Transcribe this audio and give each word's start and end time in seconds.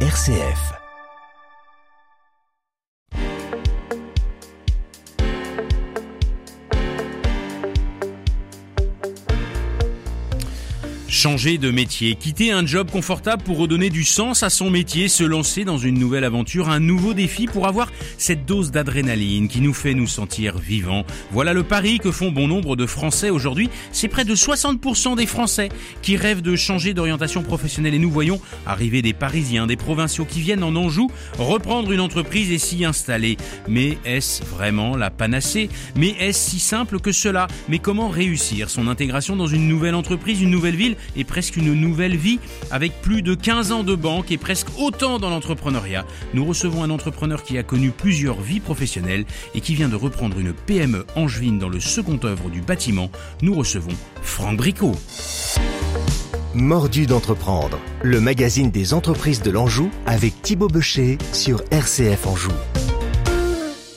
RCF. 0.00 0.85
Changer 11.26 11.58
de 11.58 11.72
métier, 11.72 12.14
quitter 12.14 12.52
un 12.52 12.64
job 12.64 12.88
confortable 12.88 13.42
pour 13.42 13.58
redonner 13.58 13.90
du 13.90 14.04
sens 14.04 14.44
à 14.44 14.48
son 14.48 14.70
métier, 14.70 15.08
se 15.08 15.24
lancer 15.24 15.64
dans 15.64 15.76
une 15.76 15.98
nouvelle 15.98 16.22
aventure, 16.22 16.68
un 16.68 16.78
nouveau 16.78 17.14
défi 17.14 17.46
pour 17.46 17.66
avoir 17.66 17.90
cette 18.16 18.46
dose 18.46 18.70
d'adrénaline 18.70 19.48
qui 19.48 19.60
nous 19.60 19.74
fait 19.74 19.94
nous 19.94 20.06
sentir 20.06 20.56
vivants. 20.56 21.04
Voilà 21.32 21.52
le 21.52 21.64
pari 21.64 21.98
que 21.98 22.12
font 22.12 22.30
bon 22.30 22.46
nombre 22.46 22.76
de 22.76 22.86
Français 22.86 23.30
aujourd'hui. 23.30 23.70
C'est 23.90 24.06
près 24.06 24.24
de 24.24 24.36
60% 24.36 25.16
des 25.16 25.26
Français 25.26 25.68
qui 26.00 26.16
rêvent 26.16 26.42
de 26.42 26.54
changer 26.54 26.94
d'orientation 26.94 27.42
professionnelle 27.42 27.94
et 27.94 27.98
nous 27.98 28.08
voyons 28.08 28.40
arriver 28.64 29.02
des 29.02 29.12
Parisiens, 29.12 29.66
des 29.66 29.74
provinciaux 29.74 30.26
qui 30.26 30.40
viennent 30.40 30.62
en 30.62 30.76
Anjou 30.76 31.10
reprendre 31.40 31.90
une 31.90 31.98
entreprise 31.98 32.52
et 32.52 32.58
s'y 32.58 32.84
installer. 32.84 33.36
Mais 33.66 33.98
est-ce 34.04 34.44
vraiment 34.44 34.96
la 34.96 35.10
panacée? 35.10 35.70
Mais 35.96 36.10
est-ce 36.20 36.50
si 36.50 36.60
simple 36.60 37.00
que 37.00 37.10
cela? 37.10 37.48
Mais 37.68 37.80
comment 37.80 38.10
réussir 38.10 38.70
son 38.70 38.86
intégration 38.86 39.34
dans 39.34 39.48
une 39.48 39.66
nouvelle 39.66 39.96
entreprise, 39.96 40.40
une 40.40 40.50
nouvelle 40.50 40.76
ville 40.76 40.94
et 41.16 41.24
presque 41.24 41.56
une 41.56 41.74
nouvelle 41.74 42.16
vie 42.16 42.38
avec 42.70 43.00
plus 43.02 43.22
de 43.22 43.34
15 43.34 43.72
ans 43.72 43.82
de 43.82 43.94
banque 43.94 44.30
et 44.30 44.38
presque 44.38 44.68
autant 44.78 45.18
dans 45.18 45.30
l'entrepreneuriat. 45.30 46.04
Nous 46.34 46.44
recevons 46.44 46.82
un 46.82 46.90
entrepreneur 46.90 47.42
qui 47.42 47.58
a 47.58 47.62
connu 47.62 47.90
plusieurs 47.90 48.40
vies 48.40 48.60
professionnelles 48.60 49.24
et 49.54 49.60
qui 49.60 49.74
vient 49.74 49.88
de 49.88 49.96
reprendre 49.96 50.38
une 50.38 50.52
PME 50.52 51.06
angevine 51.16 51.58
dans 51.58 51.68
le 51.68 51.80
second 51.80 52.18
œuvre 52.24 52.48
du 52.50 52.60
bâtiment. 52.60 53.10
Nous 53.42 53.54
recevons 53.54 53.92
Franck 54.22 54.56
Bricot. 54.58 54.96
Mordu 56.54 57.06
d'entreprendre, 57.06 57.78
le 58.02 58.18
magazine 58.18 58.70
des 58.70 58.94
entreprises 58.94 59.42
de 59.42 59.50
l'Anjou 59.50 59.90
avec 60.06 60.40
Thibaut 60.40 60.68
Becher 60.68 61.18
sur 61.32 61.62
RCF 61.70 62.26
Anjou. 62.26 62.52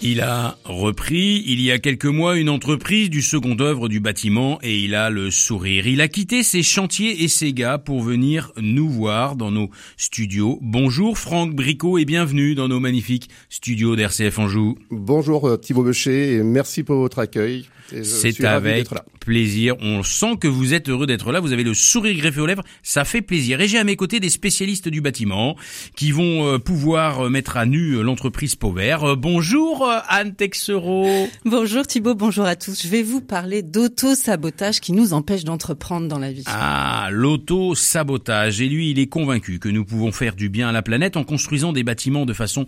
Il 0.02 0.22
a 0.22 0.58
repris 0.64 1.44
il 1.46 1.60
y 1.60 1.72
a 1.72 1.78
quelques 1.78 2.06
mois 2.06 2.38
une 2.38 2.48
entreprise 2.48 3.10
du 3.10 3.22
second 3.22 3.58
œuvre 3.60 3.90
du 3.90 4.00
bâtiment 4.00 4.58
et 4.64 4.80
il 4.80 4.96
a 4.96 5.10
le 5.10 5.30
sourire. 5.30 5.88
Il 5.88 6.00
a 6.00 6.08
quitté 6.08 6.42
ses 6.42 6.64
chantiers 6.64 7.24
et 7.24 7.28
ses 7.28 7.52
gars 7.52 7.78
pour 7.78 8.02
venir 8.02 8.54
nous 8.56 8.90
voir 8.90 9.36
dans 9.36 9.52
nos 9.52 9.70
studios. 9.98 10.58
Bonjour 10.62 11.18
Franck 11.18 11.54
Bricot 11.54 11.98
et 11.98 12.06
bienvenue 12.06 12.56
dans 12.56 12.70
nos 12.70 12.80
magnifiques 12.80 13.30
studios 13.50 13.98
d'RCF 13.98 14.40
Anjou. 14.40 14.78
Bonjour 14.90 15.50
euh, 15.50 15.58
Thibaut 15.58 15.84
Becher 15.84 16.36
et 16.36 16.44
merci 16.44 16.84
pour 16.84 16.96
votre 16.96 17.20
accueil. 17.20 17.66
C'est 18.04 18.44
avec 18.46 18.88
plaisir. 19.20 19.76
On 19.82 20.04
sent 20.04 20.38
que 20.40 20.48
vous 20.48 20.74
êtes 20.74 20.90
heureux 20.90 21.08
d'être 21.08 21.32
là. 21.32 21.40
Vous 21.40 21.54
avez 21.54 21.64
le 21.64 21.74
sourire 21.74 22.16
greffé 22.16 22.40
aux 22.40 22.46
lèvres. 22.46 22.64
Ça 22.84 23.04
fait 23.04 23.22
plaisir. 23.22 23.60
Et 23.62 23.68
j'ai 23.68 23.80
à 23.80 23.84
mes 23.84 23.96
côtés 23.96 24.20
des 24.20 24.30
spécialistes 24.30 24.88
du 24.88 25.02
bâtiment 25.02 25.56
qui 25.96 26.12
vont 26.12 26.46
euh, 26.46 26.58
pouvoir 26.60 27.26
euh, 27.26 27.30
mettre 27.30 27.58
à 27.58 27.66
nu 27.66 28.02
l'entreprise 28.04 28.56
Pauvert. 28.56 29.18
Bonjour 29.18 29.89
Anne 30.08 30.36
Texero. 30.36 31.06
Bonjour 31.46 31.86
Thibault, 31.86 32.16
bonjour 32.16 32.46
à 32.46 32.56
tous. 32.56 32.84
Je 32.84 32.88
vais 32.88 33.04
vous 33.04 33.22
parler 33.22 33.62
d'auto-sabotage 33.62 34.80
qui 34.80 34.94
nous 34.94 35.14
empêche 35.14 35.44
d'entreprendre 35.44 36.08
dans 36.08 36.20
la 36.20 36.32
vie. 36.32 36.44
Ah, 36.48 37.10
l'auto-sabotage. 37.12 38.62
Et 38.62 38.70
lui, 38.70 38.92
il 38.92 39.00
est 39.00 39.08
convaincu 39.08 39.60
que 39.60 39.70
nous 39.70 39.86
pouvons 39.86 40.12
faire 40.12 40.36
du 40.36 40.50
bien 40.50 40.70
à 40.70 40.72
la 40.72 40.82
planète 40.82 41.18
en 41.18 41.24
construisant 41.24 41.74
des 41.74 41.84
bâtiments 41.84 42.26
de 42.26 42.34
façon 42.34 42.66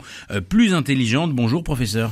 plus 0.49 0.73
intelligente. 0.73 1.33
Bonjour 1.33 1.63
professeur. 1.63 2.11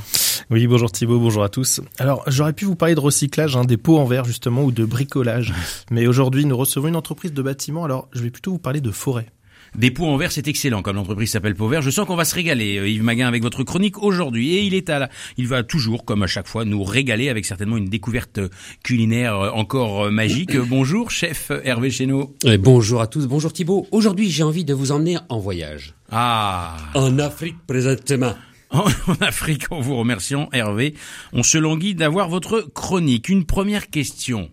Oui, 0.50 0.66
bonjour 0.66 0.90
Thibault, 0.90 1.20
bonjour 1.20 1.44
à 1.44 1.48
tous. 1.48 1.80
Alors, 1.98 2.24
j'aurais 2.26 2.52
pu 2.52 2.64
vous 2.64 2.74
parler 2.74 2.96
de 2.96 3.00
recyclage, 3.00 3.56
hein, 3.56 3.64
des 3.64 3.76
pots 3.76 3.98
en 3.98 4.04
verre 4.04 4.24
justement, 4.24 4.64
ou 4.64 4.72
de 4.72 4.84
bricolage. 4.84 5.54
Mais 5.92 6.08
aujourd'hui, 6.08 6.44
nous 6.44 6.56
recevons 6.56 6.88
une 6.88 6.96
entreprise 6.96 7.32
de 7.32 7.40
bâtiment, 7.40 7.84
alors 7.84 8.08
je 8.12 8.20
vais 8.20 8.30
plutôt 8.30 8.50
vous 8.50 8.58
parler 8.58 8.80
de 8.80 8.90
forêt. 8.90 9.26
Des 9.76 9.90
pots 9.90 10.06
en 10.06 10.16
verre, 10.16 10.32
c'est 10.32 10.48
excellent, 10.48 10.82
comme 10.82 10.96
l'entreprise 10.96 11.30
s'appelle 11.30 11.54
Pot 11.54 11.68
Vert. 11.68 11.82
Je 11.82 11.90
sens 11.90 12.06
qu'on 12.06 12.16
va 12.16 12.24
se 12.24 12.34
régaler, 12.34 12.78
euh, 12.78 12.88
Yves 12.88 13.04
Maguin, 13.04 13.28
avec 13.28 13.42
votre 13.42 13.62
chronique 13.62 14.02
aujourd'hui. 14.02 14.54
Et 14.54 14.62
il 14.62 14.74
est 14.74 14.90
à 14.90 14.98
la... 14.98 15.10
il 15.36 15.46
va 15.46 15.62
toujours, 15.62 16.04
comme 16.04 16.22
à 16.22 16.26
chaque 16.26 16.48
fois, 16.48 16.64
nous 16.64 16.82
régaler 16.82 17.28
avec 17.28 17.44
certainement 17.46 17.76
une 17.76 17.88
découverte 17.88 18.40
culinaire 18.82 19.36
euh, 19.36 19.50
encore 19.50 20.06
euh, 20.06 20.10
magique. 20.10 20.56
Bonjour, 20.68 21.10
chef 21.10 21.52
Hervé 21.64 21.90
Chéneau. 21.90 22.34
bonjour 22.58 23.00
à 23.00 23.06
tous, 23.06 23.26
bonjour 23.26 23.52
Thibault. 23.52 23.86
Aujourd'hui, 23.92 24.30
j'ai 24.30 24.42
envie 24.42 24.64
de 24.64 24.74
vous 24.74 24.92
emmener 24.92 25.18
en 25.28 25.38
voyage. 25.38 25.94
Ah. 26.10 26.76
En 26.94 27.18
Afrique 27.18 27.56
présentement. 27.66 28.34
En 28.72 28.84
Afrique, 29.20 29.72
en 29.72 29.80
vous 29.80 29.96
remerciant, 29.96 30.48
Hervé. 30.52 30.94
On 31.32 31.42
se 31.42 31.58
languit 31.58 31.96
d'avoir 31.96 32.28
votre 32.28 32.60
chronique. 32.72 33.28
Une 33.28 33.44
première 33.44 33.90
question. 33.90 34.48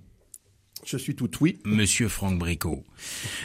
Je 0.87 0.95
suis 0.95 1.15
tout 1.15 1.29
oui. 1.41 1.57
Monsieur 1.65 2.07
Franck 2.07 2.39
Bricot, 2.39 2.81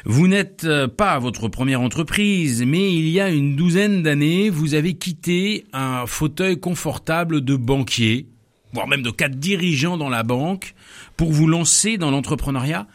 vous 0.04 0.28
n'êtes 0.28 0.62
euh, 0.62 0.86
pas 0.86 1.18
votre 1.18 1.48
première 1.48 1.80
entreprise, 1.80 2.62
mais 2.64 2.94
il 2.94 3.08
y 3.08 3.18
a 3.18 3.30
une 3.30 3.56
douzaine 3.56 4.04
d'années, 4.04 4.48
vous 4.48 4.74
avez 4.74 4.94
quitté 4.94 5.64
un 5.72 6.06
fauteuil 6.06 6.60
confortable 6.60 7.40
de 7.40 7.56
banquier, 7.56 8.28
voire 8.72 8.86
même 8.86 9.02
de 9.02 9.10
quatre 9.10 9.40
dirigeants 9.40 9.96
dans 9.96 10.08
la 10.08 10.22
banque, 10.22 10.76
pour 11.16 11.32
vous 11.32 11.48
lancer 11.48 11.98
dans 11.98 12.12
l'entrepreneuriat. 12.12 12.86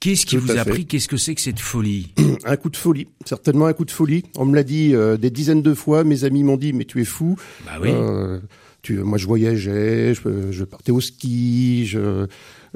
Qu'est-ce 0.00 0.26
qui 0.26 0.38
vous 0.38 0.50
a 0.50 0.64
pris? 0.64 0.86
Qu'est-ce 0.86 1.06
que 1.06 1.16
c'est 1.16 1.36
que 1.36 1.40
cette 1.40 1.60
folie? 1.60 2.12
Un 2.44 2.56
coup 2.56 2.70
de 2.70 2.76
folie, 2.76 3.06
certainement 3.24 3.66
un 3.66 3.74
coup 3.74 3.84
de 3.84 3.92
folie. 3.92 4.24
On 4.36 4.44
me 4.44 4.56
l'a 4.56 4.64
dit 4.64 4.92
euh, 4.92 5.16
des 5.16 5.30
dizaines 5.30 5.62
de 5.62 5.72
fois. 5.72 6.02
Mes 6.02 6.24
amis 6.24 6.42
m'ont 6.42 6.56
dit 6.56 6.72
mais 6.72 6.84
tu 6.84 7.00
es 7.00 7.04
fou. 7.04 7.36
Bah 7.64 7.78
oui. 7.80 7.90
Euh, 7.92 8.40
tu, 8.82 8.98
moi 8.98 9.18
je 9.18 9.26
voyageais, 9.26 10.14
je, 10.14 10.50
je 10.50 10.64
partais 10.64 10.92
au 10.92 11.00
ski, 11.00 11.86
je 11.86 12.26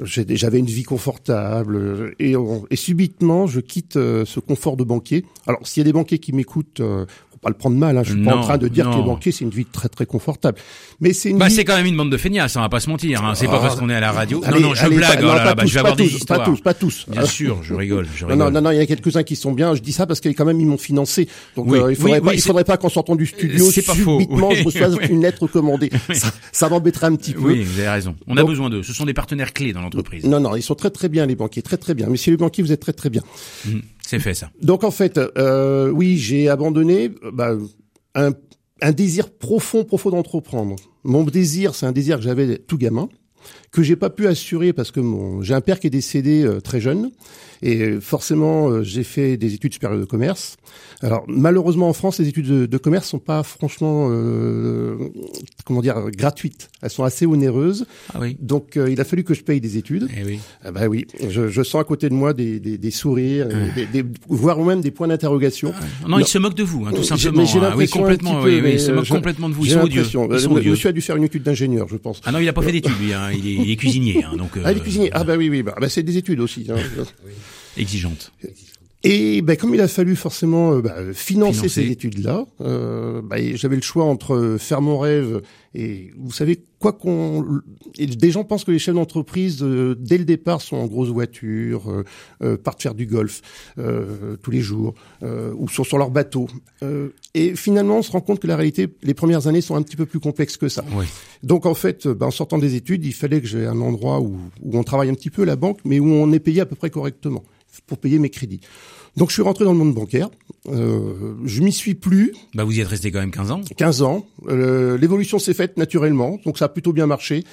j'avais 0.03 0.59
une 0.59 0.65
vie 0.65 0.83
confortable 0.83 2.13
et, 2.19 2.35
et, 2.69 2.75
subitement 2.75 3.47
je 3.47 3.59
quitte 3.59 3.97
euh, 3.97 4.25
ce 4.25 4.39
confort 4.39 4.77
de 4.77 4.83
banquier. 4.83 5.25
Alors 5.47 5.65
s'il 5.67 5.81
y 5.81 5.83
a 5.83 5.85
des 5.85 5.93
banquiers 5.93 6.19
qui 6.19 6.33
m'écoutent, 6.33 6.79
euh, 6.79 7.05
pas 7.41 7.49
le 7.49 7.55
prendre 7.55 7.77
mal. 7.77 7.97
Hein. 7.97 8.03
Je 8.03 8.13
suis 8.13 8.23
pas 8.23 8.35
en 8.35 8.41
train 8.41 8.57
de 8.57 8.67
dire 8.67 8.89
que 8.89 8.97
les 8.97 9.03
banquiers 9.03 9.31
c'est 9.31 9.43
une 9.43 9.49
vie 9.49 9.65
très 9.65 9.89
très 9.89 10.05
confortable, 10.05 10.57
mais 10.99 11.13
c'est 11.13 11.29
une. 11.29 11.37
Bah 11.37 11.47
vie... 11.47 11.53
c'est 11.53 11.63
quand 11.63 11.75
même 11.75 11.85
une 11.85 11.97
bande 11.97 12.11
de 12.11 12.17
feignasses, 12.17 12.55
on 12.55 12.61
va 12.61 12.69
pas 12.69 12.79
se 12.79 12.89
mentir. 12.89 13.23
Hein. 13.23 13.35
C'est 13.35 13.47
pas 13.47 13.59
parce 13.59 13.79
qu'on 13.79 13.89
est 13.89 13.95
à 13.95 13.99
la 13.99 14.11
radio. 14.11 14.41
non 14.51 14.59
non, 14.59 14.73
je 14.73 14.87
blague. 14.87 15.19
oh 15.21 15.27
là, 15.27 15.45
là, 15.45 15.55
bah, 15.55 15.63
je 15.65 15.73
vais 15.73 15.79
avoir 15.79 15.95
tous, 15.95 16.03
des 16.03 16.15
histoires. 16.15 16.39
Pas 16.39 16.45
tous, 16.45 16.61
pas 16.61 16.73
tous. 16.73 17.05
Bien 17.09 17.25
sûr, 17.25 17.63
je 17.63 17.73
rigole, 17.73 18.07
je 18.13 18.25
rigole. 18.25 18.37
Non 18.37 18.51
non 18.51 18.61
non, 18.61 18.71
il 18.71 18.77
y 18.77 18.81
a 18.81 18.85
quelques 18.85 19.15
uns 19.15 19.23
qui 19.23 19.35
sont 19.35 19.51
bien. 19.51 19.75
Je 19.75 19.81
dis 19.81 19.93
ça 19.93 20.05
parce 20.05 20.19
que 20.19 20.29
quand 20.29 20.45
même 20.45 20.59
ils 20.59 20.67
m'ont 20.67 20.77
financé. 20.77 21.27
Donc 21.55 21.67
oui, 21.69 21.79
euh, 21.79 21.91
il 21.91 21.95
faudrait 21.95 22.19
oui, 22.19 22.25
pas, 22.25 22.33
il 22.33 22.41
faudrait 22.41 22.63
pas 22.63 22.77
qu'en 22.77 22.89
sortant 22.89 23.15
du 23.15 23.25
studio 23.25 23.69
subitement 23.71 24.51
je 24.51 24.63
reçoive 24.63 24.97
une 25.09 25.21
lettre 25.21 25.47
commandée. 25.47 25.89
Ça, 26.13 26.31
ça 26.51 26.69
m'embêterait 26.69 27.07
un 27.07 27.15
petit 27.15 27.33
peu. 27.33 27.39
Oui, 27.39 27.63
vous 27.63 27.79
avez 27.79 27.89
raison. 27.89 28.15
On 28.27 28.37
a 28.37 28.43
besoin 28.43 28.69
d'eux. 28.69 28.83
Ce 28.83 28.93
sont 28.93 29.05
des 29.05 29.13
partenaires 29.13 29.53
clés 29.53 29.73
dans 29.73 29.81
Non 30.23 30.39
non, 30.39 30.55
ils 30.55 30.61
sont 30.61 30.75
très 30.75 30.89
très 30.89 31.09
bien 31.09 31.25
les 31.25 31.35
banquiers, 31.35 31.61
très 31.61 31.77
très 31.77 31.93
bien. 31.93 32.07
Monsieur 32.07 32.31
les 32.31 32.37
banquiers, 32.37 32.63
vous 32.63 32.71
êtes 32.71 32.81
très 32.81 32.93
très 32.93 33.09
bien. 33.09 33.23
Mmh, 33.65 33.79
c'est 34.05 34.19
fait 34.19 34.33
ça. 34.33 34.51
Donc 34.61 34.83
en 34.83 34.91
fait, 34.91 35.17
euh, 35.17 35.89
oui, 35.89 36.17
j'ai 36.17 36.49
abandonné. 36.49 37.11
Bah, 37.33 37.55
un, 38.15 38.31
un 38.81 38.91
désir 38.91 39.29
profond, 39.29 39.83
profond 39.83 40.09
d'entreprendre. 40.09 40.75
Mon 41.03 41.23
désir, 41.23 41.75
c'est 41.75 41.85
un 41.85 41.91
désir 41.91 42.17
que 42.17 42.23
j'avais 42.23 42.57
tout 42.57 42.77
gamin, 42.77 43.09
que 43.71 43.83
j'ai 43.83 43.95
pas 43.95 44.09
pu 44.09 44.27
assurer 44.27 44.73
parce 44.73 44.91
que 44.91 44.99
mon, 44.99 45.41
j'ai 45.41 45.53
un 45.53 45.61
père 45.61 45.79
qui 45.79 45.87
est 45.87 45.91
décédé 45.91 46.43
euh, 46.43 46.59
très 46.59 46.79
jeune 46.81 47.11
et 47.61 47.99
forcément 47.99 48.69
euh, 48.69 48.83
j'ai 48.83 49.03
fait 49.03 49.37
des 49.37 49.53
études 49.53 49.73
supérieures 49.73 49.99
de 49.99 50.05
commerce. 50.05 50.57
Alors 51.01 51.23
malheureusement 51.27 51.89
en 51.89 51.93
France, 51.93 52.19
les 52.19 52.27
études 52.27 52.47
de, 52.47 52.65
de 52.65 52.77
commerce 52.77 53.07
sont 53.07 53.19
pas 53.19 53.43
franchement 53.43 54.07
euh, 54.09 54.95
comment 55.65 55.81
dire 55.81 56.09
gratuites. 56.11 56.69
Elles 56.81 56.89
sont 56.89 57.03
assez 57.03 57.25
onéreuses. 57.25 57.85
Ah 58.13 58.19
oui. 58.21 58.37
Donc 58.39 58.77
euh, 58.77 58.89
il 58.89 58.99
a 59.01 59.03
fallu 59.03 59.23
que 59.23 59.33
je 59.33 59.43
paye 59.43 59.59
des 59.59 59.77
études. 59.77 60.07
Eh 60.17 60.23
oui. 60.23 60.39
Ah 60.63 60.71
bah 60.71 60.87
oui, 60.87 61.05
je, 61.29 61.47
je, 61.49 61.63
sens 61.63 61.81
à 61.81 61.83
côté 61.83 62.09
de 62.09 62.13
moi 62.13 62.33
des, 62.33 62.59
des, 62.59 62.77
des 62.77 62.91
sourires, 62.91 63.47
ah. 63.51 63.75
des, 63.75 63.85
des, 63.85 64.09
voire 64.27 64.59
même 64.59 64.81
des 64.81 64.91
points 64.91 65.07
d'interrogation. 65.07 65.73
Ah. 65.75 65.83
Non, 66.03 66.09
non, 66.09 66.19
il 66.19 66.27
se 66.27 66.37
moque 66.37 66.55
de 66.55 66.63
vous, 66.63 66.85
hein, 66.85 66.91
tout 66.95 67.03
simplement. 67.03 67.45
J'ai 67.45 67.59
hein. 67.59 67.73
oui, 67.75 67.87
complètement. 67.87 68.41
Peu, 68.41 68.49
oui, 68.49 68.61
oui, 68.63 68.71
il 68.73 68.79
se 68.79 68.91
moque 68.91 69.07
complètement 69.07 69.49
de 69.49 69.53
vous. 69.53 69.65
Ils 69.65 69.71
sont 69.71 69.81
odieux. 69.81 70.03
Ils 70.03 70.39
sont 70.39 70.51
odieux. 70.51 70.71
Monsieur 70.71 70.89
a 70.89 70.93
dû 70.93 71.01
faire 71.01 71.17
une 71.17 71.23
étude 71.23 71.43
d'ingénieur, 71.43 71.87
je 71.89 71.97
pense. 71.97 72.21
Ah 72.25 72.31
non, 72.31 72.39
il 72.39 72.47
a 72.47 72.53
pas 72.53 72.61
fait 72.61 72.71
d'études 72.71 72.99
lui. 73.01 73.13
Hein. 73.13 73.31
Il, 73.33 73.47
est, 73.47 73.58
il 73.63 73.71
est 73.71 73.75
cuisinier. 73.75 74.23
Hein, 74.23 74.35
donc, 74.37 74.51
ah, 74.63 74.71
il 74.71 74.77
est 74.77 74.81
cuisinier. 74.81 75.09
Ah 75.13 75.23
bah 75.23 75.35
oui, 75.35 75.49
oui. 75.49 75.63
Bah, 75.63 75.75
bah 75.79 75.89
c'est 75.89 76.03
des 76.03 76.17
études 76.17 76.39
aussi. 76.39 76.67
Hein. 76.69 76.75
oui. 77.25 77.33
Exigeantes. 77.77 78.31
Et 79.03 79.41
ben, 79.41 79.55
comme 79.55 79.73
il 79.73 79.81
a 79.81 79.87
fallu 79.87 80.15
forcément 80.15 80.73
euh, 80.73 80.81
bah, 80.81 80.95
financer, 81.13 81.53
financer, 81.53 81.69
ces 81.69 81.91
études-là, 81.91 82.45
euh, 82.61 83.21
bah, 83.21 83.37
j'avais 83.55 83.77
le 83.77 83.81
choix 83.81 84.03
entre 84.03 84.57
faire 84.59 84.81
mon 84.81 84.99
rêve 84.99 85.41
et 85.75 86.11
vous 86.17 86.31
savez 86.31 86.65
quoi 86.79 86.93
qu'on. 86.93 87.61
Des 87.97 88.31
gens 88.31 88.43
pensent 88.43 88.63
que 88.63 88.71
les 88.71 88.79
chefs 88.79 88.95
d'entreprise 88.95 89.59
euh, 89.61 89.95
dès 89.99 90.17
le 90.17 90.25
départ 90.25 90.61
sont 90.61 90.77
en 90.77 90.87
grosse 90.87 91.09
voiture, 91.09 91.91
euh, 91.91 92.03
euh, 92.41 92.57
partent 92.57 92.81
faire 92.81 92.95
du 92.95 93.05
golf 93.05 93.41
tous 94.41 94.51
les 94.51 94.61
jours 94.61 94.95
ou 95.21 95.69
sont 95.69 95.83
sur 95.83 95.97
leur 95.97 96.11
bateau. 96.11 96.47
et 97.33 97.55
finalement, 97.55 97.99
on 97.99 98.01
se 98.01 98.11
rend 98.11 98.21
compte 98.21 98.39
que 98.39 98.47
la 98.47 98.55
réalité, 98.55 98.87
les 99.03 99.13
premières 99.13 99.47
années 99.47 99.61
sont 99.61 99.75
un 99.75 99.81
petit 99.81 99.95
peu 99.95 100.05
plus 100.05 100.19
complexes 100.19 100.57
que 100.57 100.69
ça. 100.69 100.83
Oui. 100.93 101.05
Donc 101.43 101.65
en 101.65 101.73
fait, 101.73 102.07
ben, 102.07 102.27
en 102.27 102.31
sortant 102.31 102.57
des 102.57 102.75
études, 102.75 103.05
il 103.05 103.13
fallait 103.13 103.41
que 103.41 103.47
j'ai 103.47 103.65
un 103.65 103.79
endroit 103.79 104.19
où, 104.19 104.37
où 104.61 104.77
on 104.77 104.83
travaille 104.83 105.09
un 105.09 105.13
petit 105.13 105.29
peu 105.29 105.43
la 105.43 105.55
banque, 105.55 105.79
mais 105.85 105.99
où 105.99 106.07
on 106.07 106.31
est 106.31 106.39
payé 106.39 106.61
à 106.61 106.65
peu 106.65 106.75
près 106.75 106.89
correctement 106.89 107.43
pour 107.87 107.97
payer 107.97 108.19
mes 108.19 108.29
crédits. 108.29 108.61
Donc 109.17 109.29
je 109.29 109.33
suis 109.33 109.41
rentré 109.41 109.65
dans 109.65 109.73
le 109.73 109.77
monde 109.77 109.93
bancaire. 109.93 110.29
Euh, 110.67 111.35
je 111.43 111.61
m'y 111.61 111.71
suis 111.71 111.95
plus. 111.95 112.33
Bah 112.53 112.63
vous 112.63 112.77
y 112.77 112.81
êtes 112.81 112.87
resté 112.87 113.11
quand 113.11 113.19
même 113.19 113.31
15 113.31 113.51
ans. 113.51 113.61
15 113.77 114.01
ans. 114.01 114.25
Euh, 114.47 114.97
L'évolution 114.97 115.39
s'est 115.39 115.53
faite 115.53 115.77
naturellement, 115.77 116.39
donc 116.45 116.57
ça 116.57 116.65
a 116.65 116.69
plutôt 116.69 116.93
bien 116.93 117.07
marché. 117.07 117.43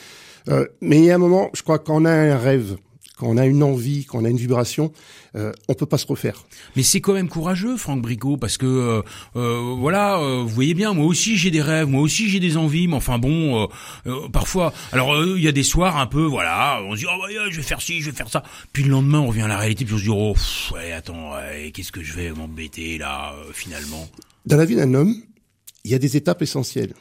Euh, 0.49 0.67
mais 0.81 0.99
il 0.99 1.05
y 1.05 1.11
a 1.11 1.15
un 1.17 1.19
moment, 1.19 1.51
je 1.55 1.63
crois 1.63 1.79
qu'on 1.79 2.05
a 2.05 2.11
un 2.11 2.39
rêve, 2.39 2.77
quand 3.17 3.27
on 3.27 3.37
a 3.39 3.47
une 3.47 3.63
envie, 3.63 4.05
quand 4.05 4.19
on 4.19 4.25
a 4.25 4.29
une 4.29 4.37
vibration, 4.37 4.93
euh, 5.37 5.53
on 5.69 5.75
peut 5.75 5.87
pas 5.87 5.99
se 5.99 6.07
refaire. 6.07 6.45
Mais 6.77 6.83
c'est 6.83 7.01
quand 7.01 7.15
même 7.15 7.29
courageux, 7.29 7.77
Franck 7.77 8.03
Bricot, 8.03 8.37
parce 8.37 8.59
que 8.59 8.67
euh, 8.67 9.03
euh, 9.37 9.75
voilà, 9.79 10.19
euh, 10.19 10.43
vous 10.43 10.49
voyez 10.49 10.75
bien, 10.75 10.93
moi 10.93 11.07
aussi 11.07 11.37
j'ai 11.37 11.51
des 11.51 11.63
rêves, 11.63 11.89
moi 11.89 12.03
aussi 12.03 12.29
j'ai 12.29 12.41
des 12.41 12.57
envies, 12.57 12.89
mais 12.89 12.97
enfin 12.97 13.19
bon, 13.19 13.69
parfois, 14.33 14.73
alors 14.93 15.25
il 15.25 15.43
y 15.43 15.49
a 15.49 15.53
des 15.53 15.63
soirs 15.63 15.97
un 15.97 16.07
peu, 16.07 16.25
voilà, 16.25 16.81
on 16.85 16.95
se 16.95 17.01
dit 17.01 17.07
oh 17.09 17.19
bah, 17.19 17.29
je 17.51 17.57
vais 17.57 17.63
faire 17.63 17.81
ci, 17.81 18.01
je 18.01 18.11
vais 18.11 18.17
faire 18.17 18.29
ça, 18.29 18.43
puis 18.73 18.83
le 18.83 18.91
lendemain 18.91 19.21
on 19.21 19.29
revient 19.29 19.43
à 19.43 19.49
la 19.49 19.59
réalité, 19.59 19.85
puis 19.85 19.95
on 19.95 19.99
se 19.99 20.03
dit 20.05 20.11
oh 20.11 20.35
pff, 20.35 20.73
ouais, 20.73 20.93
attends, 20.93 21.33
ouais, 21.33 21.71
qu'est-ce 21.73 21.93
que 21.93 22.03
je 22.03 22.13
vais 22.13 22.31
m'embêter 22.33 22.99
là 22.99 23.35
finalement? 23.53 24.09
Dans 24.45 24.57
la 24.57 24.67
vie 24.67 24.77
d'un 24.77 24.93
homme, 24.95 25.15
il 25.85 25.91
y 25.91 25.95
a 25.95 25.99
des 25.99 26.17
étapes 26.17 26.43
essentielles. 26.43 26.95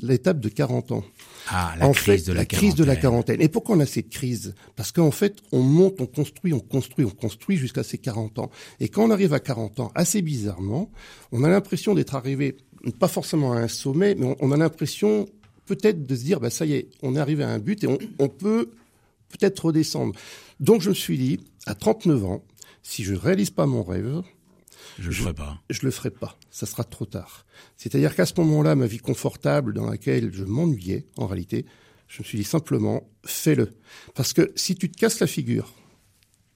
L'étape 0.00 0.40
de 0.40 0.48
40 0.48 0.92
ans. 0.92 1.04
Ah, 1.48 1.74
la 1.78 1.86
en 1.86 1.92
crise 1.92 2.24
fait, 2.24 2.30
de 2.30 2.32
la, 2.32 2.44
crise 2.44 2.74
de 2.74 2.84
la 2.84 2.96
quarantaine. 2.96 3.40
Et 3.40 3.48
pourquoi 3.48 3.76
on 3.76 3.80
a 3.80 3.86
cette 3.86 4.10
crise? 4.10 4.54
Parce 4.76 4.92
qu'en 4.92 5.10
fait, 5.10 5.38
on 5.50 5.60
monte, 5.60 6.00
on 6.00 6.06
construit, 6.06 6.52
on 6.52 6.60
construit, 6.60 7.04
on 7.04 7.10
construit 7.10 7.56
jusqu'à 7.56 7.82
ces 7.82 7.98
40 7.98 8.38
ans. 8.38 8.50
Et 8.80 8.88
quand 8.88 9.04
on 9.04 9.10
arrive 9.10 9.32
à 9.32 9.40
40 9.40 9.80
ans, 9.80 9.92
assez 9.94 10.22
bizarrement, 10.22 10.90
on 11.32 11.44
a 11.44 11.48
l'impression 11.48 11.94
d'être 11.94 12.14
arrivé, 12.14 12.56
pas 12.98 13.08
forcément 13.08 13.52
à 13.52 13.58
un 13.58 13.68
sommet, 13.68 14.14
mais 14.14 14.26
on, 14.26 14.36
on 14.40 14.52
a 14.52 14.56
l'impression 14.56 15.26
peut-être 15.66 16.04
de 16.06 16.14
se 16.14 16.24
dire, 16.24 16.40
bah 16.40 16.50
ça 16.50 16.66
y 16.66 16.74
est, 16.74 16.88
on 17.02 17.16
est 17.16 17.20
arrivé 17.20 17.44
à 17.44 17.48
un 17.48 17.58
but 17.58 17.84
et 17.84 17.86
on, 17.86 17.98
on 18.18 18.28
peut 18.28 18.70
peut-être 19.28 19.66
redescendre. 19.66 20.14
Donc 20.60 20.80
je 20.80 20.90
me 20.90 20.94
suis 20.94 21.18
dit, 21.18 21.40
à 21.66 21.74
39 21.74 22.24
ans, 22.24 22.44
si 22.82 23.04
je 23.04 23.14
réalise 23.14 23.50
pas 23.50 23.66
mon 23.66 23.82
rêve, 23.82 24.22
Je 24.98 25.08
le 25.08 25.14
ferai 25.14 25.34
pas. 25.34 25.58
je 25.70 25.80
le 25.82 25.90
ferai 25.90 26.10
pas. 26.10 26.38
Ça 26.50 26.66
sera 26.66 26.84
trop 26.84 27.06
tard. 27.06 27.46
C'est-à-dire 27.76 28.14
qu'à 28.14 28.26
ce 28.26 28.34
moment-là, 28.38 28.74
ma 28.74 28.86
vie 28.86 28.98
confortable 28.98 29.72
dans 29.72 29.88
laquelle 29.88 30.32
je 30.32 30.44
m'ennuyais, 30.44 31.06
en 31.16 31.26
réalité, 31.26 31.64
je 32.08 32.20
me 32.22 32.24
suis 32.24 32.38
dit 32.38 32.44
simplement, 32.44 33.08
fais-le. 33.24 33.70
Parce 34.14 34.32
que 34.32 34.52
si 34.54 34.74
tu 34.74 34.90
te 34.90 34.98
casses 34.98 35.20
la 35.20 35.26
figure, 35.26 35.72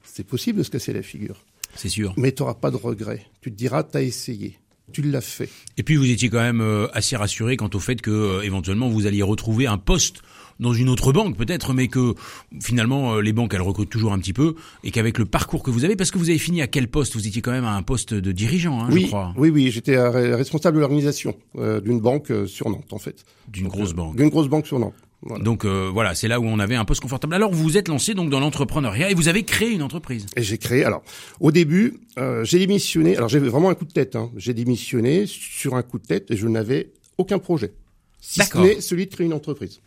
c'est 0.03 0.23
possible 0.23 0.59
de 0.59 0.63
se 0.63 0.69
casser 0.71 0.93
la 0.93 1.01
figure, 1.03 1.43
C'est 1.75 1.89
sûr. 1.89 2.13
mais 2.17 2.31
tu 2.31 2.41
n'auras 2.43 2.55
pas 2.55 2.71
de 2.71 2.75
regret. 2.77 3.25
Tu 3.41 3.51
te 3.51 3.55
diras, 3.57 3.83
t'as 3.83 4.01
essayé. 4.03 4.59
Tu 4.93 5.01
l'as 5.01 5.21
fait. 5.21 5.49
Et 5.77 5.83
puis 5.83 5.95
vous 5.97 6.09
étiez 6.09 6.29
quand 6.29 6.39
même 6.39 6.61
euh, 6.61 6.87
assez 6.93 7.15
rassuré 7.17 7.57
quant 7.57 7.69
au 7.73 7.79
fait 7.79 8.01
que 8.01 8.09
euh, 8.09 8.41
éventuellement 8.41 8.87
vous 8.89 9.05
alliez 9.05 9.21
retrouver 9.21 9.67
un 9.67 9.77
poste 9.77 10.21
dans 10.59 10.73
une 10.73 10.89
autre 10.89 11.11
banque 11.11 11.35
peut-être, 11.37 11.73
mais 11.73 11.87
que 11.87 12.15
finalement 12.61 13.15
euh, 13.15 13.21
les 13.21 13.33
banques 13.33 13.53
elles 13.53 13.61
recrutent 13.61 13.89
toujours 13.89 14.13
un 14.13 14.19
petit 14.19 14.33
peu 14.33 14.55
et 14.83 14.91
qu'avec 14.91 15.17
le 15.19 15.25
parcours 15.25 15.61
que 15.61 15.69
vous 15.71 15.83
avez, 15.85 15.95
parce 15.95 16.09
que 16.09 16.17
vous 16.17 16.29
avez 16.29 16.39
fini 16.39 16.61
à 16.61 16.67
quel 16.67 16.87
poste? 16.87 17.13
Vous 17.15 17.27
étiez 17.27 17.41
quand 17.41 17.51
même 17.51 17.65
à 17.65 17.75
un 17.75 17.83
poste 17.83 18.13
de 18.13 18.31
dirigeant, 18.31 18.81
hein, 18.81 18.87
je 18.89 18.95
oui, 18.95 19.07
crois, 19.07 19.33
oui, 19.37 19.49
oui, 19.49 19.69
j'étais 19.71 19.95
re- 19.97 20.33
responsable 20.35 20.77
de 20.77 20.79
l'organisation 20.81 21.35
euh, 21.57 21.81
d'une 21.81 21.99
banque 21.99 22.31
euh, 22.31 22.47
sur 22.47 22.69
Nantes, 22.69 22.91
en 22.91 22.97
fait. 22.97 23.23
d'une 23.49 23.67
grosse 23.67 23.91
euh, 23.91 23.95
banque. 23.95 24.15
D'une 24.15 24.29
grosse 24.29 24.47
banque 24.47 24.65
sur 24.67 24.79
Nantes. 24.79 24.95
Voilà. 25.23 25.43
Donc 25.43 25.65
euh, 25.65 25.89
voilà, 25.91 26.13
c'est 26.13 26.27
là 26.27 26.39
où 26.39 26.45
on 26.45 26.59
avait 26.59 26.75
un 26.75 26.85
poste 26.85 27.01
confortable. 27.01 27.33
Alors 27.33 27.51
vous 27.51 27.63
vous 27.63 27.77
êtes 27.77 27.87
lancé 27.87 28.13
donc 28.13 28.29
dans 28.29 28.39
l'entrepreneuriat 28.39 29.09
et 29.09 29.13
vous 29.15 29.27
avez 29.27 29.43
créé 29.43 29.71
une 29.71 29.81
entreprise. 29.81 30.27
Et 30.35 30.43
j'ai 30.43 30.57
créé. 30.59 30.83
Alors, 30.85 31.03
au 31.39 31.51
début, 31.51 31.99
euh, 32.19 32.43
j'ai 32.43 32.59
démissionné. 32.59 33.17
Alors, 33.17 33.27
j'avais 33.27 33.49
vraiment 33.49 33.69
un 33.69 33.75
coup 33.75 33.85
de 33.85 33.91
tête. 33.93 34.15
Hein. 34.15 34.29
J'ai 34.37 34.53
démissionné 34.53 35.25
sur 35.25 35.75
un 35.75 35.81
coup 35.81 35.97
de 35.97 36.05
tête 36.05 36.29
et 36.29 36.37
je 36.37 36.47
n'avais 36.47 36.91
aucun 37.17 37.39
projet. 37.39 37.73
Si 38.21 38.41
ce 38.41 38.57
n'est 38.59 38.81
celui 38.81 39.07
de 39.07 39.13
créer 39.13 39.25
une 39.25 39.33
entreprise. 39.33 39.79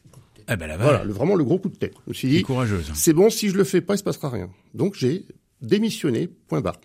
Ah 0.49 0.57
ben 0.57 0.67
la 0.67 0.77
Voilà, 0.77 1.05
le- 1.05 1.13
vraiment 1.13 1.37
le 1.37 1.45
gros 1.45 1.59
coup 1.59 1.69
de 1.69 1.77
tête. 1.77 1.95
Je 2.07 2.11
me 2.11 2.15
suis 2.15 2.29
c'est 2.29 2.37
dit, 2.39 2.43
courageuse. 2.43 2.91
c'est 2.95 3.13
bon, 3.13 3.31
si 3.31 3.51
je 3.51 3.57
le 3.57 3.63
fais 3.63 3.81
pas, 3.81 3.95
il 3.95 3.99
se 3.99 4.03
passera 4.03 4.31
rien. 4.31 4.51
Donc, 4.75 4.97
j'ai 4.97 5.27
démissionné, 5.63 6.29
point 6.49 6.61
barre. 6.61 6.81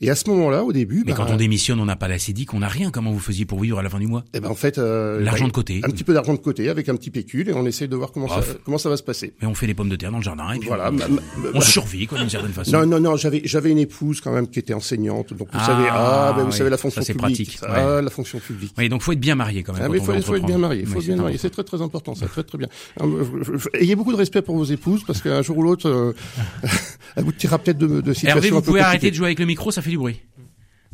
Et 0.00 0.10
à 0.10 0.14
ce 0.14 0.28
moment-là, 0.30 0.64
au 0.64 0.72
début, 0.72 1.02
Mais 1.06 1.12
bah, 1.12 1.18
quand 1.24 1.32
on 1.32 1.36
démissionne, 1.36 1.78
on 1.80 1.84
n'a 1.84 1.96
pas 1.96 2.08
l'acédique, 2.08 2.54
on 2.54 2.60
n'a 2.60 2.68
rien. 2.68 2.90
Comment 2.90 3.10
vous 3.12 3.18
faisiez 3.18 3.44
pour 3.44 3.60
vivre 3.60 3.78
à 3.78 3.82
la 3.82 3.90
fin 3.90 3.98
du 3.98 4.06
mois? 4.06 4.24
Eh 4.34 4.40
ben, 4.40 4.48
en 4.48 4.54
fait, 4.54 4.78
euh, 4.78 5.20
L'argent 5.20 5.44
bah, 5.44 5.48
de 5.50 5.54
côté. 5.54 5.80
un 5.84 5.90
petit 5.90 6.04
peu 6.04 6.14
d'argent 6.14 6.32
de 6.34 6.38
côté 6.38 6.68
avec 6.68 6.88
un 6.88 6.94
petit 6.96 7.10
pécule 7.10 7.48
et 7.48 7.52
on 7.52 7.66
essaye 7.66 7.88
de 7.88 7.96
voir 7.96 8.12
comment 8.12 8.28
ça, 8.28 8.40
comment 8.64 8.78
ça 8.78 8.88
va 8.88 8.96
se 8.96 9.02
passer. 9.02 9.34
Mais 9.42 9.46
on 9.46 9.54
fait 9.54 9.66
les 9.66 9.74
pommes 9.74 9.88
de 9.88 9.96
terre 9.96 10.10
dans 10.10 10.18
le 10.18 10.22
jardin 10.24 10.52
et 10.52 10.58
puis 10.58 10.68
Voilà. 10.68 10.88
on, 10.90 10.92
ma- 10.92 11.06
on 11.54 11.60
survit 11.60 12.06
quoi 12.06 12.18
d'une 12.18 12.30
certaine 12.30 12.52
façon. 12.52 12.70
Non, 12.72 12.86
non, 12.86 13.00
non, 13.00 13.16
j'avais, 13.16 13.42
j'avais 13.44 13.70
une 13.70 13.78
épouse 13.78 14.20
quand 14.20 14.32
même 14.32 14.48
qui 14.48 14.58
était 14.58 14.74
enseignante, 14.74 15.30
donc 15.34 15.48
vous 15.52 15.58
Ah, 15.58 15.66
savez, 15.66 15.84
ah, 15.90 16.32
ben 16.36 16.42
vous 16.44 16.50
oui, 16.50 16.56
savez 16.56 16.70
la 16.70 16.76
ça, 16.76 16.82
fonction 16.82 17.02
c'est 17.02 17.14
publique, 17.14 17.58
pratique, 17.58 17.60
ah, 17.68 18.00
la 18.02 18.10
fonction 18.10 18.38
publique. 18.38 18.72
Oui, 18.78 18.88
donc 18.88 19.02
faut 19.02 19.12
être 19.12 19.20
bien 19.20 19.34
marié 19.34 19.62
quand 19.62 19.72
même. 19.72 19.82
Ah, 19.82 19.86
quand 19.86 19.92
mais 19.92 20.00
on 20.00 20.04
faut, 20.22 20.34
être 20.36 20.46
bien 20.46 20.58
marié, 20.58 20.84
faut 20.84 20.98
Oui, 20.98 21.06
bien 21.06 21.16
marié, 21.16 21.34
important. 21.36 21.42
c'est 21.42 21.50
très 21.50 21.64
très 21.64 21.82
important, 21.82 22.14
ça, 22.14 22.26
très 22.26 22.42
très 22.42 22.58
bien. 22.58 22.68
Je- 22.98 23.68
Ayez 23.80 23.96
beaucoup 23.96 24.12
de 24.12 24.16
respect 24.16 24.42
pour 24.42 24.56
vos 24.56 24.64
épouses 24.64 25.02
parce 25.06 25.20
qu'un 25.22 25.42
jour 25.42 25.58
ou 25.58 25.62
l'autre, 25.62 25.88
euh, 25.88 26.12
elle 27.16 27.24
vous 27.24 27.32
tirera 27.32 27.58
peut-être 27.58 27.78
de, 27.78 28.00
de 28.00 28.12
situations 28.12 28.36
Hervé, 28.38 28.50
vous 28.50 28.62
pouvez 28.62 28.80
arrêter 28.80 29.10
de 29.10 29.16
jouer 29.16 29.26
avec 29.26 29.38
le 29.38 29.46
micro, 29.46 29.69
ça 29.70 29.82
fait 29.82 29.90
du 29.90 29.98
bruit. 29.98 30.20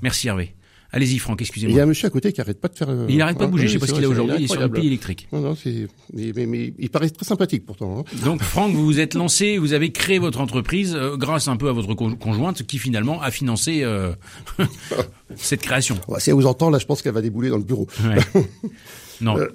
Merci 0.02 0.28
Hervé. 0.28 0.55
Allez-y 0.93 1.19
Franck, 1.19 1.40
Il 1.40 1.43
y 1.43 1.44
a 1.44 1.46
excusez-moi. 1.46 1.82
un 1.82 1.87
monsieur 1.87 2.06
à 2.06 2.11
côté 2.11 2.32
qui 2.32 2.40
arrête 2.40 2.61
pas 2.61 2.69
de 2.69 2.76
faire. 2.76 2.88
euh, 2.88 3.06
Il 3.08 3.17
n'arrête 3.17 3.37
pas 3.37 3.46
de 3.46 3.50
bouger, 3.50 3.67
je 3.67 3.73
sais 3.73 3.78
pas 3.81 3.88
ce 3.88 3.93
qu'il 3.93 4.05
a 4.05 4.08
aujourd'hui, 4.08 4.37
il 4.38 4.44
est 4.44 4.49
sur 4.52 4.62
une 4.62 4.70
pile 4.73 4.87
électrique. 4.87 5.26
Non, 5.32 5.40
non, 5.40 5.55
c'est, 5.56 5.88
mais, 6.12 6.32
mais, 6.34 6.46
mais 6.46 6.75
il 6.78 6.90
paraît 6.90 7.11
très 7.11 7.26
sympathique 7.26 7.67
pourtant. 7.67 7.99
hein. 7.99 8.05
Donc 8.25 8.40
Franck, 8.43 8.73
vous 8.73 8.84
vous 8.84 9.00
êtes 9.00 9.14
lancé, 9.14 9.58
vous 9.58 9.73
avez 9.73 9.90
créé 9.90 10.19
votre 10.20 10.40
entreprise 10.40 10.94
euh, 10.94 11.17
grâce 11.17 11.49
un 11.49 11.56
peu 11.56 11.69
à 11.69 11.73
votre 11.73 11.93
con- 11.94 12.14
conjointe 12.14 12.62
qui 12.62 12.78
finalement 12.78 13.20
a 13.20 13.32
financé 13.32 13.82
euh, 13.82 14.12
cette 15.34 15.61
création. 15.62 15.96
Ouais, 16.08 16.20
Si 16.20 16.31
elle 16.31 16.37
vous 16.37 16.46
entend, 16.46 16.70
là, 16.70 16.79
je 16.79 16.87
pense 16.87 17.02
qu'elle 17.02 17.14
va 17.14 17.22
débouler 17.22 17.49
dans 17.50 17.58
le 17.58 17.64
bureau. 17.64 17.87
Ouais. 18.05 18.43
Non, 19.20 19.38
Euh, 19.38 19.49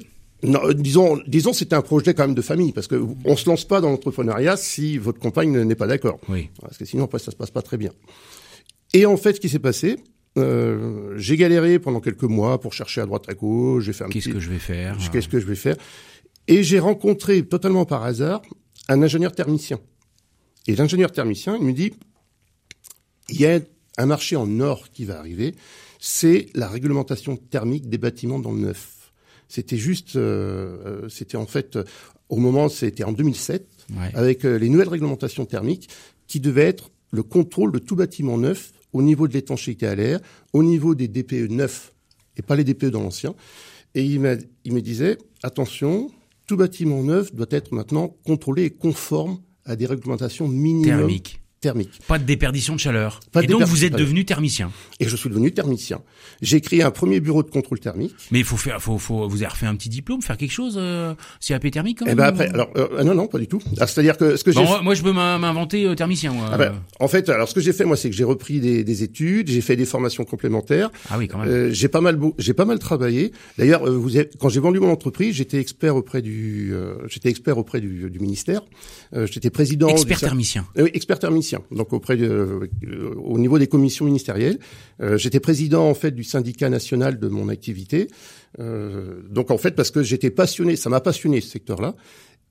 Non, 0.43 0.59
disons, 0.73 1.19
disons, 1.27 1.53
c'était 1.53 1.75
un 1.75 1.81
projet 1.83 2.13
quand 2.15 2.25
même 2.25 2.33
de 2.35 2.41
famille, 2.41 2.71
parce 2.73 2.87
que 2.87 2.99
on 3.25 3.35
se 3.37 3.47
lance 3.47 3.63
pas 3.63 3.79
dans 3.79 3.89
l'entrepreneuriat 3.89 4.57
si 4.57 4.97
votre 4.97 5.19
compagne 5.19 5.61
n'est 5.61 5.75
pas 5.75 5.85
d'accord, 5.87 6.19
oui. 6.29 6.49
parce 6.61 6.77
que 6.77 6.85
sinon 6.85 7.03
après 7.05 7.19
ça 7.19 7.29
se 7.31 7.35
passe 7.35 7.51
pas 7.51 7.61
très 7.61 7.77
bien. 7.77 7.91
Et 8.93 9.05
en 9.05 9.17
fait, 9.17 9.33
ce 9.35 9.39
qui 9.39 9.49
s'est 9.49 9.59
passé, 9.59 9.97
euh, 10.37 11.13
j'ai 11.17 11.37
galéré 11.37 11.79
pendant 11.79 11.99
quelques 11.99 12.23
mois 12.23 12.59
pour 12.59 12.73
chercher 12.73 13.01
à 13.01 13.05
droite 13.05 13.25
à 13.29 13.33
gauche, 13.33 13.85
j'ai 13.85 13.93
fait 13.93 14.03
un 14.03 14.09
Qu'est-ce 14.09 14.25
petit, 14.29 14.33
que 14.33 14.39
je 14.39 14.49
vais 14.49 14.59
faire 14.59 14.97
qu'est-ce 15.11 15.27
que 15.27 15.39
je 15.39 15.45
vais 15.45 15.55
faire, 15.55 15.75
et 16.47 16.63
j'ai 16.63 16.79
rencontré 16.79 17.43
totalement 17.45 17.85
par 17.85 18.03
hasard 18.03 18.41
un 18.87 19.01
ingénieur 19.01 19.31
thermicien. 19.33 19.79
Et 20.67 20.75
l'ingénieur 20.75 21.11
thermicien, 21.11 21.57
il 21.59 21.65
me 21.65 21.73
dit, 21.73 21.93
il 23.29 23.39
y 23.39 23.45
a 23.45 23.59
un 23.97 24.05
marché 24.05 24.35
en 24.35 24.59
or 24.59 24.89
qui 24.91 25.05
va 25.05 25.19
arriver, 25.19 25.55
c'est 25.99 26.47
la 26.55 26.67
réglementation 26.67 27.35
thermique 27.37 27.89
des 27.89 27.97
bâtiments 27.97 28.39
dans 28.39 28.51
le 28.51 28.59
neuf. 28.59 29.11
C'était 29.47 29.77
juste, 29.77 30.15
euh, 30.15 30.77
euh, 31.03 31.09
c'était 31.09 31.37
en 31.37 31.45
fait, 31.45 31.75
euh, 31.75 31.83
au 32.29 32.37
moment, 32.37 32.69
c'était 32.69 33.03
en 33.03 33.11
2007, 33.11 33.67
Ouais. 33.93 34.09
avec 34.13 34.45
euh, 34.45 34.57
les 34.57 34.69
nouvelles 34.69 34.87
réglementations 34.87 35.45
thermiques, 35.45 35.89
qui 36.27 36.39
devaient 36.39 36.63
être 36.67 36.91
le 37.11 37.23
contrôle 37.23 37.73
de 37.73 37.79
tout 37.79 37.97
bâtiment 37.97 38.37
neuf 38.37 38.71
au 38.93 39.01
niveau 39.01 39.27
de 39.27 39.33
l'étanchéité 39.33 39.87
à 39.87 39.95
l'air, 39.95 40.19
au 40.53 40.63
niveau 40.63 40.95
des 40.95 41.07
DPE 41.07 41.49
neufs, 41.49 41.93
et 42.37 42.41
pas 42.41 42.55
les 42.55 42.63
DPE 42.63 42.87
dans 42.87 43.01
l'ancien. 43.01 43.35
Et 43.93 44.03
il, 44.03 44.19
me 44.19 44.79
disait, 44.79 45.17
attention, 45.43 46.09
tout 46.47 46.55
bâtiment 46.55 47.03
neuf 47.03 47.33
doit 47.35 47.47
être 47.49 47.73
maintenant 47.73 48.15
contrôlé 48.25 48.63
et 48.63 48.69
conforme 48.69 49.39
à 49.65 49.75
des 49.75 49.85
réglementations 49.85 50.49
Thermique. 50.83 51.40
Thermiques. 51.61 51.99
Pas 52.07 52.17
de 52.17 52.23
déperdition 52.23 52.73
de 52.75 52.79
chaleur. 52.79 53.19
Pas 53.31 53.41
de 53.41 53.45
et 53.45 53.47
donc 53.47 53.61
vous 53.63 53.85
êtes 53.85 53.93
devenu 53.93 54.25
thermicien. 54.25 54.71
Et 54.99 55.07
je 55.07 55.15
suis 55.15 55.29
devenu 55.29 55.51
thermicien. 55.51 56.01
J'ai 56.41 56.59
créé 56.59 56.81
un 56.81 56.89
premier 56.89 57.19
bureau 57.19 57.43
de 57.43 57.49
contrôle 57.51 57.79
thermique. 57.79 58.15
Mais 58.31 58.39
il 58.39 58.45
faut 58.45 58.57
faire, 58.57 58.81
faut, 58.81 58.97
faut, 58.97 59.29
vous 59.29 59.37
avez 59.37 59.47
refait 59.47 59.67
un 59.67 59.75
petit 59.75 59.89
diplôme, 59.89 60.23
faire 60.23 60.37
quelque 60.37 60.51
chose, 60.51 60.75
euh, 60.77 61.13
CAP 61.39 61.69
thermique 61.69 61.99
quand 61.99 62.05
Et 62.05 62.09
même. 62.09 62.17
ben 62.17 62.23
ou- 62.25 62.29
après, 62.29 62.47
alors 62.49 62.69
euh, 62.77 63.03
non 63.03 63.13
non 63.13 63.27
pas 63.27 63.37
du 63.37 63.47
tout. 63.47 63.61
Ah, 63.79 63.85
C'est-à-dire 63.85 64.17
que 64.17 64.35
ce 64.35 64.43
que 64.43 64.51
j'ai 64.51 64.59
Bon, 64.63 64.81
moi, 64.81 64.95
je 64.95 65.03
peux 65.03 65.11
m'in- 65.13 65.37
m'inventer 65.37 65.85
euh, 65.85 65.93
thermicien. 65.95 66.33
Moi. 66.33 66.49
Ah 66.51 66.57
ben, 66.57 66.73
en 66.99 67.07
fait, 67.07 67.29
alors 67.29 67.47
ce 67.47 67.53
que 67.53 67.61
j'ai 67.61 67.73
fait 67.73 67.85
moi, 67.85 67.95
c'est 67.95 68.09
que 68.09 68.15
j'ai 68.15 68.23
repris 68.23 68.59
des, 68.59 68.83
des 68.83 69.03
études, 69.03 69.47
j'ai 69.47 69.61
fait 69.61 69.75
des 69.75 69.85
formations 69.85 70.23
complémentaires. 70.23 70.89
ah 71.11 71.17
oui, 71.19 71.27
quand 71.27 71.37
même. 71.37 71.47
Euh, 71.47 71.69
j'ai 71.71 71.87
pas 71.89 72.01
mal, 72.01 72.19
j'ai 72.39 72.53
pas 72.55 72.65
mal 72.65 72.79
travaillé. 72.79 73.33
D'ailleurs, 73.59 73.87
euh, 73.87 73.91
vous 73.95 74.09
quand 74.39 74.49
j'ai 74.49 74.59
vendu 74.59 74.79
mon 74.79 74.89
entreprise, 74.91 75.35
j'étais 75.35 75.59
expert 75.59 75.95
auprès 75.95 76.23
du, 76.23 76.71
euh, 76.73 76.95
j'étais 77.07 77.29
expert 77.29 77.59
auprès 77.59 77.81
du, 77.81 78.09
du 78.09 78.19
ministère. 78.19 78.61
J'étais 79.13 79.49
président. 79.51 79.89
Expert 79.89 80.17
du- 80.17 80.23
thermicien. 80.25 80.65
Oui, 80.75 80.89
expert 80.93 81.19
thermicien. 81.19 81.50
Donc 81.71 81.93
auprès 81.93 82.17
de, 82.17 82.69
euh, 82.83 83.15
au 83.17 83.37
niveau 83.37 83.59
des 83.59 83.67
commissions 83.67 84.05
ministérielles. 84.05 84.59
Euh, 85.01 85.17
j'étais 85.17 85.39
président 85.39 85.89
en 85.89 85.93
fait 85.93 86.11
du 86.11 86.23
syndicat 86.23 86.69
national 86.69 87.19
de 87.19 87.27
mon 87.27 87.49
activité. 87.49 88.07
Euh, 88.59 89.21
donc 89.29 89.51
en 89.51 89.57
fait 89.57 89.75
parce 89.75 89.91
que 89.91 90.03
j'étais 90.03 90.29
passionné, 90.29 90.75
ça 90.75 90.89
m'a 90.89 91.01
passionné 91.01 91.41
ce 91.41 91.49
secteur-là. 91.49 91.95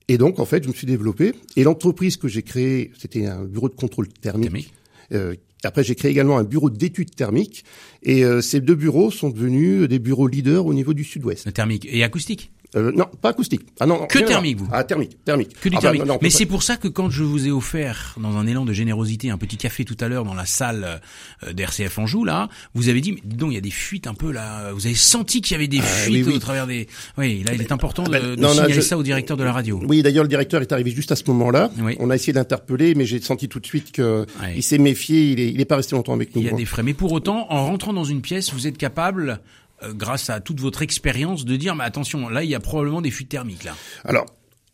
Et 0.07 0.17
donc 0.17 0.39
en 0.39 0.45
fait 0.45 0.63
je 0.63 0.69
me 0.69 0.73
suis 0.73 0.87
développé. 0.87 1.33
Et 1.55 1.63
l'entreprise 1.63 2.17
que 2.17 2.27
j'ai 2.27 2.43
créée, 2.43 2.91
c'était 2.97 3.27
un 3.27 3.43
bureau 3.43 3.69
de 3.69 3.75
contrôle 3.75 4.07
thermique. 4.07 4.51
Thermique. 4.51 4.73
Euh, 5.13 5.35
après, 5.63 5.83
j'ai 5.83 5.95
créé 5.95 6.11
également 6.11 6.37
un 6.37 6.43
bureau 6.43 6.69
d'études 6.69 7.15
thermiques. 7.15 7.63
Et 8.03 8.23
euh, 8.25 8.41
ces 8.41 8.59
deux 8.59 8.75
bureaux 8.75 9.11
sont 9.11 9.29
devenus 9.29 9.87
des 9.87 9.99
bureaux 9.99 10.27
leaders 10.27 10.65
au 10.65 10.73
niveau 10.73 10.93
du 10.93 11.03
Sud-Ouest. 11.03 11.53
Thermique 11.53 11.87
et 11.89 12.03
acoustique. 12.03 12.51
Euh, 12.75 12.91
non, 12.95 13.05
pas 13.21 13.29
acoustique. 13.29 13.61
Ah 13.81 13.85
non, 13.85 14.05
Que 14.07 14.19
thermique, 14.19 14.57
vous 14.57 14.67
Ah, 14.71 14.83
thermique, 14.85 15.23
thermique. 15.25 15.59
Que 15.59 15.67
du 15.67 15.75
Ah 15.77 15.79
bah, 15.79 15.91
thermique. 15.91 16.05
non, 16.05 16.19
Mais 16.21 16.29
c'est 16.29 16.45
pour 16.45 16.63
ça 16.63 16.77
que 16.77 16.87
quand 16.87 17.09
je 17.09 17.23
vous 17.23 17.45
ai 17.47 17.51
offert, 17.51 18.15
dans 18.21 18.37
un 18.37 18.47
élan 18.47 18.63
de 18.63 18.71
générosité, 18.71 19.29
un 19.29 19.37
petit 19.37 19.57
café 19.57 19.83
tout 19.83 19.97
à 19.99 20.07
l'heure 20.07 20.23
dans 20.23 20.33
la 20.33 20.45
salle 20.45 21.01
euh, 21.43 21.51
d'RCF 21.51 21.99
Anjou, 21.99 22.23
là, 22.23 22.47
vous 22.73 22.87
avez 22.87 23.01
dit, 23.01 23.11
mais 23.11 23.19
dis 23.25 23.35
donc, 23.35 23.51
il 23.51 23.55
y 23.55 23.57
a 23.57 23.61
des 23.61 23.71
fuites 23.71 24.07
un 24.07 24.13
peu 24.13 24.31
là. 24.31 24.71
Vous 24.71 24.85
avez 24.85 24.95
senti 24.95 25.41
qu'il 25.41 25.51
y 25.53 25.55
avait 25.55 25.67
des 25.67 25.81
fuites 25.81 26.13
oui, 26.13 26.23
oui. 26.27 26.33
au 26.33 26.39
travers 26.39 26.65
des. 26.65 26.87
Oui, 27.17 27.43
là, 27.43 27.53
il 27.53 27.61
est 27.61 27.71
important 27.73 28.03
de, 28.03 28.09
ben, 28.11 28.23
de 28.23 28.35
non, 28.37 28.47
non, 28.47 28.53
signaler 28.53 28.73
je- 28.73 28.81
ça 28.81 28.97
au 28.97 29.03
directeur 29.03 29.35
de 29.35 29.43
la 29.43 29.51
radio. 29.51 29.81
Oui, 29.87 30.01
d'ailleurs, 30.01 30.23
le 30.23 30.29
directeur 30.29 30.61
est 30.61 30.71
arrivé 30.71 30.91
juste 30.91 31.11
à 31.11 31.15
ce 31.17 31.23
moment-là. 31.27 31.71
Oui. 31.81 31.97
On 31.99 32.09
a 32.09 32.15
essayé 32.15 32.31
d'interpeller, 32.31 32.95
mais 32.95 33.05
j'ai 33.05 33.19
senti 33.19 33.49
tout 33.49 33.59
de 33.59 33.65
suite 33.65 33.91
que 33.91 34.25
il 34.55 34.63
s'est 34.63 34.77
méfié. 34.77 35.31
Il 35.31 35.39
est, 35.41 35.49
il 35.51 35.59
est 35.59 35.65
pas 35.65 35.75
resté 35.75 35.95
longtemps 35.95 36.13
avec 36.13 36.35
nous. 36.35 36.41
Il 36.41 36.47
y 36.47 36.49
a 36.49 36.53
des 36.53 36.65
frais. 36.65 36.83
Mais 36.83 36.93
pour 36.93 37.11
autant, 37.11 37.47
en 37.51 37.65
rentrant 37.65 37.91
dans 37.91 38.05
une 38.05 38.21
pièce, 38.21 38.53
vous 38.53 38.65
êtes 38.65 38.77
capable, 38.77 39.41
euh, 39.83 39.93
grâce 39.93 40.29
à 40.29 40.39
toute 40.39 40.59
votre 40.59 40.81
expérience, 40.81 41.45
de 41.45 41.55
dire, 41.55 41.75
mais 41.75 41.83
attention, 41.83 42.29
là, 42.29 42.43
il 42.43 42.49
y 42.49 42.55
a 42.55 42.59
probablement 42.59 43.01
des 43.01 43.11
fuites 43.11 43.29
thermiques 43.29 43.63
là. 43.63 43.75
Alors, 44.03 44.25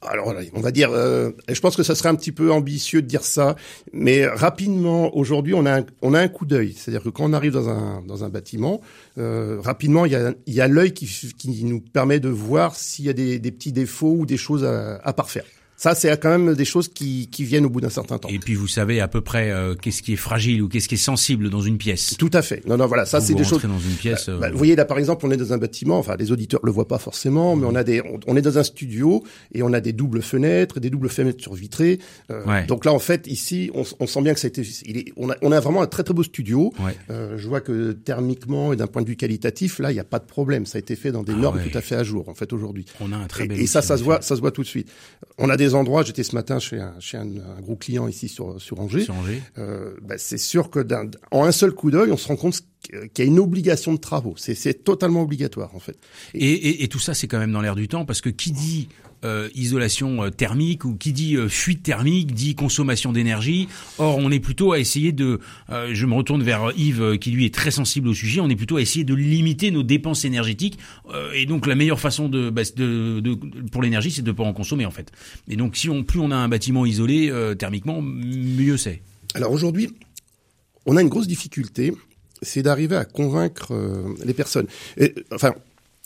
alors, 0.01 0.31
on 0.53 0.61
va 0.61 0.71
dire, 0.71 0.91
euh, 0.91 1.31
je 1.49 1.59
pense 1.59 1.75
que 1.75 1.81
ça 1.81 1.95
serait 1.95 2.09
un 2.09 2.15
petit 2.15 2.31
peu 2.31 2.51
ambitieux 2.51 3.01
de 3.01 3.07
dire 3.07 3.23
ça, 3.23 3.55
mais 3.93 4.27
rapidement, 4.27 5.15
aujourd'hui, 5.17 5.55
on 5.55 5.65
a 5.65 5.79
un, 5.79 5.85
on 6.03 6.13
a 6.13 6.19
un 6.19 6.27
coup 6.27 6.45
d'œil. 6.45 6.73
C'est-à-dire 6.77 7.01
que 7.01 7.09
quand 7.09 7.25
on 7.25 7.33
arrive 7.33 7.51
dans 7.51 7.67
un, 7.69 8.03
dans 8.03 8.23
un 8.23 8.29
bâtiment, 8.29 8.79
euh, 9.17 9.59
rapidement, 9.59 10.05
il 10.05 10.11
y 10.11 10.15
a, 10.15 10.33
il 10.45 10.53
y 10.53 10.61
a 10.61 10.67
l'œil 10.67 10.93
qui, 10.93 11.07
qui 11.07 11.63
nous 11.63 11.81
permet 11.81 12.19
de 12.19 12.29
voir 12.29 12.75
s'il 12.75 13.05
y 13.05 13.09
a 13.09 13.13
des, 13.13 13.39
des 13.39 13.51
petits 13.51 13.71
défauts 13.71 14.15
ou 14.19 14.25
des 14.27 14.37
choses 14.37 14.63
à, 14.63 14.97
à 15.03 15.13
parfaire. 15.13 15.45
Ça, 15.79 15.93
c'est 15.93 16.19
quand 16.19 16.29
même 16.36 16.55
des 16.55 16.65
choses 16.65 16.88
qui, 16.88 17.27
qui 17.31 17.43
viennent 17.43 17.65
au 17.65 17.69
bout 17.69 17.81
d'un 17.81 17.91
certain 17.91 18.17
temps. 18.17 18.29
Et 18.29 18.39
puis 18.39 18.55
vous 18.55 18.67
savez 18.67 19.00
à 19.00 19.07
peu 19.07 19.22
près 19.22 19.51
euh, 19.51 19.75
qu'est-ce 19.75 20.01
qui 20.01 20.13
est 20.13 20.15
fragile 20.17 20.63
ou 20.63 20.67
qu'est-ce 20.67 20.88
qui 20.88 20.96
est 20.96 20.98
sensible 20.98 21.51
dans 21.51 21.62
une 21.62 21.77
pièce. 21.77 22.15
Tout 22.17 22.31
à 22.34 22.41
fait. 22.41 22.65
Non, 22.67 22.77
non, 22.77 22.88
voilà, 22.88 23.05
ça 23.05 23.22
c'est 23.22 23.36
des 23.36 23.43
choses. 23.43 23.62
dans 23.62 23.77
une 23.77 23.96
pièce. 23.96 24.27
euh, 24.27 24.39
Bah, 24.39 24.50
vous 24.50 24.57
voyez 24.57 24.75
là 24.75 24.86
par 24.86 24.98
exemple, 24.98 25.24
on 25.27 25.31
est 25.31 25.38
dans 25.38 25.53
un 25.53 25.60
bâtiment. 25.60 26.00
Enfin, 26.00 26.15
les 26.17 26.31
auditeurs 26.31 26.62
le 26.63 26.72
voient 26.72 26.88
pas 26.88 26.98
forcément, 26.98 27.55
mais 27.55 27.67
on 27.67 27.75
a 27.75 27.84
des, 27.84 28.01
on, 28.01 28.19
on 28.25 28.36
est 28.36 28.41
dans 28.41 28.57
un 28.57 28.63
studio 28.63 29.24
et 29.53 29.62
on 29.62 29.72
a 29.72 29.79
des 29.79 29.93
doubles 29.93 30.24
fenêtres, 30.24 30.79
des 30.79 30.89
doubles 30.89 31.10
fenêtres 31.10 31.41
sur 31.43 31.53
vitrées. 31.53 32.00
Euh, 32.31 32.43
Ouais. 32.48 32.65
Donc 32.65 32.86
là, 32.86 32.93
en 32.93 33.00
fait, 33.00 33.27
ici, 33.27 33.69
on, 33.75 33.84
on 34.00 34.07
sent 34.07 34.22
bien 34.22 34.34
que 34.34 34.39
ça 34.39 34.48
a 34.48 34.50
été. 34.50 34.63
Il 34.86 34.98
est, 34.98 35.13
on 35.17 35.29
a, 35.29 35.36
on 35.41 35.51
a 35.51 35.60
vraiment 35.60 35.81
un 35.84 35.88
très 35.88 36.03
très 36.03 36.13
beau 36.13 36.24
studio. 36.24 36.74
Ouais. 36.79 36.96
Euh, 37.12 37.38
je 37.38 37.48
vois 37.48 37.62
que 37.62 37.91
thermiquement 37.91 38.74
et 38.74 38.77
d'un 38.77 38.88
point 38.88 39.01
de 39.03 39.07
vue 39.07 39.15
qualitatif, 39.15 39.77
là, 39.79 39.91
il 39.91 39.96
n'y 39.96 40.00
a 40.00 40.03
pas 40.05 40.17
de 40.19 40.25
problème. 40.25 40.65
Ça 40.65 40.77
a 40.77 40.79
été 40.79 40.96
fait 40.96 41.12
dans 41.12 41.24
des 41.24 41.34
Ah 41.36 41.39
normes 41.41 41.57
ouais. 41.57 41.69
tout 41.69 41.77
à 41.77 41.81
fait 41.81 41.96
à 41.96 42.03
jour, 42.03 42.29
en 42.29 42.34
fait, 42.34 42.51
aujourd'hui. 42.53 42.86
On 43.00 43.12
a 43.12 43.17
un 43.17 43.27
très 43.27 43.43
Et, 43.43 43.48
bel 43.48 43.60
et 43.60 43.67
ça, 43.67 43.81
ça 43.84 43.98
se 43.98 44.03
voit, 44.03 44.22
ça 44.22 44.36
se 44.36 44.41
voit 44.41 44.51
tout 44.51 44.63
de 44.63 44.67
suite. 44.67 44.89
On 45.38 45.50
a 45.50 45.57
des 45.57 45.66
endroits. 45.75 46.03
J'étais 46.03 46.24
ce 46.24 46.36
matin 46.36 46.59
chez 46.59 46.79
un, 46.79 46.93
chez 47.00 47.17
un, 47.17 47.24
un 47.27 47.62
gros 47.62 47.75
client 47.75 48.07
ici 48.07 48.27
sur 48.27 48.62
sur 48.62 48.79
Angers. 48.79 49.01
Sur 49.03 49.15
Angers. 49.15 49.41
Euh, 49.57 49.95
bah, 50.01 50.15
c'est 50.17 50.38
sûr 50.38 50.69
que 50.69 50.79
d'un- 50.79 51.09
en 51.31 51.43
un 51.45 51.51
seul 51.51 51.71
coup 51.71 51.91
d'œil, 51.91 52.12
on 52.12 52.17
se 52.17 52.27
rend 52.27 52.36
compte 52.36 52.62
qu'il 52.81 53.09
y 53.17 53.21
a 53.21 53.25
une 53.25 53.39
obligation 53.39 53.93
de 53.93 53.97
travaux. 54.00 54.36
C'est, 54.38 54.55
c'est 54.55 54.83
totalement 54.83 55.21
obligatoire 55.21 55.75
en 55.75 55.79
fait. 55.79 55.97
Et, 56.33 56.51
et, 56.51 56.83
et 56.83 56.88
tout 56.88 57.00
ça, 57.00 57.13
c'est 57.13 57.27
quand 57.27 57.39
même 57.39 57.51
dans 57.51 57.62
l'air 57.62 57.75
du 57.75 57.88
temps, 57.88 58.05
parce 58.05 58.21
que 58.21 58.29
qui 58.29 58.51
dit 58.51 58.88
euh, 59.25 59.50
isolation 59.55 60.24
euh, 60.24 60.29
thermique 60.29 60.86
ou 60.86 60.93
qui 60.93 61.12
dit 61.12 61.36
euh, 61.36 61.50
fuite 61.50 61.81
thermique 61.81 62.36
dit 62.36 62.53
consommation 62.53 63.12
d'énergie. 63.12 63.67
Or, 63.97 64.17
on 64.17 64.29
est 64.29 64.39
plutôt 64.39 64.74
à 64.74 64.79
essayer 64.79 65.12
de. 65.12 65.39
je 65.69 66.05
me 66.05 66.13
retourne 66.13 66.43
vers 66.43 66.71
Yves, 66.77 67.17
qui 67.17 67.31
lui 67.31 67.45
est 67.45 67.53
très 67.53 67.71
sensible 67.71 68.09
au 68.09 68.13
sujet. 68.13 68.41
On 68.41 68.50
est 68.50 68.55
plutôt 68.55 68.77
à 68.77 68.81
essayer 68.81 69.03
de 69.03 69.15
limiter 69.15 69.71
nos 69.71 69.81
dépenses 69.81 70.24
énergétiques. 70.24 70.77
Et 71.33 71.45
donc, 71.45 71.65
la 71.65 71.75
meilleure 71.75 72.00
façon 72.00 72.29
de, 72.29 72.50
bah, 72.50 72.62
pour 73.71 73.81
l'énergie, 73.81 74.12
c'est 74.12 74.21
de 74.21 74.31
pas 74.31 74.43
en 74.43 74.53
consommer 74.53 74.86
en 74.86 74.91
fait. 74.91 75.12
Et 75.47 75.55
donc, 75.55 75.77
si 75.77 75.89
on 75.89 76.03
plus 76.03 76.19
on 76.19 76.29
a 76.29 76.36
un 76.36 76.47
bâtiment 76.47 76.86
isolé 76.86 77.33
thermiquement, 77.57 78.01
mieux 78.01 78.77
c'est. 78.77 79.01
Alors 79.33 79.51
aujourd'hui, 79.51 79.89
on 80.86 80.95
a 80.95 81.01
une 81.01 81.09
grosse 81.09 81.27
difficulté, 81.27 81.93
c'est 82.41 82.62
d'arriver 82.62 82.95
à 82.95 83.05
convaincre 83.05 83.74
les 84.24 84.33
personnes. 84.33 84.67
Enfin, 85.31 85.55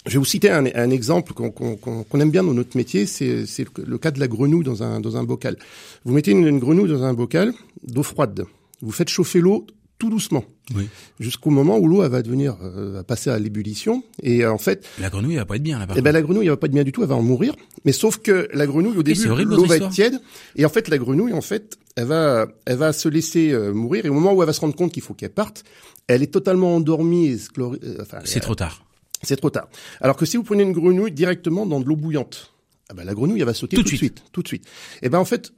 je 0.06 0.14
vais 0.14 0.20
vous 0.20 0.26
citer 0.26 0.50
un, 0.50 0.66
un 0.66 0.90
exemple 0.90 1.34
qu'on, 1.34 2.20
aime 2.20 2.32
bien 2.32 2.44
dans 2.44 2.54
notre 2.54 2.76
métier, 2.76 3.06
c'est, 3.06 3.46
le, 3.78 3.98
cas 3.98 4.12
de 4.12 4.20
la 4.20 4.28
grenouille 4.28 4.64
dans 4.64 4.84
un, 4.84 5.00
dans 5.00 5.18
un 5.18 5.24
bocal. 5.24 5.58
Vous 6.06 6.14
mettez 6.14 6.32
une, 6.32 6.48
une 6.48 6.60
grenouille 6.60 6.90
dans 6.90 7.04
un 7.04 7.14
bocal 7.14 7.54
d'eau 7.84 8.04
froide. 8.04 8.46
Vous 8.82 8.92
faites 8.92 9.10
chauffer 9.10 9.40
l'eau 9.40 9.68
tout 10.02 10.10
doucement. 10.10 10.44
Oui. 10.76 10.88
Jusqu'au 11.20 11.52
moment 11.52 11.78
où 11.78 11.88
l'eau 11.88 12.08
va 12.10 12.24
devenir 12.24 12.58
euh, 12.64 12.94
va 12.94 13.04
passer 13.04 13.30
à 13.30 13.38
l'ébullition 13.38 14.04
et 14.24 14.44
euh, 14.44 14.52
en 14.52 14.58
fait 14.58 14.84
La 15.00 15.12
grenouille 15.12 15.34
elle 15.34 15.40
va 15.40 15.46
pas 15.46 15.58
être 15.58 15.62
bien 15.62 15.78
là. 15.78 15.86
Eh 15.96 16.02
ben 16.02 16.12
la 16.12 16.24
grenouille 16.24 16.46
elle 16.46 16.50
va 16.50 16.58
pas 16.58 16.66
être 16.66 16.74
bien 16.74 16.84
du 16.84 16.92
tout, 16.92 17.04
elle 17.04 17.10
va 17.10 17.16
en 17.16 17.22
mourir. 17.22 17.56
Mais 17.86 17.92
sauf 17.92 18.18
que 18.18 18.48
la 18.52 18.66
grenouille 18.66 18.98
au 18.98 19.04
début 19.04 19.28
l'eau 19.28 19.66
va 19.66 19.76
être 19.78 19.90
tiède 19.90 20.20
et 20.56 20.66
en 20.66 20.70
fait 20.70 20.88
la 20.88 20.98
grenouille 20.98 21.34
en 21.34 21.42
fait 21.42 21.78
elle 21.96 22.06
va 22.06 22.48
elle 22.66 22.78
va 22.78 22.94
se 22.94 23.10
laisser 23.10 23.52
euh, 23.52 23.74
mourir 23.74 24.08
et 24.08 24.10
au 24.10 24.14
moment 24.16 24.34
où 24.34 24.42
elle 24.42 24.48
va 24.48 24.54
se 24.54 24.62
rendre 24.62 24.76
compte 24.76 24.92
qu'il 24.92 25.04
faut 25.04 25.14
qu'elle 25.14 25.30
parte, 25.30 25.64
elle 26.08 26.24
est 26.24 26.34
totalement 26.34 26.76
endormie 26.76 27.28
et 27.28 27.38
euh, 27.60 27.98
enfin, 28.02 28.20
c'est 28.24 28.40
trop 28.40 28.56
tard. 28.56 28.84
C'est 29.24 29.36
trop 29.36 29.50
tard. 29.50 29.70
Alors 30.00 30.16
que 30.16 30.26
si 30.26 30.38
vous 30.38 30.44
prenez 30.44 30.64
une 30.64 30.74
grenouille 30.74 31.12
directement 31.12 31.66
dans 31.66 31.80
de 31.80 31.86
l'eau 31.86 31.96
bouillante, 31.96 32.54
ah 32.90 32.94
ben 32.94 33.04
la 33.04 33.14
grenouille 33.14 33.40
elle 33.40 33.46
va 33.46 33.54
sauter 33.54 33.78
Tout 33.78 33.84
tout, 33.84 33.92
de 33.92 33.96
suite, 33.96 34.24
tout 34.32 34.42
de 34.42 34.48
suite. 34.48 34.66
Et 35.02 35.10
ben 35.10 35.20
en 35.20 35.26
fait 35.26 35.54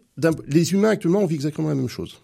les 0.48 0.74
humains 0.74 0.90
actuellement 0.90 1.20
on 1.20 1.26
vit 1.26 1.36
exactement 1.36 1.70
la 1.70 1.76
même 1.76 1.90
chose. 1.90 2.22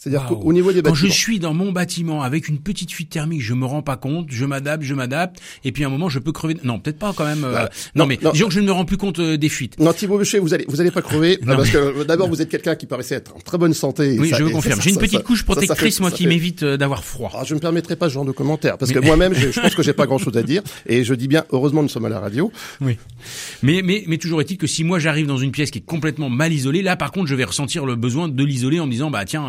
C'est-à-dire 0.00 0.26
qu'au 0.26 0.52
niveau 0.52 0.72
des 0.72 0.80
Quand 0.82 0.94
je 0.94 1.02
bâtiments 1.06 1.12
suis 1.14 1.38
dans 1.40 1.54
mon 1.54 1.72
bâtiment 1.72 2.22
avec 2.22 2.48
une 2.48 2.58
petite 2.58 2.92
fuite 2.92 3.10
thermique, 3.10 3.42
je 3.42 3.52
me 3.54 3.64
rends 3.66 3.82
pas 3.82 3.96
compte, 3.96 4.26
je 4.30 4.44
m'adapte, 4.44 4.84
je 4.84 4.94
m'adapte, 4.94 5.40
et 5.64 5.72
puis 5.72 5.82
à 5.84 5.88
un 5.88 5.90
moment 5.90 6.08
je 6.08 6.18
peux 6.20 6.30
crever. 6.32 6.56
Non, 6.62 6.78
peut-être 6.78 6.98
pas 6.98 7.12
quand 7.16 7.24
même. 7.24 7.42
euh, 7.44 7.52
Bah, 7.52 7.70
non, 7.94 8.04
non, 8.04 8.06
mais 8.06 8.18
non. 8.22 8.30
disons 8.32 8.46
que 8.48 8.54
je 8.54 8.60
ne 8.60 8.66
me 8.66 8.72
rends 8.72 8.84
plus 8.84 8.96
compte 8.96 9.18
euh, 9.18 9.36
des 9.36 9.48
fuites. 9.48 9.78
Non, 9.80 9.92
Thibaut 9.92 10.18
Bechet, 10.18 10.38
vous 10.38 10.54
allez, 10.54 10.64
vous 10.68 10.80
allez 10.80 10.90
pas 10.92 11.02
crever, 11.02 11.38
Non, 11.44 11.56
parce 11.56 11.70
que 11.70 11.78
euh, 11.78 12.04
d'abord 12.04 12.28
vous 12.28 12.40
êtes 12.40 12.48
quelqu'un 12.48 12.76
qui 12.76 12.86
paraissait 12.86 13.16
être 13.16 13.34
en 13.34 13.40
très 13.40 13.58
bonne 13.58 13.74
santé. 13.74 14.14
et 14.14 14.18
Oui, 14.20 14.30
ça- 14.30 14.36
je 14.38 14.44
vous 14.44 14.50
confirme. 14.52 14.80
J'ai 14.80 14.90
une 14.90 14.98
petite 14.98 15.18
ça- 15.18 15.24
couche 15.24 15.40
ça 15.40 15.44
protectrice, 15.46 15.98
moi, 16.00 16.10
qui 16.10 16.22
fait- 16.24 16.28
m'évite 16.28 16.62
euh, 16.62 16.76
d'avoir 16.76 17.02
froid. 17.04 17.32
Ah, 17.34 17.42
je 17.44 17.54
ne 17.54 17.58
permettrai 17.60 17.96
pas 17.96 18.08
ce 18.08 18.14
genre 18.14 18.24
de 18.24 18.32
commentaires 18.32 18.78
parce 18.78 18.92
que 18.92 18.98
moi-même, 19.00 19.34
je, 19.34 19.58
pense 19.60 19.74
que 19.74 19.82
j'ai 19.82 19.92
pas 19.92 20.06
grand-chose 20.06 20.36
à 20.36 20.42
dire 20.42 20.62
et 20.86 21.02
je 21.04 21.14
dis 21.14 21.26
bien 21.28 21.44
heureusement 21.50 21.82
nous 21.82 21.88
sommes 21.88 22.04
à 22.04 22.08
la 22.08 22.20
radio. 22.20 22.52
Oui. 22.80 22.96
Mais, 23.62 23.82
mais, 23.84 24.04
mais 24.06 24.18
toujours 24.18 24.40
est-il 24.40 24.58
que 24.58 24.66
si 24.68 24.84
moi 24.84 24.98
j'arrive 25.00 25.26
dans 25.26 25.38
une 25.38 25.50
pièce 25.50 25.70
qui 25.72 25.78
est 25.78 25.84
complètement 25.84 26.30
mal 26.30 26.52
isolée, 26.52 26.82
là 26.82 26.94
par 26.96 27.10
contre 27.10 27.26
je 27.26 27.34
vais 27.34 27.44
ressentir 27.44 27.84
le 27.84 27.96
besoin 27.96 28.28
de 28.28 28.44
l'isoler 28.44 28.78
en 28.80 28.86
me 28.86 28.92
disant 28.92 29.10
bah 29.10 29.24
tiens 29.24 29.48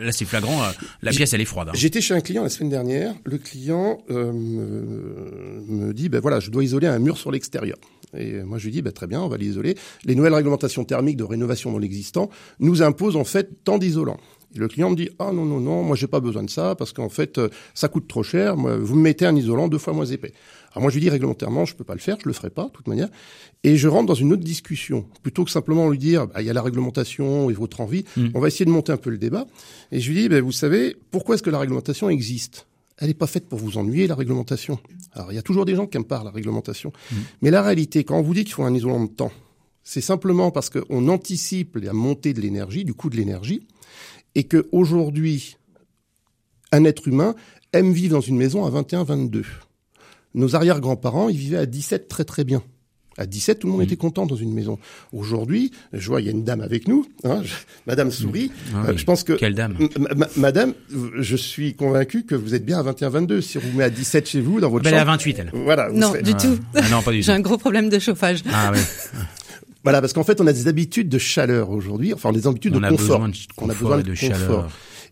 là 0.00 0.12
c'est 0.12 0.24
flagrant, 0.24 0.62
euh, 0.62 0.70
la 1.02 1.10
pièce 1.10 1.32
elle 1.32 1.40
est 1.40 1.44
froide. 1.46 1.68
hein. 1.68 1.72
J'étais 1.74 2.00
chez 2.00 2.14
un 2.14 2.20
client 2.20 2.42
la 2.42 2.48
semaine 2.48 2.70
dernière. 2.70 3.14
Le 3.24 3.38
client 3.38 3.98
euh, 4.10 4.32
me, 4.32 5.62
me 5.68 5.92
dit 5.94 6.08
ben 6.08 6.20
voilà, 6.20 6.40
je 6.40 6.50
dois 6.50 6.64
isoler 6.64 6.86
un 6.86 6.98
mur 6.98 7.16
sur 7.18 7.30
l'extérieur. 7.30 7.76
Et 8.16 8.42
moi 8.42 8.58
je 8.58 8.64
lui 8.64 8.72
dis 8.72 8.82
ben 8.82 8.92
très 8.92 9.06
bien, 9.06 9.20
on 9.20 9.28
va 9.28 9.36
l'isoler. 9.36 9.76
Les 10.04 10.14
nouvelles 10.14 10.34
réglementations 10.34 10.84
thermiques 10.84 11.16
de 11.16 11.24
rénovation 11.24 11.72
dans 11.72 11.78
l'existant 11.78 12.30
nous 12.58 12.82
imposent 12.82 13.16
en 13.16 13.24
fait 13.24 13.64
tant 13.64 13.78
d'isolants. 13.78 14.20
Et 14.54 14.58
le 14.58 14.68
client 14.68 14.88
me 14.88 14.96
dit 14.96 15.10
ah 15.18 15.30
non 15.32 15.44
non 15.44 15.60
non, 15.60 15.82
moi 15.82 15.94
j'ai 15.94 16.06
pas 16.06 16.20
besoin 16.20 16.42
de 16.42 16.48
ça 16.50 16.74
parce 16.74 16.92
qu'en 16.94 17.10
fait 17.10 17.36
euh, 17.36 17.48
ça 17.74 17.88
coûte 17.88 18.08
trop 18.08 18.22
cher. 18.22 18.56
Moi, 18.56 18.76
vous 18.78 18.94
me 18.96 19.02
mettez 19.02 19.26
un 19.26 19.36
isolant 19.36 19.68
deux 19.68 19.76
fois 19.78 19.92
moins 19.92 20.06
épais. 20.06 20.32
Alors 20.70 20.82
moi 20.82 20.90
je 20.90 20.96
lui 20.96 21.02
dis 21.02 21.10
réglementairement 21.10 21.64
je 21.64 21.74
peux 21.74 21.84
pas 21.84 21.94
le 21.94 22.00
faire, 22.00 22.18
je 22.22 22.28
le 22.28 22.32
ferai 22.32 22.50
pas 22.50 22.64
de 22.64 22.70
toute 22.70 22.88
manière. 22.88 23.08
Et 23.64 23.76
je 23.76 23.88
rentre 23.88 24.06
dans 24.06 24.14
une 24.14 24.32
autre 24.32 24.44
discussion 24.44 25.06
plutôt 25.22 25.44
que 25.44 25.50
simplement 25.50 25.88
lui 25.88 25.98
dire 25.98 26.26
bah, 26.26 26.40
il 26.40 26.46
y 26.46 26.50
a 26.50 26.52
la 26.52 26.62
réglementation 26.62 27.50
et 27.50 27.52
votre 27.52 27.80
envie. 27.80 28.04
Mm. 28.16 28.28
On 28.34 28.40
va 28.40 28.48
essayer 28.48 28.64
de 28.64 28.70
monter 28.70 28.92
un 28.92 28.96
peu 28.96 29.10
le 29.10 29.18
débat. 29.18 29.46
Et 29.92 30.00
je 30.00 30.10
lui 30.10 30.20
dis 30.20 30.28
ben 30.28 30.42
vous 30.42 30.52
savez 30.52 30.96
pourquoi 31.10 31.34
est-ce 31.34 31.42
que 31.42 31.50
la 31.50 31.58
réglementation 31.58 32.08
existe? 32.10 32.66
Elle 32.98 33.08
n'est 33.08 33.14
pas 33.14 33.28
faite 33.28 33.48
pour 33.48 33.58
vous 33.58 33.78
ennuyer, 33.78 34.08
la 34.08 34.16
réglementation. 34.16 34.78
Alors, 35.12 35.30
il 35.30 35.36
y 35.36 35.38
a 35.38 35.42
toujours 35.42 35.64
des 35.64 35.76
gens 35.76 35.86
qui 35.86 35.96
aiment 35.96 36.04
pas 36.04 36.22
la 36.24 36.32
réglementation. 36.32 36.92
Mais 37.42 37.50
la 37.52 37.62
réalité, 37.62 38.02
quand 38.02 38.18
on 38.18 38.22
vous 38.22 38.34
dit 38.34 38.42
qu'il 38.42 38.54
faut 38.54 38.64
un 38.64 38.74
isolant 38.74 39.04
de 39.04 39.10
temps, 39.10 39.30
c'est 39.84 40.00
simplement 40.00 40.50
parce 40.50 40.68
qu'on 40.68 41.08
anticipe 41.08 41.76
la 41.76 41.92
montée 41.92 42.34
de 42.34 42.40
l'énergie, 42.40 42.84
du 42.84 42.94
coût 42.94 43.08
de 43.08 43.16
l'énergie, 43.16 43.66
et 44.34 44.44
que 44.44 44.68
aujourd'hui, 44.72 45.56
un 46.72 46.84
être 46.84 47.08
humain 47.08 47.34
aime 47.72 47.92
vivre 47.92 48.14
dans 48.14 48.20
une 48.20 48.36
maison 48.36 48.64
à 48.64 48.70
21, 48.70 49.04
22. 49.04 49.44
Nos 50.34 50.54
arrière-grands-parents, 50.56 51.28
ils 51.28 51.36
vivaient 51.36 51.56
à 51.58 51.66
17 51.66 52.08
très 52.08 52.24
très 52.24 52.44
bien. 52.44 52.62
À 53.16 53.26
17, 53.26 53.58
tout 53.58 53.66
le 53.66 53.72
monde 53.72 53.82
était 53.82 53.96
content 53.96 54.26
dans 54.26 54.36
une 54.36 54.52
maison. 54.54 54.78
Aujourd'hui, 55.12 55.72
je 55.92 56.06
vois, 56.08 56.20
il 56.20 56.26
y 56.26 56.28
a 56.28 56.30
une 56.30 56.44
dame 56.44 56.60
avec 56.60 56.86
nous, 56.86 57.04
hein, 57.24 57.40
je- 57.42 57.52
Madame 57.88 58.12
Souris. 58.12 58.52
Ah 58.72 58.76
Euh, 58.86 58.92
oui. 58.92 58.98
je 58.98 59.04
pense 59.04 59.24
que 59.24 59.32
Quelle 59.32 59.56
dame 59.56 59.76
ma- 60.14 60.28
Madame, 60.36 60.72
je 61.18 61.34
suis 61.34 61.74
convaincu 61.74 62.22
que 62.22 62.36
vous 62.36 62.54
êtes 62.54 62.64
bien 62.64 62.78
à 62.78 62.82
21-22. 62.84 63.40
Si 63.40 63.58
on 63.58 63.60
vous 63.60 63.76
met 63.76 63.82
à 63.82 63.90
17 63.90 64.28
chez 64.28 64.40
vous, 64.40 64.60
dans 64.60 64.70
votre 64.70 64.84
Ben, 64.84 64.90
elle 64.90 64.94
est 64.94 64.98
à 64.98 65.00
chambre... 65.00 65.12
28 65.14 65.38
elle. 65.40 65.50
Voilà, 65.52 65.90
Non, 65.90 66.12
serez- 66.12 66.22
du 66.22 66.34
tout. 66.34 66.58
Ah 66.76 66.88
non 66.90 67.02
pas 67.02 67.10
du 67.10 67.18
tout. 67.20 67.24
J'ai 67.26 67.32
un 67.32 67.40
gros 67.40 67.58
problème 67.58 67.88
de 67.88 67.98
chauffage. 67.98 68.44
Ah 68.52 68.70
ouais. 68.70 68.78
voilà, 69.82 70.00
parce 70.00 70.12
qu'en 70.12 70.22
fait, 70.22 70.40
on 70.40 70.46
a 70.46 70.52
des 70.52 70.68
habitudes 70.68 71.08
de 71.08 71.18
chaleur 71.18 71.70
aujourd'hui, 71.70 72.14
enfin, 72.14 72.30
des 72.30 72.46
habitudes 72.46 72.76
On 72.76 72.80
de 72.80 72.88
confort. 72.88 73.18
besoin 73.20 73.28
de 73.30 73.34
On 73.56 73.68
a 73.68 73.72
besoin 73.74 73.96
de 73.98 74.02
de 74.02 74.10
confort. 74.14 74.28
chaleur. 74.38 74.70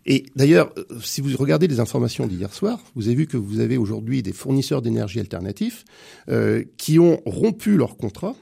Et 0.09 0.25
d'ailleurs, 0.37 0.73
euh, 0.77 0.85
si 1.03 1.19
vous 1.21 1.35
regardez 1.37 1.67
les 1.67 1.79
informations 1.81 2.27
d'hier 2.27 2.53
soir, 2.53 2.79
vous 2.95 3.07
avez 3.07 3.15
vu 3.15 3.27
que 3.27 3.35
vous 3.37 3.59
avez 3.59 3.75
aujourd'hui 3.77 4.23
des 4.23 4.31
fournisseurs 4.31 4.81
d'énergie 4.81 5.19
alternatifs 5.19 5.83
euh, 6.29 6.63
qui 6.77 6.97
ont 6.97 7.21
rompu 7.25 7.75
leur 7.75 7.97
contrat, 7.97 8.35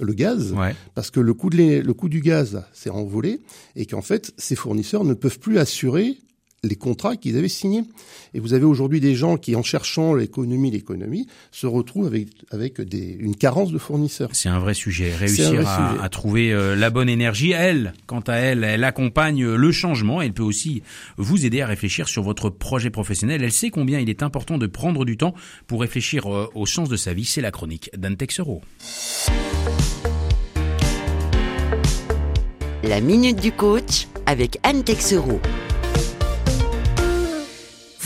le 0.00 0.12
gaz, 0.12 0.52
Ouais. 0.52 0.76
parce 0.94 1.10
que 1.10 1.18
le 1.18 1.34
coût, 1.34 1.50
de 1.50 1.56
l'é- 1.56 1.82
le 1.82 1.92
coût 1.94 2.08
du 2.08 2.20
gaz 2.20 2.62
s'est 2.72 2.90
envolé 2.90 3.40
et 3.74 3.84
qu'en 3.86 4.02
fait, 4.02 4.32
ces 4.38 4.54
fournisseurs 4.54 5.04
ne 5.04 5.14
peuvent 5.14 5.40
plus 5.40 5.58
assurer 5.58 6.16
les 6.64 6.76
contrats 6.76 7.16
qu'ils 7.16 7.36
avaient 7.36 7.48
signés. 7.48 7.84
Et 8.34 8.40
vous 8.40 8.52
avez 8.52 8.64
aujourd'hui 8.64 9.00
des 9.00 9.14
gens 9.14 9.36
qui, 9.36 9.54
en 9.54 9.62
cherchant 9.62 10.14
l'économie, 10.14 10.70
l'économie, 10.70 11.26
se 11.50 11.66
retrouvent 11.66 12.06
avec, 12.06 12.28
avec 12.50 12.80
des, 12.80 13.16
une 13.18 13.36
carence 13.36 13.70
de 13.72 13.78
fournisseurs. 13.78 14.30
C'est 14.32 14.48
un 14.48 14.58
vrai 14.58 14.74
sujet. 14.74 15.14
Réussir 15.14 15.52
vrai 15.52 15.64
à, 15.66 15.90
sujet. 15.90 16.02
à 16.02 16.08
trouver 16.08 16.52
euh, 16.52 16.74
la 16.74 16.90
bonne 16.90 17.08
énergie. 17.08 17.52
Elle, 17.52 17.92
quant 18.06 18.20
à 18.20 18.34
elle, 18.34 18.64
elle 18.64 18.84
accompagne 18.84 19.44
euh, 19.44 19.56
le 19.56 19.72
changement. 19.72 20.20
Elle 20.20 20.32
peut 20.32 20.42
aussi 20.42 20.82
vous 21.16 21.46
aider 21.46 21.60
à 21.60 21.66
réfléchir 21.66 22.08
sur 22.08 22.22
votre 22.22 22.50
projet 22.50 22.90
professionnel. 22.90 23.42
Elle 23.42 23.52
sait 23.52 23.70
combien 23.70 24.00
il 24.00 24.10
est 24.10 24.22
important 24.22 24.58
de 24.58 24.66
prendre 24.66 25.04
du 25.04 25.16
temps 25.16 25.34
pour 25.66 25.80
réfléchir 25.80 26.26
euh, 26.26 26.48
au 26.54 26.66
sens 26.66 26.88
de 26.88 26.96
sa 26.96 27.14
vie. 27.14 27.24
C'est 27.24 27.40
la 27.40 27.50
chronique 27.50 27.90
d'Anne 27.96 28.16
Texero. 28.16 28.62
La 32.82 33.00
minute 33.00 33.40
du 33.40 33.52
coach 33.52 34.08
avec 34.26 34.58
Anne 34.62 34.82
Texereau. 34.82 35.40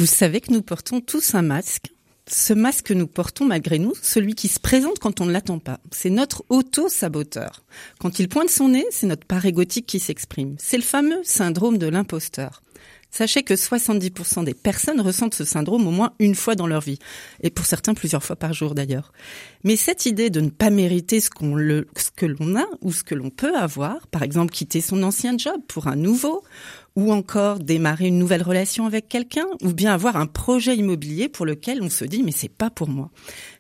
Vous 0.03 0.09
savez 0.09 0.41
que 0.41 0.51
nous 0.53 0.63
portons 0.63 1.01
tous 1.01 1.37
un 1.37 1.43
masque. 1.43 1.93
Ce 2.27 2.53
masque 2.53 2.87
que 2.87 2.93
nous 2.93 3.07
portons 3.07 3.45
malgré 3.45 3.79
nous, 3.79 3.93
celui 4.03 4.35
qui 4.35 4.49
se 4.49 4.59
présente 4.59 4.99
quand 4.99 5.21
on 5.21 5.27
ne 5.27 5.31
l'attend 5.31 5.61
pas, 5.61 5.79
c'est 5.93 6.11
notre 6.11 6.45
auto-saboteur. 6.49 7.63
Quand 8.01 8.19
il 8.19 8.29
pointe 8.29 8.51
son 8.51 8.71
nez, 8.71 8.85
c'est 8.91 9.07
notre 9.07 9.29
part 9.29 9.47
égotique 9.47 9.87
qui 9.87 10.01
s'exprime. 10.01 10.57
C'est 10.59 10.77
le 10.77 10.83
fameux 10.83 11.21
syndrome 11.23 11.79
de 11.79 11.87
l'imposteur. 11.87 12.65
Sachez 13.15 13.43
que 13.43 13.53
70% 13.53 14.43
des 14.45 14.55
personnes 14.55 15.03
ressentent 15.03 15.35
ce 15.35 15.45
syndrome 15.45 15.87
au 15.87 15.91
moins 15.91 16.15
une 16.19 16.35
fois 16.35 16.55
dans 16.55 16.67
leur 16.67 16.81
vie, 16.81 16.99
et 17.43 17.51
pour 17.51 17.67
certains 17.67 17.93
plusieurs 17.93 18.25
fois 18.25 18.37
par 18.37 18.55
jour 18.55 18.75
d'ailleurs. 18.75 19.13
Mais 19.65 19.77
cette 19.77 20.07
idée 20.07 20.31
de 20.31 20.41
ne 20.41 20.49
pas 20.49 20.71
mériter 20.71 21.21
ce, 21.21 21.29
qu'on 21.29 21.55
le, 21.55 21.87
ce 21.95 22.11
que 22.11 22.25
l'on 22.25 22.57
a 22.57 22.65
ou 22.81 22.91
ce 22.91 23.05
que 23.05 23.15
l'on 23.15 23.29
peut 23.29 23.55
avoir, 23.55 24.07
par 24.07 24.23
exemple 24.23 24.51
quitter 24.51 24.81
son 24.81 25.03
ancien 25.03 25.37
job 25.37 25.61
pour 25.69 25.89
un 25.89 25.97
nouveau, 25.97 26.43
ou 26.97 27.13
encore 27.13 27.59
démarrer 27.59 28.07
une 28.07 28.19
nouvelle 28.19 28.43
relation 28.43 28.87
avec 28.87 29.11
quelqu'un, 29.11 29.47
ou 29.63 29.75
bien 29.75 29.93
avoir 29.93 30.17
un 30.17 30.27
projet 30.27 30.75
immobilier 30.75 31.29
pour 31.29 31.45
lequel 31.45 31.83
on 31.83 31.91
se 31.91 32.07
dit 32.07 32.23
mais 32.23 32.33
c'est 32.33 32.49
pas 32.49 32.71
pour 32.71 32.89
moi. 32.89 33.11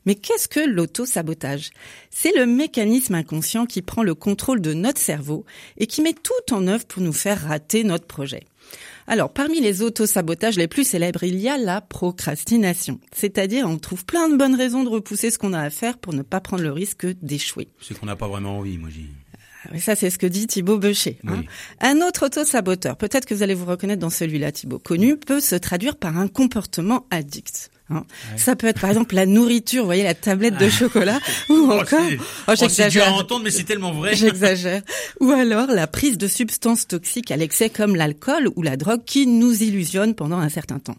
Mais 0.07 0.15
qu'est-ce 0.15 0.49
que 0.49 0.61
l'auto-sabotage? 0.61 1.73
C'est 2.11 2.35
le 2.35 2.47
mécanisme 2.47 3.15
inconscient 3.15 3.67
qui 3.67 3.83
prend 3.83 4.03
le 4.03 4.15
contrôle 4.15 4.63
de 4.63 4.73
notre 4.73 4.99
cerveau 4.99 5.45
et 5.77 5.87
qui 5.87 6.01
met 6.01 6.15
tout 6.15 6.55
en 6.55 6.67
œuvre 6.69 6.87
pour 6.87 7.03
nous 7.03 7.13
faire 7.13 7.49
rater 7.49 7.85
notre 7.85 8.07
projet. 8.07 8.45
Alors, 9.13 9.31
parmi 9.31 9.61
les 9.61 9.83
auto-sabotages 9.83 10.57
les 10.57 10.69
plus 10.69 10.85
célèbres, 10.85 11.23
il 11.23 11.39
y 11.39 11.47
a 11.47 11.59
la 11.59 11.83
procrastination. 11.83 12.99
C'est-à-dire, 13.15 13.69
on 13.69 13.77
trouve 13.77 14.07
plein 14.07 14.31
de 14.31 14.39
bonnes 14.39 14.55
raisons 14.55 14.85
de 14.85 14.89
repousser 14.89 15.31
ce 15.31 15.37
qu'on 15.37 15.53
a 15.53 15.61
à 15.61 15.69
faire 15.69 15.99
pour 15.99 16.15
ne 16.15 16.23
pas 16.23 16.41
prendre 16.41 16.63
le 16.63 16.73
risque 16.73 17.05
d'échouer. 17.21 17.69
C'est 17.83 17.93
qu'on 17.99 18.07
n'a 18.07 18.17
pas 18.17 18.27
vraiment 18.27 18.57
envie, 18.57 18.79
moi, 18.79 18.89
j'ai. 18.91 19.05
Ah 19.71 19.79
ça, 19.79 19.97
c'est 19.97 20.09
ce 20.09 20.17
que 20.17 20.27
dit 20.27 20.47
Thibaut 20.47 20.79
Becher. 20.79 21.19
Hein. 21.29 21.43
Un 21.81 22.01
autre 22.01 22.25
auto-saboteur, 22.25 22.97
peut-être 22.97 23.27
que 23.27 23.35
vous 23.35 23.43
allez 23.43 23.53
vous 23.53 23.67
reconnaître 23.67 24.01
dans 24.01 24.09
celui-là, 24.09 24.51
Thibaut, 24.51 24.79
connu, 24.79 25.19
peut 25.19 25.41
se 25.41 25.57
traduire 25.57 25.97
par 25.97 26.17
un 26.17 26.29
comportement 26.29 27.07
addict. 27.11 27.71
Hein. 27.97 28.05
Ça 28.37 28.57
peut 28.57 28.67
être 28.67 28.81
par 28.81 28.91
exemple 28.91 29.15
la 29.15 29.27
nourriture, 29.27 29.83
vous 29.83 29.87
voyez 29.89 30.05
la 30.05 30.15
tablette 30.15 30.59
de 30.59 30.69
chocolat, 30.69 31.19
ou 31.49 31.69
Oh, 31.69 31.73
encore, 31.81 32.01
oh, 32.03 32.23
oh, 32.49 32.51
à 32.51 32.55
j'exagère, 32.55 33.15
entendre, 33.15 33.45
mais 33.45 33.51
c'est 33.51 33.65
tellement 33.65 33.93
vrai. 33.93 34.15
j'exagère, 34.17 34.83
ou 35.21 35.31
alors 35.31 35.69
la 35.69 35.87
prise 35.87 36.19
de 36.19 36.27
substances 36.27 36.87
toxiques 36.87 37.31
à 37.31 37.37
l'excès 37.37 37.71
comme 37.71 37.95
l'alcool 37.97 38.49
ou 38.57 38.63
la 38.63 38.77
drogue 38.77 39.05
qui 39.05 39.27
nous 39.27 39.63
illusionnent 39.63 40.15
pendant 40.15 40.39
un 40.39 40.49
certain 40.49 40.79
temps. 40.79 40.97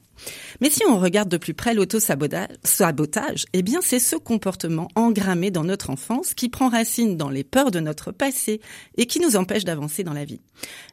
Mais 0.61 0.69
si 0.69 0.83
on 0.87 0.99
regarde 0.99 1.29
de 1.29 1.37
plus 1.37 1.53
près 1.53 1.73
l'auto-sabotage, 1.73 3.45
eh 3.53 3.61
bien 3.61 3.79
c'est 3.81 3.99
ce 3.99 4.15
comportement 4.15 4.87
engrammé 4.95 5.51
dans 5.51 5.63
notre 5.63 5.89
enfance 5.89 6.33
qui 6.33 6.49
prend 6.49 6.69
racine 6.69 7.17
dans 7.17 7.29
les 7.29 7.43
peurs 7.43 7.71
de 7.71 7.79
notre 7.79 8.11
passé 8.11 8.61
et 8.97 9.05
qui 9.05 9.19
nous 9.19 9.35
empêche 9.35 9.65
d'avancer 9.65 10.03
dans 10.03 10.13
la 10.13 10.25
vie. 10.25 10.41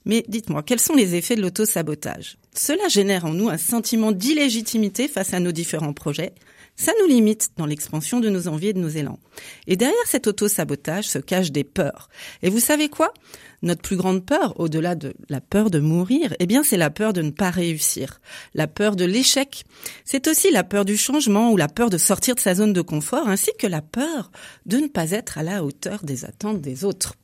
Mais 0.05 0.25
dites-moi, 0.29 0.63
quels 0.63 0.81
sont 0.81 0.95
les 0.95 1.15
effets 1.15 1.37
de 1.37 1.43
l'auto-sabotage? 1.43 2.39
Cela 2.55 2.89
génère 2.89 3.27
en 3.27 3.33
nous 3.33 3.49
un 3.49 3.59
sentiment 3.59 4.13
d'illégitimité 4.13 5.09
face 5.09 5.35
à 5.35 5.41
nos 5.41 5.53
différents 5.53 5.93
projets. 5.93 6.35
Ça 6.81 6.93
nous 6.99 7.07
limite 7.07 7.51
dans 7.59 7.67
l'expansion 7.67 8.21
de 8.21 8.31
nos 8.31 8.49
envies 8.49 8.69
et 8.69 8.73
de 8.73 8.79
nos 8.79 8.89
élans. 8.89 9.19
Et 9.67 9.77
derrière 9.77 10.07
cet 10.07 10.27
auto-sabotage 10.27 11.05
se 11.05 11.19
cachent 11.19 11.53
des 11.53 11.63
peurs. 11.63 12.09
Et 12.41 12.49
vous 12.49 12.59
savez 12.59 12.89
quoi? 12.89 13.13
Notre 13.61 13.83
plus 13.83 13.99
grande 13.99 14.25
peur, 14.25 14.59
au-delà 14.59 14.95
de 14.95 15.13
la 15.29 15.43
peur 15.43 15.69
de 15.69 15.79
mourir, 15.79 16.35
eh 16.39 16.47
bien 16.47 16.63
c'est 16.63 16.79
la 16.79 16.89
peur 16.89 17.13
de 17.13 17.21
ne 17.21 17.33
pas 17.33 17.51
réussir, 17.51 18.23
la 18.55 18.67
peur 18.67 18.97
de 18.97 19.05
l'échec. 19.05 19.65
C'est 20.07 20.27
aussi 20.27 20.51
la 20.51 20.65
peur 20.65 20.87
du 20.87 20.97
changement 20.97 21.53
ou 21.53 21.59
la 21.59 21.69
peur 21.69 21.91
de 21.91 21.99
sortir 21.99 22.35
de 22.35 22.41
sa 22.41 22.55
zone 22.55 22.73
de 22.73 22.81
confort, 22.81 23.29
ainsi 23.29 23.51
que 23.59 23.67
la 23.67 23.83
peur 23.83 24.31
de 24.65 24.79
ne 24.79 24.87
pas 24.87 25.11
être 25.11 25.37
à 25.37 25.43
la 25.43 25.63
hauteur 25.63 26.03
des 26.03 26.25
attentes 26.25 26.63
des 26.63 26.87
autres. 26.87 27.15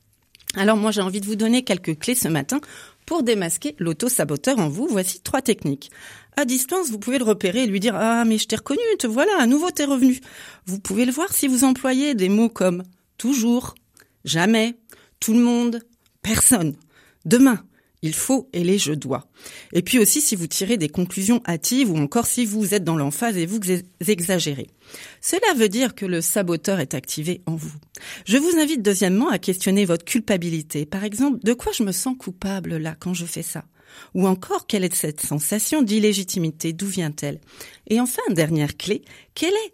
Alors 0.54 0.76
moi 0.76 0.90
j'ai 0.90 1.00
envie 1.00 1.22
de 1.22 1.26
vous 1.26 1.34
donner 1.34 1.64
quelques 1.64 1.98
clés 1.98 2.14
ce 2.14 2.28
matin 2.28 2.60
pour 3.06 3.22
démasquer 3.22 3.74
l'auto-saboteur 3.78 4.58
en 4.58 4.68
vous. 4.68 4.86
Voici 4.88 5.20
trois 5.20 5.40
techniques. 5.40 5.90
À 6.36 6.44
distance, 6.44 6.90
vous 6.90 6.98
pouvez 6.98 7.18
le 7.18 7.24
repérer 7.24 7.62
et 7.62 7.66
lui 7.66 7.80
dire 7.80 7.94
ah 7.96 8.24
mais 8.26 8.36
je 8.36 8.46
t'ai 8.46 8.56
reconnu, 8.56 8.80
te 8.98 9.06
voilà, 9.06 9.32
à 9.38 9.46
nouveau 9.46 9.70
t'es 9.70 9.84
revenu. 9.84 10.20
Vous 10.66 10.78
pouvez 10.78 11.06
le 11.06 11.12
voir 11.12 11.32
si 11.32 11.48
vous 11.48 11.64
employez 11.64 12.14
des 12.14 12.28
mots 12.28 12.50
comme 12.50 12.82
toujours, 13.16 13.74
jamais, 14.24 14.74
tout 15.20 15.32
le 15.32 15.40
monde, 15.40 15.80
personne, 16.20 16.76
demain. 17.24 17.64
Il 18.02 18.14
faut 18.14 18.48
et 18.52 18.62
les 18.62 18.78
je 18.78 18.92
dois. 18.92 19.26
Et 19.72 19.82
puis 19.82 19.98
aussi 19.98 20.20
si 20.20 20.36
vous 20.36 20.46
tirez 20.46 20.76
des 20.76 20.88
conclusions 20.88 21.40
hâtives 21.46 21.90
ou 21.90 21.96
encore 21.96 22.26
si 22.26 22.44
vous 22.44 22.74
êtes 22.74 22.84
dans 22.84 22.96
l'emphase 22.96 23.36
et 23.36 23.46
vous 23.46 23.58
exagérez. 24.06 24.68
Cela 25.20 25.54
veut 25.56 25.68
dire 25.68 25.94
que 25.94 26.06
le 26.06 26.20
saboteur 26.20 26.78
est 26.80 26.94
activé 26.94 27.40
en 27.46 27.56
vous. 27.56 27.72
Je 28.26 28.36
vous 28.36 28.58
invite 28.58 28.82
deuxièmement 28.82 29.30
à 29.30 29.38
questionner 29.38 29.84
votre 29.84 30.04
culpabilité. 30.04 30.86
Par 30.86 31.04
exemple, 31.04 31.38
de 31.42 31.52
quoi 31.52 31.72
je 31.72 31.82
me 31.82 31.92
sens 31.92 32.16
coupable 32.18 32.76
là 32.76 32.96
quand 32.98 33.14
je 33.14 33.24
fais 33.24 33.42
ça? 33.42 33.64
Ou 34.14 34.26
encore, 34.26 34.66
quelle 34.66 34.84
est 34.84 34.94
cette 34.94 35.22
sensation 35.22 35.80
d'illégitimité? 35.80 36.74
D'où 36.74 36.86
vient-elle? 36.86 37.40
Et 37.88 37.98
enfin, 37.98 38.22
dernière 38.30 38.76
clé, 38.76 39.02
quelle 39.34 39.54
est 39.54 39.72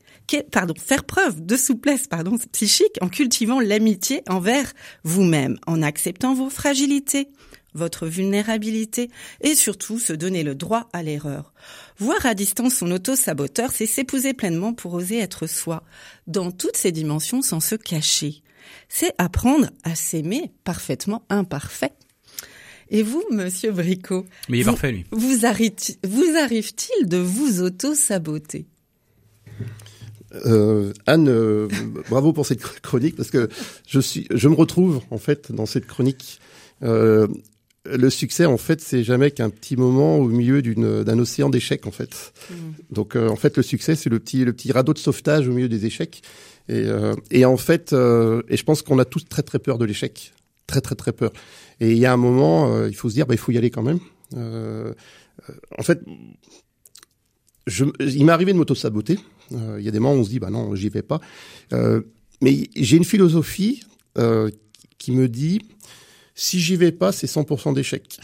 pardon, 0.50 0.74
faire 0.78 1.04
preuve 1.04 1.44
de 1.44 1.56
souplesse 1.56 2.06
pardon, 2.06 2.36
psychique 2.52 2.96
en 3.00 3.08
cultivant 3.08 3.60
l'amitié 3.60 4.22
envers 4.28 4.72
vous-même, 5.04 5.58
en 5.66 5.82
acceptant 5.82 6.34
vos 6.34 6.48
fragilités, 6.48 7.28
votre 7.74 8.06
vulnérabilité 8.06 9.10
et 9.40 9.54
surtout 9.54 9.98
se 9.98 10.12
donner 10.12 10.42
le 10.42 10.54
droit 10.54 10.88
à 10.92 11.02
l'erreur. 11.02 11.52
Voir 11.98 12.24
à 12.26 12.34
distance 12.34 12.74
son 12.76 12.90
auto-saboteur, 12.90 13.70
c'est 13.72 13.86
s'épouser 13.86 14.34
pleinement 14.34 14.72
pour 14.74 14.94
oser 14.94 15.18
être 15.18 15.46
soi, 15.46 15.82
dans 16.26 16.50
toutes 16.50 16.76
ses 16.76 16.92
dimensions 16.92 17.42
sans 17.42 17.60
se 17.60 17.74
cacher. 17.74 18.42
C'est 18.88 19.12
apprendre 19.18 19.70
à 19.84 19.94
s'aimer 19.94 20.52
parfaitement 20.64 21.24
imparfait. 21.30 21.92
Et 22.90 23.02
vous, 23.02 23.24
monsieur 23.30 23.72
Bricot, 23.72 24.26
Mais 24.48 24.58
il 24.58 24.60
est 24.60 24.64
vous- 24.64 24.70
parfait, 24.72 24.92
lui. 24.92 25.04
vous 25.12 25.46
arrive- 25.46 25.72
vous 26.04 26.36
arrive-t-il 26.38 27.08
de 27.08 27.16
vous 27.16 27.62
auto-saboter? 27.62 28.66
Euh, 30.46 30.92
Anne, 31.06 31.28
euh, 31.28 31.68
bravo 32.08 32.32
pour 32.32 32.46
cette 32.46 32.62
chronique 32.80 33.16
parce 33.16 33.30
que 33.30 33.48
je 33.86 34.00
suis, 34.00 34.26
je 34.30 34.48
me 34.48 34.54
retrouve 34.54 35.02
en 35.10 35.18
fait 35.18 35.52
dans 35.52 35.66
cette 35.66 35.86
chronique. 35.86 36.40
Euh, 36.82 37.26
le 37.84 38.10
succès, 38.10 38.46
en 38.46 38.58
fait, 38.58 38.80
c'est 38.80 39.02
jamais 39.02 39.30
qu'un 39.30 39.50
petit 39.50 39.76
moment 39.76 40.18
au 40.18 40.28
milieu 40.28 40.62
d'une 40.62 41.02
d'un 41.02 41.18
océan 41.18 41.50
d'échecs, 41.50 41.86
en 41.86 41.90
fait. 41.90 42.32
Donc, 42.90 43.16
euh, 43.16 43.28
en 43.28 43.36
fait, 43.36 43.56
le 43.56 43.62
succès, 43.62 43.96
c'est 43.96 44.10
le 44.10 44.20
petit 44.20 44.44
le 44.44 44.52
petit 44.52 44.70
radeau 44.72 44.92
de 44.92 44.98
sauvetage 44.98 45.48
au 45.48 45.52
milieu 45.52 45.68
des 45.68 45.84
échecs. 45.86 46.22
Et, 46.68 46.84
euh, 46.86 47.14
et 47.30 47.44
en 47.44 47.56
fait, 47.56 47.92
euh, 47.92 48.42
et 48.48 48.56
je 48.56 48.62
pense 48.62 48.82
qu'on 48.82 48.98
a 49.00 49.04
tous 49.04 49.24
très 49.28 49.42
très 49.42 49.58
peur 49.58 49.78
de 49.78 49.84
l'échec, 49.84 50.32
très 50.66 50.80
très 50.80 50.94
très 50.94 51.12
peur. 51.12 51.32
Et 51.80 51.90
il 51.90 51.98
y 51.98 52.06
a 52.06 52.12
un 52.12 52.16
moment, 52.16 52.72
euh, 52.72 52.88
il 52.88 52.94
faut 52.94 53.08
se 53.08 53.14
dire, 53.14 53.26
bah, 53.26 53.34
il 53.34 53.38
faut 53.38 53.50
y 53.50 53.58
aller 53.58 53.70
quand 53.70 53.82
même. 53.82 53.98
Euh, 54.36 54.92
euh, 55.48 55.54
en 55.76 55.82
fait, 55.82 56.00
je, 57.66 57.84
il 57.98 58.24
m'est 58.24 58.32
arrivé 58.32 58.52
de 58.52 58.58
m'auto-saboter. 58.58 59.18
Euh, 59.52 59.76
Il 59.80 59.84
y 59.84 59.88
a 59.88 59.90
des 59.90 59.98
moments 59.98 60.14
où 60.14 60.20
on 60.20 60.24
se 60.24 60.30
dit, 60.30 60.38
bah 60.38 60.50
non, 60.50 60.74
j'y 60.76 60.88
vais 60.88 61.02
pas. 61.02 61.20
Euh, 61.72 62.02
mais 62.40 62.68
j'ai 62.76 62.96
une 62.96 63.04
philosophie 63.04 63.82
euh, 64.18 64.50
qui 64.98 65.12
me 65.12 65.28
dit, 65.28 65.60
si 66.34 66.60
j'y 66.60 66.76
vais 66.76 66.92
pas, 66.92 67.12
c'est 67.12 67.26
100% 67.26 67.74
d'échecs. 67.74 68.18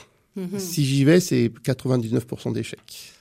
Si 0.57 0.85
j'y 0.85 1.05
vais, 1.05 1.19
c'est 1.19 1.51
99% 1.65 2.53
d'échecs. 2.53 3.13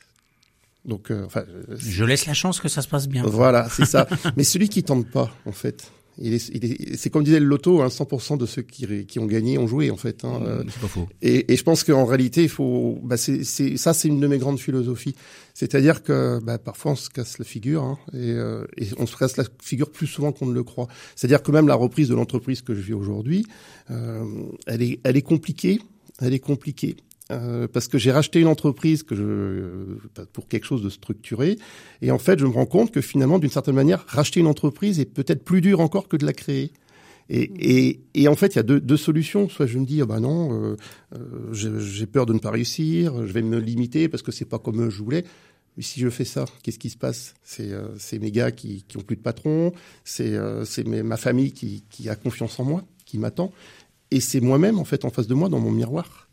Donc, 0.86 1.10
euh, 1.10 1.26
enfin, 1.26 1.44
euh, 1.50 1.76
Je 1.78 2.04
laisse 2.04 2.28
la 2.28 2.36
chance 2.36 2.60
que 2.60 2.68
ça 2.70 2.82
se 2.84 2.88
passe 2.88 3.08
bien. 3.08 3.24
voilà, 3.24 3.68
c'est 3.70 3.86
ça. 3.86 4.08
Mais 4.38 4.44
celui 4.44 4.70
qui 4.70 4.84
tente 4.84 5.08
pas, 5.10 5.32
en 5.46 5.52
fait, 5.52 5.92
il 6.20 6.34
est, 6.34 6.50
il 6.54 6.66
est, 6.66 6.96
c'est 6.98 7.10
comme 7.10 7.24
disait 7.24 7.40
le 7.40 7.46
loto, 7.46 7.82
hein, 7.82 7.88
100% 7.88 8.38
de 8.38 8.46
ceux 8.46 8.62
qui, 8.62 9.06
qui 9.06 9.20
ont 9.20 9.26
gagné 9.26 9.58
ont 9.58 9.68
joué, 9.68 9.92
en 9.92 9.98
fait. 9.98 10.26
Hein, 10.26 10.42
euh, 10.44 10.64
C'est 10.70 10.82
pas 10.82 10.88
faux. 10.88 11.08
et, 11.22 11.52
et 11.54 11.56
je 11.56 11.64
pense 11.64 11.84
qu'en 11.84 12.06
réalité, 12.06 12.44
il 12.44 12.50
faut, 12.50 13.00
bah 13.04 13.18
c'est, 13.18 13.44
c'est, 13.44 13.78
ça, 13.78 13.94
c'est 13.94 14.08
une 14.08 14.20
de 14.20 14.28
mes 14.28 14.38
grandes 14.38 14.60
philosophies. 14.60 15.16
C'est-à-dire 15.54 16.04
que 16.04 16.40
bah, 16.44 16.58
parfois 16.58 16.92
on 16.92 16.96
se 16.96 17.10
casse 17.10 17.40
la 17.40 17.46
figure, 17.46 17.84
hein, 17.84 17.98
et, 18.14 18.32
euh, 18.32 18.66
et 18.78 18.88
on 18.98 19.06
se 19.06 19.16
casse 19.16 19.38
la 19.38 19.46
figure 19.62 19.90
plus 19.92 20.08
souvent 20.08 20.32
qu'on 20.32 20.46
ne 20.48 20.54
le 20.54 20.64
croit. 20.64 20.88
C'est-à-dire 21.16 21.42
que 21.44 21.52
même 21.52 21.68
la 21.68 21.76
reprise 21.76 22.10
de 22.10 22.16
l'entreprise 22.16 22.62
que 22.62 22.74
je 22.76 22.82
vis 22.82 22.94
aujourd'hui, 22.94 23.46
euh, 23.92 24.24
elle 24.66 24.82
est, 24.82 25.00
elle 25.04 25.18
est 25.18 25.22
compliquée. 25.22 25.80
Elle 26.20 26.34
est 26.34 26.40
compliquée. 26.40 26.96
Euh, 27.30 27.68
parce 27.68 27.90
que 27.90 27.98
j'ai 27.98 28.12
racheté 28.12 28.40
une 28.40 28.48
entreprise 28.48 29.04
que 29.04 29.14
je, 29.14 29.24
euh, 29.24 30.00
pour 30.32 30.48
quelque 30.48 30.66
chose 30.66 30.82
de 30.82 30.90
structuré, 30.90 31.58
et 32.02 32.12
en 32.12 32.20
fait, 32.20 32.40
je 32.40 32.46
me 32.46 32.52
rends 32.52 32.66
compte 32.66 32.92
que 32.92 33.02
finalement, 33.02 33.38
d'une 33.38 33.50
certaine 33.50 33.76
manière, 33.76 34.06
racheter 34.08 34.40
une 34.40 34.48
entreprise 34.48 35.00
est 35.00 35.06
peut-être 35.06 35.44
plus 35.44 35.60
dur 35.60 35.82
encore 35.82 36.08
que 36.08 36.16
de 36.16 36.26
la 36.26 36.34
créer. 36.34 36.72
Et, 37.30 37.52
et, 37.60 38.00
et 38.14 38.28
en 38.30 38.36
fait, 38.36 38.54
il 38.54 38.56
y 38.56 38.60
a 38.60 38.64
deux, 38.64 38.80
deux 38.80 38.96
solutions. 38.96 39.50
Soit 39.50 39.66
je 39.66 39.78
me 39.80 39.86
dis, 39.86 40.02
ah 40.02 40.06
bah 40.06 40.22
non, 40.22 40.54
euh, 40.54 40.78
euh, 41.16 41.54
j'ai 41.54 42.06
peur 42.06 42.26
de 42.26 42.34
ne 42.34 42.40
pas 42.40 42.52
réussir, 42.52 43.26
je 43.26 43.34
vais 43.34 43.42
me 43.42 43.60
limiter 43.60 44.08
parce 44.08 44.24
que 44.24 44.32
c'est 44.32 44.46
pas 44.46 44.60
comme 44.60 44.90
je 44.90 45.04
voulais. 45.04 45.26
Mais 45.76 45.84
si 45.84 46.00
je 46.00 46.10
fais 46.10 46.26
ça, 46.26 46.46
qu'est-ce 46.64 46.80
qui 46.80 46.90
se 46.90 46.98
passe? 46.98 47.36
C'est 47.44 47.72
euh, 47.72 47.90
mes 48.20 48.32
gars 48.32 48.52
qui, 48.52 48.84
qui 48.88 48.98
ont 48.98 49.02
plus 49.02 49.18
de 49.18 49.22
patron, 49.22 49.74
c'est 50.06 50.34
euh, 50.34 50.64
ma 50.86 51.18
famille 51.18 51.52
qui, 51.52 51.84
qui 51.90 52.08
a 52.08 52.16
confiance 52.16 52.60
en 52.60 52.64
moi, 52.64 52.84
qui 53.06 53.18
m'attend, 53.20 53.52
et 54.10 54.22
c'est 54.22 54.40
moi-même 54.40 54.80
en 54.80 54.86
fait 54.86 55.06
en 55.06 55.10
face 55.10 55.28
de 55.28 55.34
moi 55.36 55.50
dans 55.50 55.60
mon 55.60 55.72
miroir. 55.72 56.30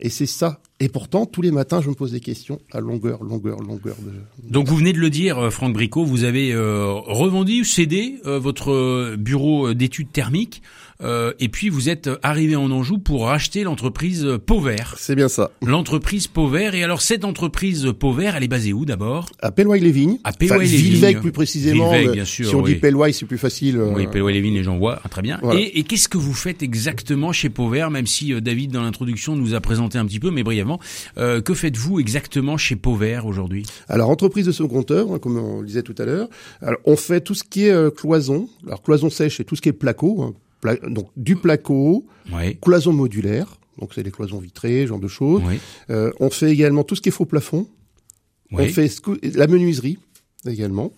Et 0.00 0.10
c'est 0.10 0.26
ça. 0.26 0.60
Et 0.80 0.88
pourtant, 0.88 1.24
tous 1.24 1.40
les 1.40 1.52
matins, 1.52 1.80
je 1.80 1.88
me 1.88 1.94
pose 1.94 2.10
des 2.10 2.20
questions 2.20 2.58
à 2.72 2.80
longueur, 2.80 3.22
longueur, 3.22 3.60
longueur 3.60 3.94
de. 4.04 4.50
Donc 4.50 4.66
vous 4.66 4.76
venez 4.76 4.92
de 4.92 4.98
le 4.98 5.08
dire, 5.08 5.38
euh, 5.38 5.50
Franck 5.50 5.72
Bricot, 5.72 6.04
vous 6.04 6.24
avez 6.24 6.52
euh, 6.52 6.86
revendu 7.06 7.60
ou 7.60 7.64
cédé 7.64 8.16
euh, 8.26 8.40
votre 8.40 8.72
euh, 8.72 9.16
bureau 9.16 9.68
euh, 9.68 9.74
d'études 9.74 10.10
thermiques 10.10 10.62
euh, 11.02 11.32
et 11.40 11.48
puis 11.48 11.68
vous 11.70 11.88
êtes 11.88 12.08
arrivé 12.22 12.54
en 12.54 12.70
Anjou 12.70 12.98
pour 12.98 13.26
racheter 13.26 13.64
l'entreprise 13.64 14.26
Pauvert. 14.46 14.94
C'est 14.96 15.16
bien 15.16 15.28
ça. 15.28 15.50
L'entreprise 15.64 16.28
Pauvert. 16.28 16.74
Et 16.74 16.84
alors 16.84 17.02
cette 17.02 17.24
entreprise 17.24 17.92
Pauvert, 17.98 18.36
elle 18.36 18.44
est 18.44 18.48
basée 18.48 18.72
où 18.72 18.84
d'abord? 18.84 19.28
À 19.40 19.50
Pelloy-les-Vignes. 19.50 20.18
À 20.22 20.28
Enfin, 20.30 20.38
Pelloy-les-Vignes. 20.38 20.92
Villevec 20.92 21.20
plus 21.20 21.32
précisément. 21.32 21.90
Bien 22.12 22.24
sûr, 22.24 22.48
si 22.48 22.54
on 22.54 22.62
oui. 22.62 22.74
dit 22.74 22.80
Pelloy, 22.80 23.12
c'est 23.12 23.26
plus 23.26 23.38
facile. 23.38 23.78
Oui, 23.78 24.06
Pelloy-les-Vignes, 24.06 24.54
les 24.54 24.62
gens 24.64 24.78
voient 24.78 25.00
ah, 25.04 25.08
très 25.08 25.22
bien. 25.22 25.38
Voilà. 25.42 25.60
Et, 25.60 25.78
et 25.78 25.82
qu'est-ce 25.82 26.08
que 26.08 26.18
vous 26.18 26.32
faites 26.32 26.62
exactement 26.62 27.32
chez 27.32 27.48
Pauvert, 27.50 27.90
même 27.90 28.06
si 28.06 28.32
euh, 28.32 28.40
David 28.40 28.70
dans 28.70 28.82
l'introduction 28.82 29.34
nous 29.36 29.54
a 29.54 29.60
présenté 29.60 29.98
un 29.98 30.06
petit 30.06 30.20
peu, 30.20 30.30
mais 30.30 30.44
brièvement, 30.44 30.63
euh, 31.18 31.40
que 31.40 31.54
faites-vous 31.54 32.00
exactement 32.00 32.56
chez 32.56 32.76
Pauvert 32.76 33.26
aujourd'hui? 33.26 33.64
Alors, 33.88 34.10
entreprise 34.10 34.46
de 34.46 34.52
second 34.52 34.68
compteur, 34.68 35.12
hein, 35.12 35.18
comme 35.18 35.36
on 35.38 35.60
le 35.60 35.66
disait 35.66 35.82
tout 35.82 35.94
à 35.98 36.04
l'heure. 36.04 36.28
On 36.84 36.96
fait 36.96 37.20
tout 37.20 37.34
ce 37.34 37.44
qui 37.44 37.66
est 37.66 37.70
euh, 37.70 37.90
cloison. 37.90 38.48
Alors, 38.66 38.82
cloison 38.82 39.10
sèche, 39.10 39.36
c'est 39.38 39.44
tout 39.44 39.56
ce 39.56 39.62
qui 39.62 39.68
est 39.68 39.72
placo. 39.72 40.22
hein. 40.22 40.34
Pla- 40.60 40.76
donc, 40.88 41.08
du 41.16 41.36
placo, 41.36 42.06
Oui. 42.32 42.56
cloison 42.60 42.92
modulaire. 42.92 43.58
Donc, 43.78 43.90
c'est 43.94 44.02
des 44.02 44.10
cloisons 44.10 44.38
vitrées, 44.38 44.82
ce 44.82 44.86
genre 44.88 44.98
de 45.00 45.08
choses. 45.08 45.42
Euh, 45.90 46.10
on 46.20 46.30
fait 46.30 46.50
également 46.50 46.84
tout 46.84 46.94
ce 46.96 47.00
qui 47.00 47.08
est 47.08 47.12
faux 47.12 47.26
plafond. 47.26 47.66
On 48.52 48.64
fait 48.68 48.88
la 49.34 49.46
menuiserie 49.48 49.98
également. 50.46 50.92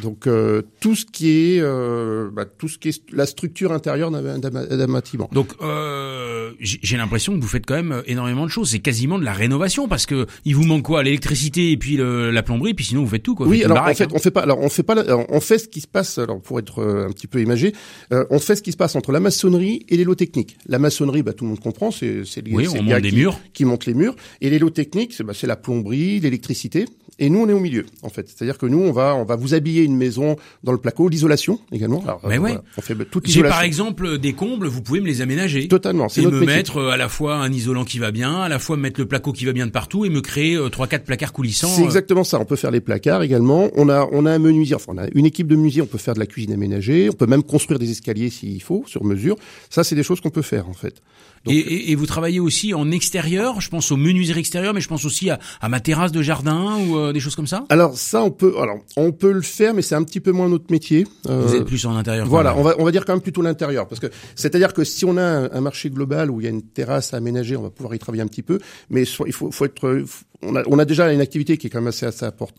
Donc 0.00 0.26
euh, 0.26 0.62
tout 0.80 0.94
ce 0.94 1.04
qui 1.04 1.28
est 1.56 1.60
euh, 1.60 2.30
bah, 2.32 2.46
tout 2.46 2.66
ce 2.68 2.78
qui 2.78 2.88
est 2.88 3.02
la 3.12 3.26
structure 3.26 3.72
intérieure 3.72 4.10
d'un 4.10 4.86
bâtiment. 4.88 5.28
Donc 5.32 5.48
euh, 5.60 6.50
j'ai 6.60 6.96
l'impression 6.96 7.36
que 7.36 7.40
vous 7.42 7.48
faites 7.48 7.66
quand 7.66 7.74
même 7.74 7.92
euh, 7.92 8.02
énormément 8.06 8.44
de 8.46 8.50
choses. 8.50 8.70
C'est 8.70 8.78
quasiment 8.78 9.18
de 9.18 9.24
la 9.24 9.34
rénovation 9.34 9.88
parce 9.88 10.06
que 10.06 10.26
il 10.46 10.54
vous 10.56 10.64
manque 10.64 10.84
quoi? 10.84 11.02
L'électricité 11.02 11.72
et 11.72 11.76
puis 11.76 11.96
le- 11.98 12.30
la 12.30 12.42
plomberie, 12.42 12.72
puis 12.72 12.86
sinon 12.86 13.02
vous 13.02 13.08
faites 13.10 13.22
tout 13.22 13.34
quoi. 13.34 13.44
Vous 13.44 13.52
Oui, 13.52 13.64
alors 13.64 13.82
en 13.82 13.94
fait, 13.94 14.04
hein. 14.04 14.08
on 14.12 14.18
fait 14.18 14.30
pas. 14.30 14.40
Alors 14.40 14.60
on 14.60 14.68
fait 14.70 14.82
pas. 14.82 14.98
alors, 14.98 15.26
on 15.28 15.40
fait 15.40 15.58
ce 15.58 15.68
qui 15.68 15.80
se 15.82 15.86
passe. 15.88 16.16
Alors 16.16 16.40
pour 16.40 16.58
être 16.58 16.78
euh, 16.80 17.06
un 17.06 17.10
petit 17.12 17.26
peu 17.26 17.42
imagé, 17.42 17.74
euh, 18.14 18.24
on 18.30 18.38
fait 18.38 18.56
ce 18.56 18.62
qui 18.62 18.72
se 18.72 18.78
passe 18.78 18.96
entre 18.96 19.12
la 19.12 19.20
maçonnerie 19.20 19.84
et 19.90 19.96
les 19.98 20.04
lots 20.04 20.14
techniques. 20.14 20.56
La 20.66 20.78
maçonnerie, 20.78 21.22
bah, 21.22 21.34
tout 21.34 21.44
le 21.44 21.50
monde 21.50 21.60
comprend. 21.60 21.90
C'est 21.90 22.24
c'est 22.24 22.40
les- 22.46 22.54
Oui, 22.54 22.66
on 22.68 22.74
les 22.74 22.80
monte 22.82 23.02
qui- 23.02 23.14
murs. 23.14 23.40
qui 23.52 23.64
montent 23.66 23.86
les 23.86 23.94
murs. 23.94 24.16
Et 24.40 24.48
les 24.48 24.58
lots 24.58 24.70
techniques, 24.70 25.12
c'est 25.12 25.24
bah, 25.24 25.34
la 25.42 25.56
plomberie, 25.56 26.18
l'électricité. 26.20 26.86
Et 27.18 27.28
nous, 27.28 27.40
on 27.40 27.48
est 27.48 27.52
au 27.52 27.60
milieu, 27.60 27.84
en 28.02 28.08
fait. 28.08 28.26
C'est-à-dire 28.28 28.56
que 28.56 28.64
nous, 28.66 28.78
on 28.80 28.90
va 28.90 29.14
on 29.14 29.24
va 29.24 29.36
vous 29.36 29.52
habiller 29.54 29.81
une 29.84 29.96
maison 29.96 30.36
dans 30.64 30.72
le 30.72 30.78
placo, 30.78 31.08
l'isolation 31.08 31.58
également. 31.72 32.02
Alors, 32.04 32.20
Mais 32.24 32.36
euh, 32.36 32.40
ouais. 32.40 32.50
voilà, 32.52 32.62
on 32.76 32.80
fait 32.82 32.94
toute 33.10 33.26
J'ai 33.28 33.42
par 33.42 33.62
exemple 33.62 34.18
des 34.18 34.32
combles, 34.32 34.66
vous 34.66 34.82
pouvez 34.82 35.00
me 35.00 35.06
les 35.06 35.20
aménager. 35.20 35.68
Totalement, 35.68 36.08
c'est 36.08 36.20
Et 36.20 36.24
notre 36.24 36.36
me 36.36 36.40
métier. 36.40 36.56
mettre 36.56 36.76
euh, 36.78 36.90
à 36.90 36.96
la 36.96 37.08
fois 37.08 37.36
un 37.36 37.52
isolant 37.52 37.84
qui 37.84 37.98
va 37.98 38.10
bien, 38.10 38.40
à 38.42 38.48
la 38.48 38.58
fois 38.58 38.76
me 38.76 38.82
mettre 38.82 39.00
le 39.00 39.06
placo 39.06 39.32
qui 39.32 39.44
va 39.44 39.52
bien 39.52 39.66
de 39.66 39.72
partout 39.72 40.04
et 40.04 40.10
me 40.10 40.20
créer 40.20 40.54
euh, 40.56 40.68
trois 40.68 40.86
quatre 40.86 41.04
placards 41.04 41.32
coulissants. 41.32 41.68
C'est 41.68 41.82
euh, 41.82 41.86
exactement 41.86 42.24
ça. 42.24 42.38
On 42.40 42.44
peut 42.44 42.56
faire 42.56 42.70
les 42.70 42.80
placards 42.80 43.22
également. 43.22 43.70
On 43.76 43.88
a, 43.88 44.08
on 44.12 44.26
a 44.26 44.32
un 44.32 44.38
menuisier. 44.38 44.74
Enfin, 44.76 44.92
on 44.94 44.98
a 44.98 45.06
une 45.14 45.26
équipe 45.26 45.46
de 45.48 45.56
menuisiers. 45.56 45.82
On 45.82 45.86
peut 45.86 45.98
faire 45.98 46.14
de 46.14 46.20
la 46.20 46.26
cuisine 46.26 46.52
aménagée. 46.52 47.08
On 47.10 47.14
peut 47.14 47.26
même 47.26 47.42
construire 47.42 47.78
des 47.78 47.90
escaliers 47.90 48.30
s'il 48.30 48.62
faut, 48.62 48.84
sur 48.86 49.04
mesure. 49.04 49.36
Ça, 49.70 49.84
c'est 49.84 49.94
des 49.94 50.02
choses 50.02 50.20
qu'on 50.20 50.30
peut 50.30 50.42
faire, 50.42 50.68
en 50.68 50.74
fait. 50.74 51.02
Donc- 51.44 51.54
et, 51.54 51.58
et- 51.58 51.90
et 51.90 51.94
vous 51.96 52.06
travaillez 52.06 52.38
aussi 52.38 52.72
en 52.72 52.90
extérieur, 52.92 53.60
je 53.60 53.68
pense 53.68 53.90
aux 53.90 53.96
menuiseries 53.96 54.38
extérieures, 54.38 54.74
mais 54.74 54.80
je 54.80 54.86
pense 54.86 55.04
aussi 55.04 55.28
à, 55.28 55.40
à 55.60 55.68
ma 55.68 55.80
terrasse 55.80 56.12
de 56.12 56.22
jardin 56.22 56.76
ou 56.86 56.96
euh, 56.96 57.12
des 57.12 57.18
choses 57.18 57.34
comme 57.34 57.48
ça? 57.48 57.64
Alors, 57.68 57.98
ça, 57.98 58.22
on 58.22 58.30
peut, 58.30 58.54
alors, 58.60 58.78
on 58.96 59.10
peut 59.10 59.32
le 59.32 59.42
faire, 59.42 59.71
mais 59.72 59.82
c'est 59.82 59.94
un 59.94 60.02
petit 60.04 60.20
peu 60.20 60.32
moins 60.32 60.48
notre 60.48 60.70
métier. 60.70 61.06
Euh, 61.28 61.42
Vous 61.46 61.54
êtes 61.54 61.64
plus 61.64 61.84
en 61.86 61.96
intérieur. 61.96 62.26
Voilà, 62.26 62.56
on 62.56 62.62
va, 62.62 62.74
on 62.78 62.84
va 62.84 62.90
dire 62.92 63.04
quand 63.04 63.12
même 63.12 63.22
plutôt 63.22 63.42
l'intérieur, 63.42 63.86
parce 63.88 64.00
que 64.00 64.06
c'est-à-dire 64.34 64.72
que 64.74 64.84
si 64.84 65.04
on 65.04 65.16
a 65.16 65.22
un, 65.22 65.50
un 65.52 65.60
marché 65.60 65.90
global 65.90 66.30
où 66.30 66.40
il 66.40 66.44
y 66.44 66.46
a 66.46 66.50
une 66.50 66.62
terrasse 66.62 67.14
à 67.14 67.16
aménager, 67.18 67.56
on 67.56 67.62
va 67.62 67.70
pouvoir 67.70 67.94
y 67.94 67.98
travailler 67.98 68.22
un 68.22 68.26
petit 68.28 68.42
peu, 68.42 68.58
mais 68.90 69.04
so- 69.04 69.26
il 69.26 69.32
faut, 69.32 69.50
faut 69.50 69.64
être, 69.64 70.04
on 70.44 70.56
a, 70.56 70.62
on 70.66 70.78
a 70.78 70.84
déjà 70.84 71.12
une 71.12 71.20
activité 71.20 71.56
qui 71.56 71.68
est 71.68 71.70
quand 71.70 71.80
même 71.80 71.88
assez, 71.88 72.06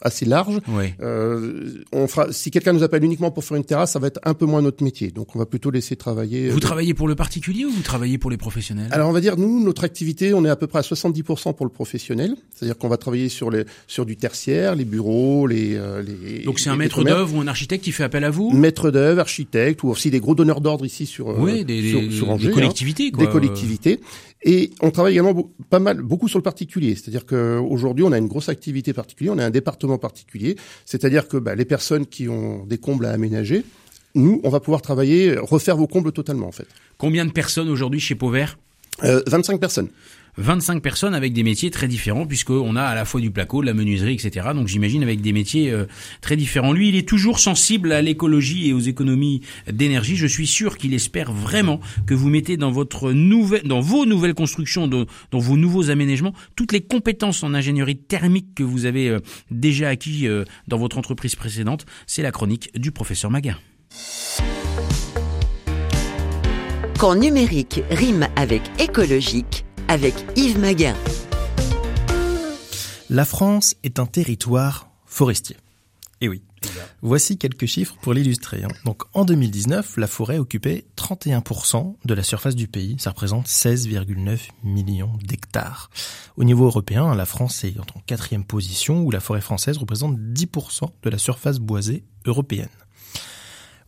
assez, 0.02 0.26
large. 0.26 0.60
Oui. 0.70 0.94
Euh, 1.02 1.84
on 1.92 2.08
fera, 2.08 2.32
si 2.32 2.50
quelqu'un 2.52 2.72
nous 2.74 2.84
appelle 2.84 3.04
uniquement 3.04 3.30
pour 3.32 3.44
faire 3.44 3.58
une 3.58 3.66
terrasse, 3.66 3.92
ça 3.92 4.00
va 4.00 4.08
être 4.08 4.20
un 4.24 4.34
peu 4.34 4.46
moins 4.46 4.62
notre 4.62 4.84
métier. 4.84 5.12
Donc, 5.12 5.36
on 5.36 5.40
va 5.40 5.46
plutôt 5.46 5.70
laisser 5.70 5.96
travailler. 5.96 6.50
Vous 6.50 6.58
euh, 6.58 6.62
travaillez 6.62 6.94
pour 6.94 7.08
le 7.08 7.16
particulier 7.16 7.66
ou 7.66 7.72
vous 7.72 7.82
travaillez 7.82 8.18
pour 8.18 8.32
les 8.32 8.38
professionnels? 8.38 8.88
Alors 8.92 9.10
on 9.10 9.12
va 9.14 9.22
dire 9.22 9.38
nous 9.38 9.64
notre 9.64 9.84
activité 9.84 10.34
on 10.34 10.46
est 10.46 10.50
à 10.50 10.56
peu 10.56 10.68
près 10.68 10.80
à 10.80 10.82
70% 10.82 11.54
pour 11.56 11.66
le 11.66 11.72
professionnel, 11.72 12.36
c'est-à-dire 12.54 12.78
qu'on 12.78 12.88
va 12.88 12.98
travailler 12.98 13.28
sur 13.30 13.50
les 13.52 13.66
sur 13.88 14.06
du 14.06 14.16
tertiaire, 14.18 14.76
les 14.76 14.86
bureaux, 14.86 15.48
les 15.48 15.76
euh, 15.76 16.02
les 16.02 16.44
Donc 16.44 16.60
c'est 16.60 16.70
un 16.70 16.78
les 16.78 16.90
maître 17.04 17.18
d'œuvre 17.18 17.36
ou 17.36 17.42
un 17.42 17.48
architecte 17.48 17.84
qui 17.84 17.92
fait 17.92 18.04
appel 18.04 18.24
à 18.24 18.30
vous 18.30 18.52
maître 18.52 18.92
d'œuvre, 18.92 19.20
architecte 19.22 19.84
ou 19.84 19.90
aussi 19.90 20.10
des 20.12 20.20
gros 20.20 20.36
donneurs 20.36 20.62
d'ordre 20.62 20.86
ici 20.86 21.06
sur 21.06 21.30
euh, 21.30 21.36
Oui, 21.38 21.64
des, 21.66 21.82
sur, 21.90 22.02
des- 22.38 22.44
des 22.44 22.48
hein. 22.50 22.52
collectivités. 22.54 23.12
quoi. 23.12 23.26
des 23.26 23.32
collectivités. 23.32 24.00
Et 24.44 24.72
on 24.82 24.92
travaille 24.92 25.14
également 25.14 25.50
pas 25.70 25.80
mal, 25.80 26.02
beaucoup 26.02 26.28
sur 26.28 26.38
le 26.40 26.44
particulier. 26.44 26.96
C'est-à-dire 26.96 27.26
qu'aujourd'hui, 27.26 28.04
on 28.04 28.12
a 28.12 28.18
une 28.18 28.28
grosse 28.28 28.50
activité 28.50 28.92
particulière, 28.94 29.34
on 29.36 29.40
a 29.40 29.46
un 29.46 29.50
département 29.52 29.98
particulier. 29.98 30.58
C'est-à-dire 30.86 31.28
que 31.28 31.38
bah, 31.38 31.56
les 31.56 31.66
personnes 31.66 32.06
qui 32.06 32.28
ont 32.28 32.66
des 32.66 32.78
combles 32.78 33.06
à 33.06 33.12
aménager, 33.12 33.64
nous, 34.16 34.42
on 34.44 34.50
va 34.50 34.60
pouvoir 34.60 34.82
travailler, 34.82 35.36
refaire 35.38 35.78
vos 35.78 35.88
combles 35.88 36.12
totalement, 36.12 36.48
en 36.48 36.52
fait. 36.52 36.68
Combien 36.98 37.26
de 37.26 37.32
personnes 37.32 37.70
aujourd'hui 37.70 38.00
chez 38.00 38.16
Pauvert? 38.16 38.58
Euh, 39.04 39.24
25 39.28 39.60
personnes. 39.60 39.88
25 40.38 40.82
personnes 40.82 41.14
avec 41.14 41.34
des 41.34 41.44
métiers 41.44 41.70
très 41.72 41.88
différents 41.88 42.26
puisqu'on 42.26 42.76
a 42.76 42.84
à 42.84 42.96
la 42.96 43.06
fois 43.06 43.22
du 43.22 43.32
placo, 43.32 43.62
de 43.62 43.66
la 43.66 43.74
menuiserie, 43.74 44.14
etc. 44.14 44.48
Donc 44.56 44.68
j'imagine 44.68 45.04
avec 45.04 45.22
des 45.22 45.34
métiers 45.34 45.72
euh, 45.72 45.86
très 46.22 46.36
différents. 46.36 46.74
Lui, 46.74 46.90
il 46.90 46.96
est 46.96 47.08
toujours 47.08 47.40
sensible 47.40 47.92
à 47.92 48.02
l'écologie 48.02 48.70
et 48.70 48.74
aux 48.74 48.80
économies 48.80 49.42
d'énergie. 49.72 50.16
Je 50.16 50.28
suis 50.28 50.48
sûr 50.48 50.78
qu'il 50.78 50.94
espère 50.94 51.32
vraiment 51.32 51.80
que 52.06 52.14
vous 52.14 52.30
mettez 52.30 52.58
dans 52.58 52.72
votre 52.72 53.12
nouvelle, 53.12 53.64
dans 53.64 53.82
vos 53.82 54.06
nouvelles 54.06 54.34
constructions, 54.34 54.88
dans, 54.88 55.06
vos 55.32 55.58
nouveaux 55.58 55.90
aménagements, 55.90 56.34
toutes 56.56 56.72
les 56.72 56.82
compétences 56.82 57.44
en 57.44 57.54
ingénierie 57.54 57.98
thermique 57.98 58.56
que 58.56 58.64
vous 58.64 58.86
avez 58.86 59.10
euh, 59.10 59.20
déjà 59.52 59.90
acquis 59.90 60.28
euh, 60.28 60.46
dans 60.68 60.78
votre 60.78 60.98
entreprise 60.98 61.36
précédente. 61.36 61.86
C'est 62.08 62.22
la 62.22 62.32
chronique 62.32 62.70
du 62.76 62.92
professeur 62.92 63.32
Maga. 63.32 63.58
Quand 66.98 67.16
numérique 67.16 67.82
rime 67.92 68.28
avec 68.36 68.62
écologique, 68.80 69.66
avec 69.88 70.14
Yves 70.36 70.60
Maguin. 70.60 70.96
La 73.10 73.26
France 73.26 73.76
est 73.84 74.00
un 74.00 74.06
territoire 74.06 74.90
forestier. 75.06 75.58
Et 76.22 76.30
oui. 76.30 76.42
Voici 77.02 77.38
quelques 77.38 77.66
chiffres 77.66 77.96
pour 78.02 78.14
l'illustrer. 78.14 78.64
hein. 78.64 78.70
Donc 78.86 79.04
en 79.14 79.26
2019, 79.26 79.98
la 79.98 80.08
forêt 80.08 80.38
occupait 80.38 80.86
31% 80.96 81.96
de 82.06 82.14
la 82.14 82.24
surface 82.24 82.56
du 82.56 82.68
pays. 82.68 82.96
Ça 82.98 83.10
représente 83.10 83.48
16,9 83.48 84.40
millions 84.64 85.12
d'hectares. 85.22 85.90
Au 86.38 86.46
niveau 86.46 86.66
européen, 86.66 87.14
la 87.14 87.26
France 87.26 87.64
est 87.66 87.78
en 87.78 88.00
quatrième 88.06 88.46
position 88.46 89.02
où 89.02 89.12
la 89.12 89.20
forêt 89.20 89.42
française 89.42 89.78
représente 89.78 90.18
10% 90.18 90.90
de 91.04 91.10
la 91.10 91.18
surface 91.18 91.60
boisée 91.60 92.06
européenne. 92.26 92.70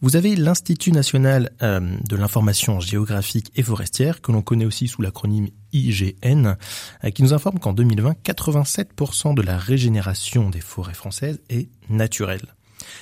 Vous 0.02 0.16
avez 0.16 0.36
l'Institut 0.36 0.92
national 0.92 1.52
euh, 1.62 1.80
de 1.80 2.16
l'information 2.16 2.80
géographique 2.80 3.52
et 3.56 3.64
forestière, 3.64 4.22
que 4.22 4.32
l'on 4.32 4.42
connaît 4.42 4.66
aussi 4.66 4.88
sous 4.88 5.02
l'acronyme 5.02 5.50
IGN, 5.74 6.56
euh, 7.04 7.10
qui 7.12 7.24
nous 7.24 7.34
informe 7.34 7.60
qu'en 7.60 7.74
2020, 7.74 8.16
87% 8.24 9.36
de 9.36 9.42
la 9.42 9.58
régénération 9.58 10.50
des 10.50 10.62
forêts 10.62 10.94
françaises 10.94 11.42
est 11.50 11.70
naturelle. 11.90 12.56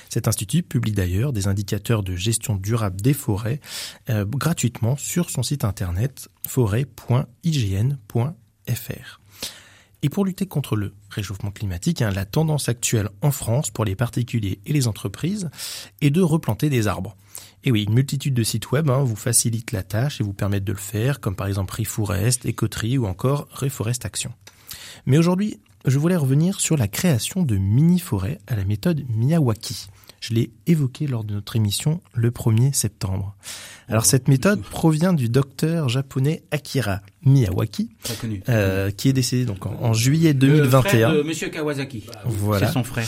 Cet 0.08 0.28
institut 0.28 0.62
publie 0.62 0.92
d'ailleurs 0.92 1.32
des 1.32 1.48
indicateurs 1.48 2.02
de 2.02 2.14
gestion 2.14 2.56
durable 2.56 3.00
des 3.00 3.14
forêts 3.14 3.60
euh, 4.08 4.24
gratuitement 4.24 4.96
sur 4.96 5.30
son 5.30 5.42
site 5.42 5.64
internet 5.64 6.28
forêt.ign.fr. 6.46 9.20
Et 10.04 10.10
pour 10.10 10.26
lutter 10.26 10.44
contre 10.44 10.76
le 10.76 10.92
réchauffement 11.08 11.50
climatique, 11.50 12.02
hein, 12.02 12.10
la 12.10 12.26
tendance 12.26 12.68
actuelle 12.68 13.08
en 13.22 13.30
France 13.30 13.70
pour 13.70 13.86
les 13.86 13.96
particuliers 13.96 14.60
et 14.66 14.74
les 14.74 14.86
entreprises 14.86 15.48
est 16.02 16.10
de 16.10 16.20
replanter 16.20 16.68
des 16.68 16.88
arbres. 16.88 17.16
Et 17.64 17.72
oui, 17.72 17.84
une 17.84 17.94
multitude 17.94 18.34
de 18.34 18.42
sites 18.42 18.70
web 18.70 18.90
hein, 18.90 19.02
vous 19.02 19.16
facilitent 19.16 19.72
la 19.72 19.82
tâche 19.82 20.20
et 20.20 20.24
vous 20.24 20.34
permettent 20.34 20.64
de 20.64 20.72
le 20.72 20.78
faire, 20.78 21.20
comme 21.20 21.34
par 21.34 21.46
exemple 21.46 21.74
Reforest, 21.74 22.44
Ecotree 22.44 22.98
ou 22.98 23.06
encore 23.06 23.48
Reforest 23.50 24.04
Action. 24.04 24.30
Mais 25.06 25.16
aujourd'hui, 25.16 25.58
je 25.84 25.98
voulais 25.98 26.16
revenir 26.16 26.60
sur 26.60 26.76
la 26.76 26.88
création 26.88 27.42
de 27.42 27.56
mini-forêts 27.56 28.38
à 28.46 28.56
la 28.56 28.64
méthode 28.64 29.04
Miyawaki. 29.08 29.88
Je 30.20 30.32
l'ai 30.32 30.50
évoqué 30.66 31.06
lors 31.06 31.22
de 31.22 31.34
notre 31.34 31.56
émission 31.56 32.00
le 32.14 32.30
1er 32.30 32.72
septembre. 32.72 33.36
Alors 33.88 34.06
cette 34.06 34.26
méthode 34.28 34.62
provient 34.62 35.12
du 35.12 35.28
docteur 35.28 35.90
japonais 35.90 36.42
Akira 36.50 37.02
Miyawaki, 37.26 37.90
euh, 38.48 38.90
qui 38.90 39.10
est 39.10 39.12
décédé 39.12 39.44
donc 39.44 39.66
en, 39.66 39.74
en 39.82 39.92
juillet 39.92 40.32
2021. 40.32 41.22
Monsieur 41.24 41.50
Kawasaki. 41.50 42.04
Voilà. 42.24 42.68
C'est 42.68 42.72
son 42.72 42.84
frère. 42.84 43.06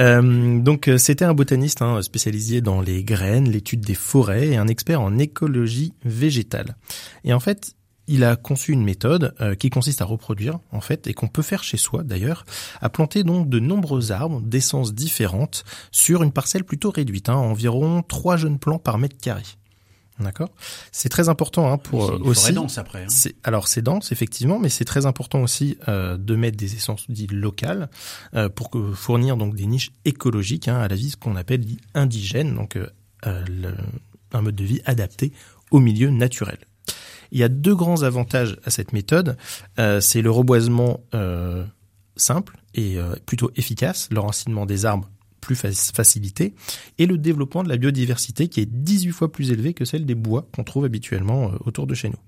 Euh, 0.00 0.58
donc 0.58 0.88
euh, 0.88 0.98
c'était 0.98 1.24
un 1.24 1.34
botaniste 1.34 1.82
hein, 1.82 2.02
spécialisé 2.02 2.60
dans 2.60 2.80
les 2.80 3.04
graines, 3.04 3.48
l'étude 3.48 3.82
des 3.82 3.94
forêts 3.94 4.48
et 4.48 4.56
un 4.56 4.66
expert 4.66 5.00
en 5.00 5.16
écologie 5.18 5.92
végétale. 6.04 6.74
Et 7.22 7.32
en 7.32 7.40
fait, 7.40 7.75
il 8.08 8.22
a 8.24 8.36
conçu 8.36 8.72
une 8.72 8.84
méthode 8.84 9.34
euh, 9.40 9.54
qui 9.54 9.68
consiste 9.70 10.00
à 10.00 10.04
reproduire, 10.04 10.58
en 10.72 10.80
fait, 10.80 11.06
et 11.06 11.14
qu'on 11.14 11.28
peut 11.28 11.42
faire 11.42 11.62
chez 11.64 11.76
soi 11.76 12.02
d'ailleurs, 12.02 12.44
à 12.80 12.88
planter 12.88 13.24
donc 13.24 13.48
de 13.48 13.58
nombreux 13.58 14.12
arbres 14.12 14.40
d'essences 14.40 14.94
différentes 14.94 15.64
sur 15.90 16.22
une 16.22 16.32
parcelle 16.32 16.64
plutôt 16.64 16.90
réduite, 16.90 17.28
hein, 17.28 17.34
environ 17.36 18.02
trois 18.02 18.36
jeunes 18.36 18.58
plants 18.58 18.78
par 18.78 18.98
mètre 18.98 19.16
carré. 19.18 19.42
D'accord? 20.18 20.48
C'est 20.92 21.10
très 21.10 21.28
important 21.28 21.70
hein, 21.70 21.76
pour 21.76 22.06
C'est 22.06 22.12
euh, 22.12 22.16
une 22.18 22.22
aussi. 22.28 22.52
dense 22.54 22.78
après. 22.78 23.02
hein. 23.02 23.08
C'est- 23.10 23.34
alors 23.44 23.68
c'est 23.68 23.82
dense 23.82 24.12
effectivement, 24.12 24.58
mais 24.58 24.70
c'est 24.70 24.86
très 24.86 25.04
important 25.04 25.42
aussi 25.42 25.76
euh, 25.88 26.16
de 26.16 26.34
mettre 26.36 26.56
des 26.56 26.74
essences 26.74 27.04
dites 27.10 27.32
locales 27.32 27.90
euh, 28.34 28.48
pour 28.48 28.70
que, 28.70 28.92
fournir 28.92 29.36
donc 29.36 29.54
des 29.56 29.66
niches 29.66 29.90
écologiques 30.06 30.68
hein, 30.68 30.78
à 30.78 30.88
la 30.88 30.94
vie 30.96 31.10
ce 31.10 31.16
qu'on 31.18 31.36
appelle 31.36 31.60
dit 31.66 31.76
indigène, 31.92 32.54
donc 32.54 32.76
euh, 32.76 32.86
le- 33.46 33.76
un 34.32 34.40
mode 34.40 34.54
de 34.56 34.64
vie 34.64 34.80
adapté 34.86 35.32
au 35.70 35.80
milieu 35.80 36.08
naturel. 36.08 36.58
Il 37.36 37.40
y 37.40 37.44
a 37.44 37.50
deux 37.50 37.76
grands 37.76 38.02
avantages 38.02 38.56
à 38.64 38.70
cette 38.70 38.94
méthode. 38.94 39.36
Euh, 39.78 40.00
c'est 40.00 40.22
le 40.22 40.30
reboisement 40.30 41.00
euh, 41.14 41.66
simple 42.16 42.56
et 42.72 42.96
euh, 42.96 43.14
plutôt 43.26 43.50
efficace, 43.56 44.08
l'enracinement 44.10 44.64
des 44.64 44.86
arbres 44.86 45.10
plus 45.42 45.54
facilité, 45.54 46.54
et 46.96 47.04
le 47.04 47.18
développement 47.18 47.62
de 47.62 47.68
la 47.68 47.76
biodiversité 47.76 48.48
qui 48.48 48.62
est 48.62 48.66
18 48.66 49.12
fois 49.12 49.30
plus 49.30 49.50
élevé 49.52 49.74
que 49.74 49.84
celle 49.84 50.06
des 50.06 50.14
bois 50.14 50.48
qu'on 50.52 50.64
trouve 50.64 50.86
habituellement 50.86 51.52
autour 51.66 51.86
de 51.86 51.94
chez 51.94 52.08
nous. 52.08 52.18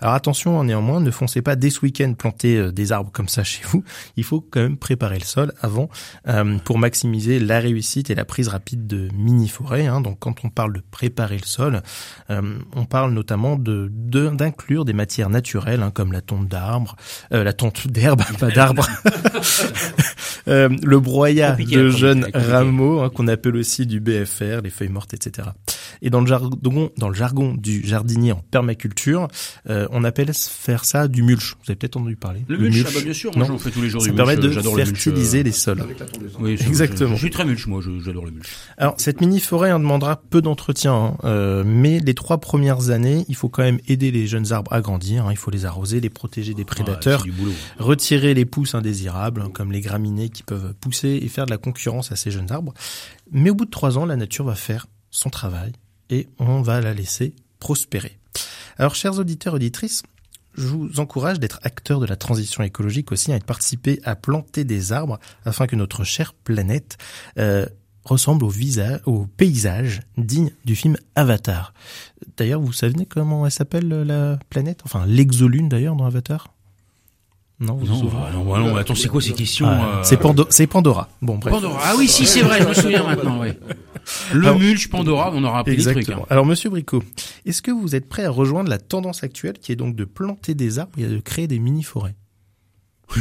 Alors 0.00 0.14
attention 0.14 0.62
néanmoins, 0.64 1.00
ne 1.00 1.10
foncez 1.10 1.40
pas 1.42 1.56
dès 1.56 1.70
ce 1.70 1.80
week-end 1.80 2.12
planter 2.14 2.56
euh, 2.56 2.72
des 2.72 2.92
arbres 2.92 3.10
comme 3.12 3.28
ça 3.28 3.44
chez 3.44 3.62
vous. 3.64 3.84
Il 4.16 4.24
faut 4.24 4.40
quand 4.40 4.60
même 4.60 4.76
préparer 4.76 5.18
le 5.18 5.24
sol 5.24 5.52
avant 5.60 5.88
euh, 6.28 6.58
pour 6.58 6.78
maximiser 6.78 7.38
la 7.38 7.58
réussite 7.58 8.10
et 8.10 8.14
la 8.14 8.24
prise 8.24 8.48
rapide 8.48 8.86
de 8.86 9.08
mini-forêts. 9.14 9.86
Hein. 9.86 10.00
Donc 10.00 10.18
quand 10.18 10.44
on 10.44 10.50
parle 10.50 10.74
de 10.74 10.82
préparer 10.90 11.38
le 11.38 11.46
sol, 11.46 11.82
euh, 12.30 12.58
on 12.74 12.84
parle 12.84 13.12
notamment 13.12 13.56
de 13.56 13.90
d'inclure 13.90 14.84
des 14.84 14.92
matières 14.92 15.30
naturelles 15.30 15.82
hein, 15.82 15.90
comme 15.90 16.12
la 16.12 16.20
tonte 16.20 16.48
d'arbres, 16.48 16.96
la 17.30 17.52
tonte 17.52 17.88
d'herbe, 17.88 18.22
pas 18.38 18.50
d'arbres, 18.50 18.86
le 20.46 20.98
broyat 20.98 21.52
de 21.52 21.88
jeunes 21.88 22.28
rameaux 22.34 23.00
hein, 23.00 23.10
qu'on 23.10 23.26
appelle 23.26 23.56
aussi 23.56 23.86
du 23.86 24.00
BFR, 24.00 24.60
les 24.62 24.70
feuilles 24.70 24.88
mortes, 24.88 25.14
etc. 25.14 25.48
Et 26.02 26.10
dans 26.10 26.20
le 26.20 26.26
jargon, 26.26 26.90
dans 26.96 27.08
le 27.08 27.14
jargon 27.14 27.54
du 27.54 27.86
jardinier 27.86 28.32
en 28.32 28.42
permaculture, 28.50 29.28
euh, 29.68 29.86
on 29.90 30.04
appelle 30.04 30.32
faire 30.34 30.84
ça 30.84 31.08
du 31.08 31.22
mulch. 31.22 31.54
Vous 31.54 31.70
avez 31.70 31.76
peut-être 31.76 31.96
entendu 31.96 32.16
parler. 32.16 32.44
Le, 32.48 32.58
mulch, 32.58 32.84
ah 32.86 32.90
bah 32.94 33.00
bien 33.02 33.12
sûr, 33.12 33.36
moi 33.36 33.46
j'en 33.46 33.58
fais 33.58 33.70
tous 33.70 33.82
les 33.82 33.88
jours 33.88 34.02
ça 34.02 34.08
du 34.08 34.14
permet 34.14 34.36
de 34.36 34.50
fertiliser 34.50 35.42
les 35.42 35.52
sols. 35.52 35.84
Oui, 36.40 36.52
exactement. 36.52 37.14
Je, 37.14 37.20
suis 37.20 37.30
très 37.30 37.44
mulch, 37.44 37.66
moi, 37.66 37.80
j'adore 38.04 38.24
le 38.24 38.30
mulch. 38.30 38.46
Alors 38.78 38.94
cette 38.98 39.20
mini 39.20 39.40
forêt 39.40 39.72
en 39.72 39.78
demandera 39.78 40.16
peu 40.16 40.42
d'entretien, 40.42 40.94
hein. 40.94 41.16
euh, 41.24 41.64
mais 41.66 42.00
les 42.00 42.14
trois 42.14 42.38
premières 42.38 42.90
années, 42.90 43.24
il 43.28 43.34
faut 43.34 43.48
quand 43.48 43.62
même 43.62 43.80
aider 43.88 44.10
les 44.10 44.26
jeunes 44.26 44.52
arbres 44.52 44.72
à 44.72 44.80
grandir. 44.80 45.26
Hein. 45.26 45.32
Il 45.32 45.36
faut 45.36 45.50
les 45.50 45.64
arroser, 45.64 46.00
les 46.00 46.10
protéger 46.10 46.54
des 46.54 46.64
prédateurs, 46.64 47.24
retirer 47.78 48.34
les 48.34 48.44
pousses 48.44 48.74
indésirables, 48.74 49.42
hein, 49.42 49.50
comme 49.52 49.72
les 49.72 49.80
graminées 49.80 50.28
qui 50.28 50.42
peuvent 50.42 50.74
pousser 50.74 51.20
et 51.22 51.28
faire 51.28 51.46
de 51.46 51.50
la 51.50 51.58
concurrence 51.58 52.12
à 52.12 52.16
ces 52.16 52.30
jeunes 52.30 52.50
arbres. 52.50 52.74
Mais 53.32 53.50
au 53.50 53.54
bout 53.54 53.64
de 53.64 53.70
trois 53.70 53.98
ans, 53.98 54.06
la 54.06 54.16
nature 54.16 54.44
va 54.44 54.54
faire 54.54 54.86
son 55.10 55.30
travail 55.30 55.72
et 56.10 56.28
on 56.38 56.62
va 56.62 56.80
la 56.80 56.94
laisser 56.94 57.34
prospérer. 57.58 58.18
Alors, 58.78 58.94
chers 58.94 59.18
auditeurs, 59.18 59.54
auditrices, 59.54 60.02
je 60.54 60.66
vous 60.66 61.00
encourage 61.00 61.40
d'être 61.40 61.60
acteurs 61.62 62.00
de 62.00 62.06
la 62.06 62.16
transition 62.16 62.62
écologique 62.62 63.12
aussi 63.12 63.32
et 63.32 63.38
de 63.38 63.44
participer 63.44 64.00
à 64.04 64.14
planter 64.16 64.64
des 64.64 64.92
arbres 64.92 65.18
afin 65.44 65.66
que 65.66 65.76
notre 65.76 66.04
chère 66.04 66.32
planète 66.32 66.96
euh, 67.38 67.66
ressemble 68.04 68.44
au, 68.44 68.48
visage, 68.48 69.00
au 69.06 69.26
paysage 69.26 70.02
digne 70.16 70.50
du 70.64 70.76
film 70.76 70.96
Avatar. 71.14 71.72
D'ailleurs, 72.36 72.60
vous 72.60 72.72
savez 72.72 73.06
comment 73.06 73.46
elle 73.46 73.52
s'appelle 73.52 73.88
la 73.88 74.38
planète? 74.50 74.80
Enfin, 74.84 75.04
l'exolune 75.06 75.68
d'ailleurs 75.68 75.96
dans 75.96 76.06
Avatar? 76.06 76.48
Non, 77.60 77.76
vous 77.76 77.86
non, 77.86 78.04
bah, 78.04 78.30
non, 78.32 78.44
bah, 78.44 78.58
non, 78.58 78.76
attends, 78.76 78.96
c'est 78.96 79.08
quoi 79.08 79.22
ces 79.22 79.32
questions 79.32 79.66
ah, 79.68 80.00
euh 80.00 80.44
C'est 80.50 80.66
Pandora. 80.66 81.08
Bon, 81.22 81.38
bref. 81.38 81.54
Pandora. 81.54 81.80
Ah 81.84 81.94
oui, 81.96 82.08
si, 82.08 82.26
c'est 82.26 82.42
vrai, 82.42 82.60
je 82.60 82.68
me 82.68 82.74
souviens 82.74 83.02
maintenant, 83.06 83.40
oui. 83.40 83.50
Le 84.32 84.54
mulch, 84.54 84.88
Pandora, 84.88 85.32
on 85.34 85.44
aura 85.44 85.60
appris 85.60 85.72
exactement. 85.72 86.00
des 86.00 86.04
trucs. 86.04 86.22
Hein. 86.22 86.26
Alors, 86.30 86.46
monsieur 86.46 86.70
Bricot, 86.70 87.02
est-ce 87.46 87.62
que 87.62 87.70
vous 87.70 87.94
êtes 87.94 88.08
prêt 88.08 88.24
à 88.24 88.30
rejoindre 88.30 88.70
la 88.70 88.78
tendance 88.78 89.24
actuelle 89.24 89.58
qui 89.58 89.72
est 89.72 89.76
donc 89.76 89.96
de 89.96 90.04
planter 90.04 90.54
des 90.54 90.78
arbres 90.78 90.98
et 90.98 91.06
de 91.06 91.18
créer 91.18 91.46
des 91.46 91.58
mini-forêts? 91.58 92.14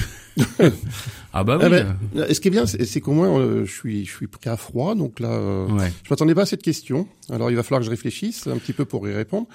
Ah 1.36 1.43
bah 1.43 1.58
oui. 1.60 1.65
Ah 1.65 1.69
ben, 1.69 2.34
ce 2.34 2.39
qui 2.39 2.48
est 2.48 2.52
bien, 2.52 2.65
c'est 2.65 3.02
qu'au 3.02 3.12
moins 3.12 3.39
euh, 3.39 3.65
je 3.65 3.72
suis 3.72 4.06
je 4.06 4.12
suis 4.12 4.28
pris 4.28 4.50
à 4.50 4.58
froid, 4.58 4.96
donc 4.96 5.19
là, 5.19 5.32
euh, 5.32 5.67
je 6.04 6.10
m'attendais 6.10 6.36
pas 6.36 6.43
à 6.43 6.46
cette 6.46 6.62
question. 6.62 7.08
Alors 7.30 7.52
il 7.52 7.56
va 7.56 7.63
falloir 7.63 7.82
que 7.82 7.86
je 7.86 7.91
réfléchisse 7.91 8.48
un 8.48 8.58
petit 8.58 8.74
peu 8.74 8.86
pour 8.86 9.08
y 9.08 9.13
répondre. 9.13 9.48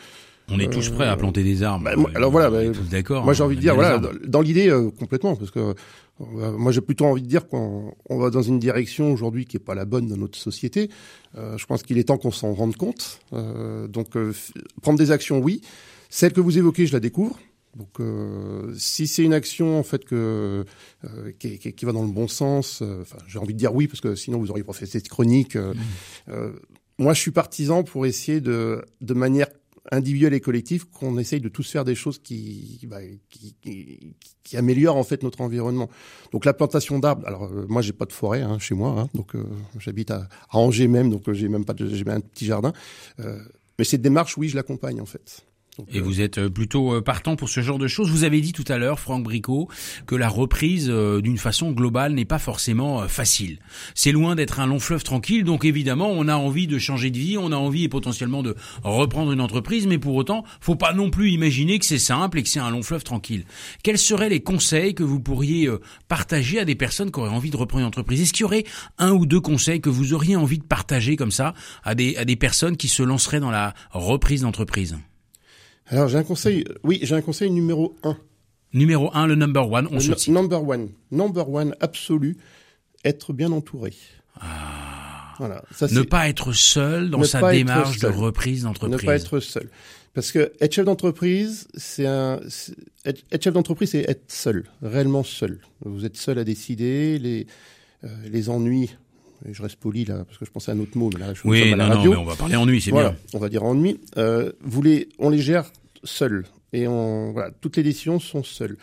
On 0.51 0.59
est 0.59 0.71
tous 0.73 0.89
prêts 0.91 1.07
à 1.07 1.17
planter 1.17 1.43
des 1.43 1.63
arbres. 1.63 1.85
Bah, 1.85 2.11
alors 2.15 2.31
voilà, 2.31 2.51
bah, 2.51 2.61
d'accord. 2.91 3.25
Moi 3.25 3.35
j'ai 3.35 3.43
envie 3.43 3.57
de 3.57 3.61
dire 3.61 3.75
voilà, 3.75 4.01
dans, 4.27 4.41
l'idée 4.41 4.69
euh, 4.69 4.91
complètement, 4.91 5.37
parce 5.37 5.51
que 5.51 5.75
euh, 6.21 6.53
moi 6.53 6.73
j'ai 6.73 6.81
plutôt 6.81 7.07
envie 7.07 7.23
de 7.23 7.27
dire 7.27 7.47
qu'on 7.47 7.95
on 8.09 8.19
va 8.19 8.31
dans 8.31 8.43
une 8.43 8.59
direction 8.59 9.13
aujourd'hui 9.13 9.45
qui 9.45 9.57
est 9.57 9.61
pas 9.61 9.75
la 9.75 9.85
bonne 9.85 10.09
dans 10.09 10.17
notre 10.17 10.39
société. 10.39 10.91
Euh, 11.37 11.59
je 11.59 11.67
pense 11.67 11.83
qu'il 11.83 11.99
est 11.99 12.05
temps 12.05 12.19
qu'on 12.19 12.31
s'en 12.31 12.55
rende 12.55 12.77
compte. 12.77 13.21
donc 13.33 14.17
prendre 14.83 14.99
des 14.99 15.11
actions, 15.11 15.39
oui. 15.39 15.61
Celle 16.11 16.33
que 16.33 16.41
vous 16.41 16.57
évoquez, 16.57 16.87
je 16.87 16.95
la 16.95 17.01
découvre. 17.01 17.39
Donc, 17.77 18.01
si 18.77 19.07
c'est 19.07 19.23
une 19.23 19.35
action 19.35 19.79
en 19.79 19.83
fait 19.83 20.05
que 20.05 20.65
qui, 21.39 21.59
qui, 21.59 21.73
qui, 21.75 21.85
va 21.85 21.93
dans 21.93 22.03
le 22.03 22.09
bon 22.09 22.27
sens, 22.27 22.83
enfin, 22.83 23.19
j'ai 23.29 23.39
envie 23.39 23.53
de 23.53 23.59
dire 23.59 23.75
oui 23.75 23.87
parce 23.87 24.01
que 24.01 24.15
sinon 24.15 24.39
vous 24.39 24.51
auriez 24.51 24.65
pas 24.65 24.73
fait 24.73 24.87
cette 24.87 25.09
chronique. 25.09 25.57
Mmh. 25.57 26.33
moi, 26.99 27.13
je 27.13 27.21
suis 27.21 27.31
partisan 27.31 27.85
pour 27.85 28.07
essayer 28.07 28.41
de 28.41 28.83
de 29.03 29.15
manière 29.15 29.49
individuel 29.93 30.35
et 30.35 30.41
collectif 30.41 30.85
qu'on 30.85 31.19
essaye 31.19 31.41
de 31.41 31.49
tous 31.49 31.71
faire 31.71 31.85
des 31.85 31.95
choses 31.95 32.19
qui, 32.19 32.81
bah, 32.85 32.99
qui, 33.31 33.55
qui, 33.61 34.15
qui, 34.43 34.57
améliorent 34.57 34.97
en 34.97 35.05
fait 35.05 35.23
notre 35.23 35.41
environnement. 35.41 35.89
Donc 36.33 36.45
la 36.45 36.53
plantation 36.53 36.99
d'arbres. 36.99 37.27
Alors 37.27 37.45
euh, 37.45 37.67
moi 37.69 37.83
j'ai 37.83 37.93
pas 37.93 38.07
de 38.07 38.13
forêt 38.13 38.43
hein, 38.43 38.59
chez 38.59 38.75
moi, 38.75 38.91
hein, 38.99 39.09
donc 39.15 39.35
euh, 39.35 39.45
j'habite 39.79 40.11
à, 40.11 40.29
Angers 40.53 40.89
même, 40.89 41.11
donc 41.11 41.29
euh, 41.29 41.35
j'ai 41.35 41.49
même 41.49 41.65
pas 41.65 41.75
j'ai 41.79 42.09
un 42.09 42.21
petit 42.21 42.47
jardin. 42.47 42.73
mais 43.19 43.85
cette 43.85 44.03
démarche, 44.03 44.37
oui, 44.37 44.49
je 44.49 44.57
l'accompagne 44.57 45.01
en 45.01 45.07
fait. 45.07 45.45
Et 45.93 46.01
vous 46.01 46.21
êtes 46.21 46.39
euh, 46.39 46.51
plutôt 46.51 46.95
euh, 46.95 47.01
partant 47.01 47.37
pour 47.37 47.49
ce 47.49 47.61
genre 47.61 47.79
de 47.79 47.87
choses. 47.87 48.11
Vous 48.11 48.25
avez 48.25 48.41
dit 48.41 48.53
tout 48.53 48.65
à 48.69 48.79
l'heure, 48.79 48.99
Franck 48.99 49.23
Bricot, 49.23 49.69
que 50.07 50.17
la 50.17 50.29
reprise 50.29 50.89
euh, 50.91 51.21
d'une 51.21 51.39
façon 51.39 51.71
globale 51.71 52.15
n'est 52.15 52.25
pas 52.25 52.39
forcément 52.39 53.07
facile. 53.07 53.59
C'est 53.95 54.13
loin 54.13 54.35
d'être 54.35 54.61
un 54.61 54.67
long 54.67 54.81
fleuve 54.81 55.05
tranquille, 55.05 55.45
donc 55.45 55.65
évidemment, 55.65 56.11
on 56.11 56.27
a 56.29 56.37
envie 56.37 56.67
de 56.67 56.79
changer 56.79 57.11
de 57.11 57.19
vie, 57.19 57.39
on 57.39 57.53
a 57.53 57.57
envie 57.57 57.85
et 57.85 57.89
potentiellement 57.89 58.43
de 58.43 58.57
reprendre 58.83 59.33
une 59.33 59.41
entreprise, 59.41 59.87
mais 59.87 59.99
pour 59.99 60.15
autant, 60.17 60.45
faut 60.61 60.75
pas 60.75 60.93
non 60.93 61.11
plus 61.11 61.31
imaginer 61.31 61.79
que 61.79 61.85
c'est 61.85 61.99
simple 61.99 62.39
et 62.39 62.43
que 62.43 62.49
c'est 62.49 62.59
un 62.59 62.71
long 62.71 62.83
fleuve 62.83 63.05
tranquille. 63.05 63.45
Quels 63.83 63.99
seraient 63.99 64.29
les 64.29 64.41
conseils 64.41 64.95
que 64.95 65.03
vous 65.03 65.21
pourriez 65.21 65.69
partager 66.09 66.59
à 66.59 66.65
des 66.65 66.75
personnes 66.75 67.11
qui 67.11 67.21
auraient 67.21 67.31
envie 67.31 67.51
de 67.51 67.57
reprendre 67.57 67.83
une 67.83 67.89
entreprise? 67.89 68.21
Est-ce 68.21 68.33
qu'il 68.33 68.43
y 68.43 68.45
aurait 68.45 68.65
un 68.99 69.13
ou 69.13 69.27
deux 69.27 69.41
conseils 69.41 69.81
que 69.81 69.91
vous 69.91 70.13
auriez 70.13 70.37
envie 70.37 70.59
de 70.59 70.65
partager 70.65 71.17
comme 71.17 71.31
ça 71.31 71.55
à 71.85 71.95
des, 71.95 72.17
à 72.17 72.25
des 72.25 72.37
personnes 72.37 72.77
qui 72.77 72.89
se 72.89 73.03
lanceraient 73.03 73.41
dans 73.41 73.51
la 73.51 73.75
reprise 73.93 74.43
d'entreprise? 74.43 74.97
Alors 75.89 76.09
j'ai 76.09 76.19
un 76.19 76.25
conseil, 76.25 76.65
oui, 76.83 77.01
j'ai 77.03 77.15
un 77.15 77.23
conseil 77.23 77.51
numéro 77.51 77.97
un. 78.03 78.17
Numéro 78.75 79.11
un, 79.15 79.27
le 79.27 79.35
number 79.35 79.71
one, 79.71 79.89
on 79.91 79.99
se 79.99 80.31
Number 80.31 80.63
one, 80.63 80.91
number 81.11 81.49
one 81.49 81.75
absolu, 81.81 82.37
être 83.05 83.33
bien 83.33 83.51
entouré. 83.53 83.95
Ah. 84.41 85.35
Voilà. 85.39 85.63
Ça, 85.71 85.87
ne 85.87 86.03
pas 86.03 86.29
être 86.29 86.53
seul 86.53 87.11
dans 87.11 87.23
sa 87.23 87.51
démarche 87.53 88.01
de 88.01 88.09
reprise 88.09 88.65
d'entreprise. 88.65 89.01
Ne 89.03 89.07
pas 89.07 89.17
être 89.17 89.41
seul. 89.41 89.71
Parce 90.13 90.33
que 90.33 90.53
être 90.61 90.75
chef 90.75 90.85
d'entreprise, 90.85 91.69
c'est 91.75 92.07
un, 92.07 92.41
être, 93.05 93.43
chef 93.43 93.55
d'entreprise, 93.55 93.91
c'est 93.91 94.09
être 94.09 94.25
seul, 94.29 94.65
réellement 94.83 95.23
seul. 95.23 95.61
Vous 95.85 96.05
êtes 96.05 96.17
seul 96.17 96.39
à 96.39 96.45
décider, 96.45 97.21
les, 97.21 97.47
euh, 98.03 98.09
les 98.29 98.51
ennuis 98.51 98.91
et 99.47 99.55
je 99.55 99.63
reste 99.63 99.77
poli 99.77 100.05
là 100.05 100.25
parce 100.25 100.39
que 100.39 100.45
je 100.45 100.51
pensais 100.51 100.71
à 100.71 100.75
un 100.75 100.81
autre 100.81 100.97
mot. 100.97 101.11
là, 101.11 101.35
je 101.35 101.43
oui, 101.45 101.75
non, 101.75 101.89
non, 101.89 102.03
mais 102.03 102.17
on 102.17 102.25
va 102.25 102.37
parler 102.37 102.57
ennui, 102.57 102.81
c'est 102.81 102.91
voilà, 102.91 103.11
bien. 103.11 103.19
On 103.35 103.39
va 103.39 103.49
dire 103.49 103.65
ennui. 103.65 104.01
Euh, 104.17 104.53
vous 104.63 104.83
les, 104.83 105.09
on 105.19 105.31
les 105.31 105.39
gère 105.39 105.71
seuls 106.05 106.45
et 106.73 106.87
on, 106.87 107.33
voilà, 107.33 107.51
toutes 107.61 107.77
les 107.77 107.83
décisions 107.83 108.21
sont 108.21 108.43
seules. 108.43 108.77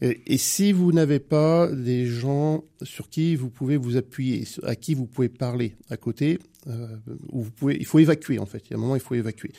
Et, 0.00 0.20
et 0.26 0.38
si 0.38 0.72
vous 0.72 0.92
n'avez 0.92 1.20
pas 1.20 1.68
des 1.68 2.06
gens 2.06 2.64
sur 2.82 3.08
qui 3.08 3.36
vous 3.36 3.50
pouvez 3.50 3.76
vous 3.76 3.96
appuyer, 3.96 4.44
à 4.64 4.74
qui 4.74 4.94
vous 4.94 5.06
pouvez 5.06 5.28
parler 5.28 5.76
à 5.90 5.96
côté, 5.96 6.38
euh, 6.68 6.96
où 7.30 7.42
vous 7.42 7.50
pouvez, 7.50 7.76
il 7.78 7.86
faut 7.86 7.98
évacuer 7.98 8.38
en 8.38 8.46
fait. 8.46 8.62
Il 8.66 8.70
y 8.72 8.74
a 8.74 8.76
un 8.76 8.80
moment, 8.80 8.96
il 8.96 9.00
faut 9.00 9.14
évacuer. 9.14 9.52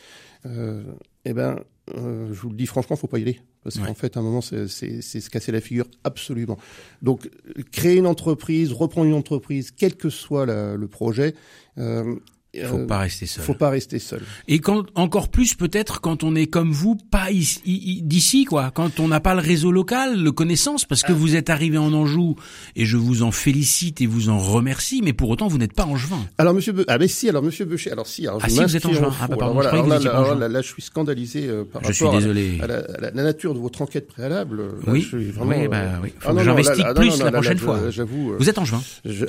Euh, 0.45 0.83
eh 1.25 1.33
ben, 1.33 1.59
euh, 1.95 2.27
je 2.31 2.41
vous 2.41 2.49
le 2.49 2.55
dis 2.55 2.65
franchement, 2.65 2.95
faut 2.95 3.07
pas 3.07 3.19
y 3.19 3.23
aller 3.23 3.39
parce 3.63 3.77
qu'en 3.77 3.93
fait, 3.93 4.17
à 4.17 4.19
un 4.19 4.23
moment, 4.23 4.41
c'est 4.41 4.67
se 4.67 5.29
casser 5.29 5.51
la 5.51 5.61
figure 5.61 5.85
absolument. 6.03 6.57
Donc, 7.01 7.29
créer 7.71 7.97
une 7.97 8.07
entreprise, 8.07 8.73
reprendre 8.73 9.07
une 9.07 9.13
entreprise, 9.13 9.71
quel 9.71 9.95
que 9.95 10.09
soit 10.09 10.45
la, 10.45 10.75
le 10.75 10.87
projet, 10.87 11.33
euh, 11.77 12.15
il 12.53 12.65
faut 12.65 12.85
pas 12.85 12.99
rester 12.99 13.25
seul. 13.25 13.43
Faut 13.43 13.55
pas 13.55 13.69
rester 13.69 13.97
seul. 13.97 14.21
Et 14.47 14.59
quand 14.59 14.85
encore 14.93 15.29
plus 15.29 15.55
peut-être 15.55 16.01
quand 16.01 16.23
on 16.23 16.35
est 16.35 16.45
comme 16.45 16.71
vous, 16.71 16.95
pas 16.95 17.29
d'ici 17.31 18.45
quoi, 18.45 18.71
quand 18.71 18.99
on 18.99 19.07
n'a 19.07 19.19
pas 19.19 19.33
le 19.33 19.41
réseau 19.41 19.71
local, 19.71 20.21
le 20.21 20.31
connaissance, 20.31 20.85
parce 20.85 21.01
que 21.01 21.13
ah. 21.13 21.15
vous 21.15 21.35
êtes 21.35 21.49
arrivé 21.49 21.79
en 21.79 21.93
Anjou 21.93 22.35
et 22.75 22.85
je 22.85 22.97
vous 22.97 23.23
en 23.23 23.31
félicite 23.31 24.01
et 24.01 24.05
vous 24.05 24.29
en 24.29 24.37
remercie, 24.37 25.01
mais 25.03 25.13
pour 25.13 25.29
autant 25.29 25.47
vous 25.47 25.57
n'êtes 25.57 25.73
pas 25.73 25.85
angevin. 25.85 26.19
Alors 26.37 26.53
Monsieur, 26.53 26.73
Be 26.73 26.83
ah 26.87 26.99
mais 26.99 27.07
si, 27.07 27.27
alors 27.27 27.41
Monsieur 27.41 27.65
Beucher, 27.65 27.91
alors 27.91 28.05
si, 28.05 28.27
alors 28.27 28.39
ah 28.43 28.49
si 28.49 28.61
vous 28.61 28.75
êtes 28.75 28.85
angevin. 28.85 29.11
Ah 29.19 29.27
bah 29.27 29.35
pardon, 29.39 29.59
alors, 29.59 29.87
là, 29.87 30.35
là, 30.35 30.47
là, 30.47 30.61
je 30.61 30.67
suis 30.67 30.83
scandalisé 30.83 31.47
euh, 31.47 31.63
par 31.63 31.81
je 31.83 31.87
rapport 31.87 32.13
suis 32.13 32.19
désolé. 32.19 32.59
À, 32.61 32.67
la, 32.67 33.11
la, 33.11 33.23
nature 33.23 33.55
de 33.55 33.59
votre 33.59 33.81
enquête 33.81 34.07
préalable. 34.07 34.61
oui, 34.85 35.01
je 35.01 35.07
suis 35.07 35.31
vraiment, 35.31 35.57
oui, 35.57 35.67
bah, 35.67 35.99
oui. 36.03 36.13
Faut 36.19 36.37
j'investigue 36.37 36.93
plus 36.95 37.19
la 37.19 37.31
prochaine 37.31 37.57
fois. 37.57 37.89
J'avoue. 37.89 38.35
Vous 38.37 38.49
êtes 38.49 38.59
angevin. 38.59 38.81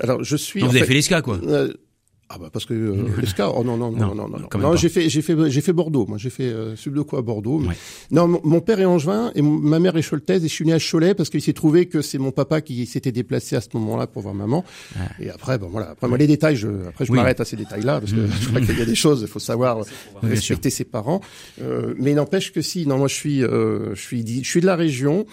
alors 0.03 0.23
je 0.23 0.37
suis. 0.37 0.61
Donc 0.61 0.71
vous 0.71 0.77
avez 0.77 0.87
fait 0.87 0.95
l'esca 0.95 1.23
quoi. 1.23 1.39
Ah 2.31 2.39
bah 2.39 2.49
parce 2.51 2.65
que 2.65 2.73
euh, 2.73 2.95
oh 3.55 3.63
non 3.65 3.77
non 3.77 3.91
non 3.93 3.99
Non, 3.99 4.15
non 4.15 4.29
non 4.29 4.59
non, 4.59 4.77
j'ai 4.77 4.89
fait 4.89 5.09
j'ai 5.11 5.21
fait 5.21 5.37
j'ai 5.51 5.61
fait 5.61 5.73
Bordeaux. 5.75 6.07
Moi 6.09 6.17
j'ai 6.19 6.31
fait 6.31 6.45
euh, 6.45 6.75
sub 6.75 6.95
de 6.97 7.03
quoi 7.03 7.19
à 7.19 7.23
Bordeaux. 7.23 7.59
Mais- 7.59 7.69
Ouais. 7.69 7.75
non 8.11 8.27
mon, 8.43 8.61
père 8.61 8.81
est 8.81 8.85
angevin 8.87 9.31
et 9.35 9.43
ma 9.43 9.79
mère 9.79 9.97
est 9.97 10.03
choltaise 10.09 10.43
et 10.45 10.49
je 10.49 10.53
suis 10.53 10.65
né 10.65 10.73
à 10.73 10.79
Cholet 10.79 11.15
parce 11.15 11.29
qu'il 11.29 11.43
s'est 11.43 11.53
trouvé 11.53 11.87
que 11.87 12.01
c'est 12.01 12.19
mon 12.19 12.31
papa 12.33 12.61
qui 12.63 12.87
s'était 12.87 13.13
déplacé 13.13 13.57
à 13.57 13.61
ce 13.61 13.69
moment-là 13.75 14.07
pour 14.07 14.23
voir 14.23 14.35
maman. 14.35 14.65
Et 15.21 15.29
après 15.29 15.59
bon 15.59 15.69
voilà. 15.69 15.91
Après 15.91 16.09
moi 16.09 16.17
les 16.17 16.27
détails 16.27 16.57
je 16.57 16.69
après 16.89 17.05
je 17.05 17.13
Oui. 17.13 17.19
m'arrête 17.19 17.41
à 17.41 17.45
ces 17.45 17.57
détails 17.57 17.83
là 17.83 18.01
parce 18.01 18.13
que 18.13 18.27
je 18.41 18.49
crois 18.49 18.61
qu'il 18.63 18.79
y 18.79 18.83
a 18.83 18.87
des 18.87 18.95
choses 18.95 19.21
il 19.23 19.29
faut 19.29 19.39
savoir 19.39 19.85
respecter 20.23 20.71
ses 20.71 20.85
parents. 20.85 21.21
Euh, 21.61 21.95
mais 21.99 22.15
n'empêche 22.15 22.53
que 22.53 22.63
si 22.63 22.87
non 22.87 22.97
moi 22.99 23.09
je 23.09 23.15
suis 23.15 23.43
euh, 23.45 23.95
je 23.95 24.01
suis 24.01 24.25
je 24.43 24.49
suis 24.49 24.61
de 24.63 24.67
la 24.67 24.77
région 24.77 25.27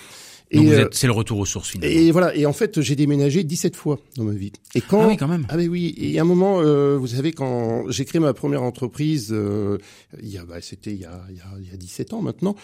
euh, 0.60 0.86
êtes- 0.86 0.94
c'est 0.94 1.08
le 1.08 1.14
retour 1.14 1.38
aux 1.40 1.46
sources 1.46 1.70
finalement. 1.70 1.96
et 1.96 2.12
voilà, 2.12 2.36
et 2.36 2.46
en 2.46 2.54
fait, 2.54 2.82
j'ai 2.82 2.96
déménagé 2.96 3.44
17 3.44 3.76
fois 3.76 4.00
dans 4.18 4.24
ma 4.26 4.34
vie. 4.34 4.52
Et 4.76 4.82
quand 4.82 5.02
Ah 5.04 5.08
oui, 5.08 5.18
quand 5.18 5.28
même. 5.28 5.46
Ah 5.50 5.56
mais 5.58 5.68
oui, 5.68 5.94
et 5.98 6.20
à 6.20 6.24
un 6.24 6.26
moment, 6.26 6.60
euh, 6.62 6.98
vous 6.98 7.08
savez, 7.08 7.32
quand 7.32 7.90
j'ai 7.90 8.04
créé 8.06 8.20
ma 8.20 8.34
première 8.34 8.64
entreprise, 8.64 9.30
euh, 9.32 9.78
il 10.22 10.30
y 10.30 10.38
a, 10.38 10.44
bah, 10.46 10.62
c'était 10.62 10.92
il 10.92 11.00
y 11.00 11.06
a, 11.06 11.22
il 11.30 11.38
y 11.38 11.40
a, 11.40 11.46
il 11.64 11.70
y 11.70 11.74
a 11.74 11.78
17 11.78 12.14
ans 12.14 12.22
maintenant, 12.22 12.56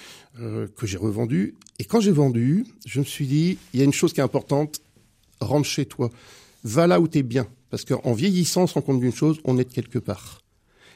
euh, 0.41 0.67
que 0.75 0.85
j'ai 0.85 0.97
revendu. 0.97 1.55
Et 1.79 1.85
quand 1.85 1.99
j'ai 2.01 2.11
vendu, 2.11 2.65
je 2.85 2.99
me 2.99 3.05
suis 3.05 3.25
dit, 3.27 3.57
il 3.73 3.79
y 3.79 3.81
a 3.81 3.85
une 3.85 3.93
chose 3.93 4.11
qui 4.13 4.19
est 4.19 4.23
importante, 4.23 4.81
rentre 5.39 5.67
chez 5.67 5.85
toi, 5.85 6.09
va 6.63 6.87
là 6.87 6.99
où 6.99 7.07
t'es 7.07 7.23
bien, 7.23 7.47
parce 7.69 7.85
qu'en 7.85 8.13
vieillissant, 8.13 8.63
on 8.63 8.67
se 8.67 8.73
rend 8.73 8.81
compte 8.81 8.99
d'une 8.99 9.13
chose, 9.13 9.37
on 9.45 9.57
est 9.57 9.63
de 9.65 9.73
quelque 9.73 9.99
part. 9.99 10.41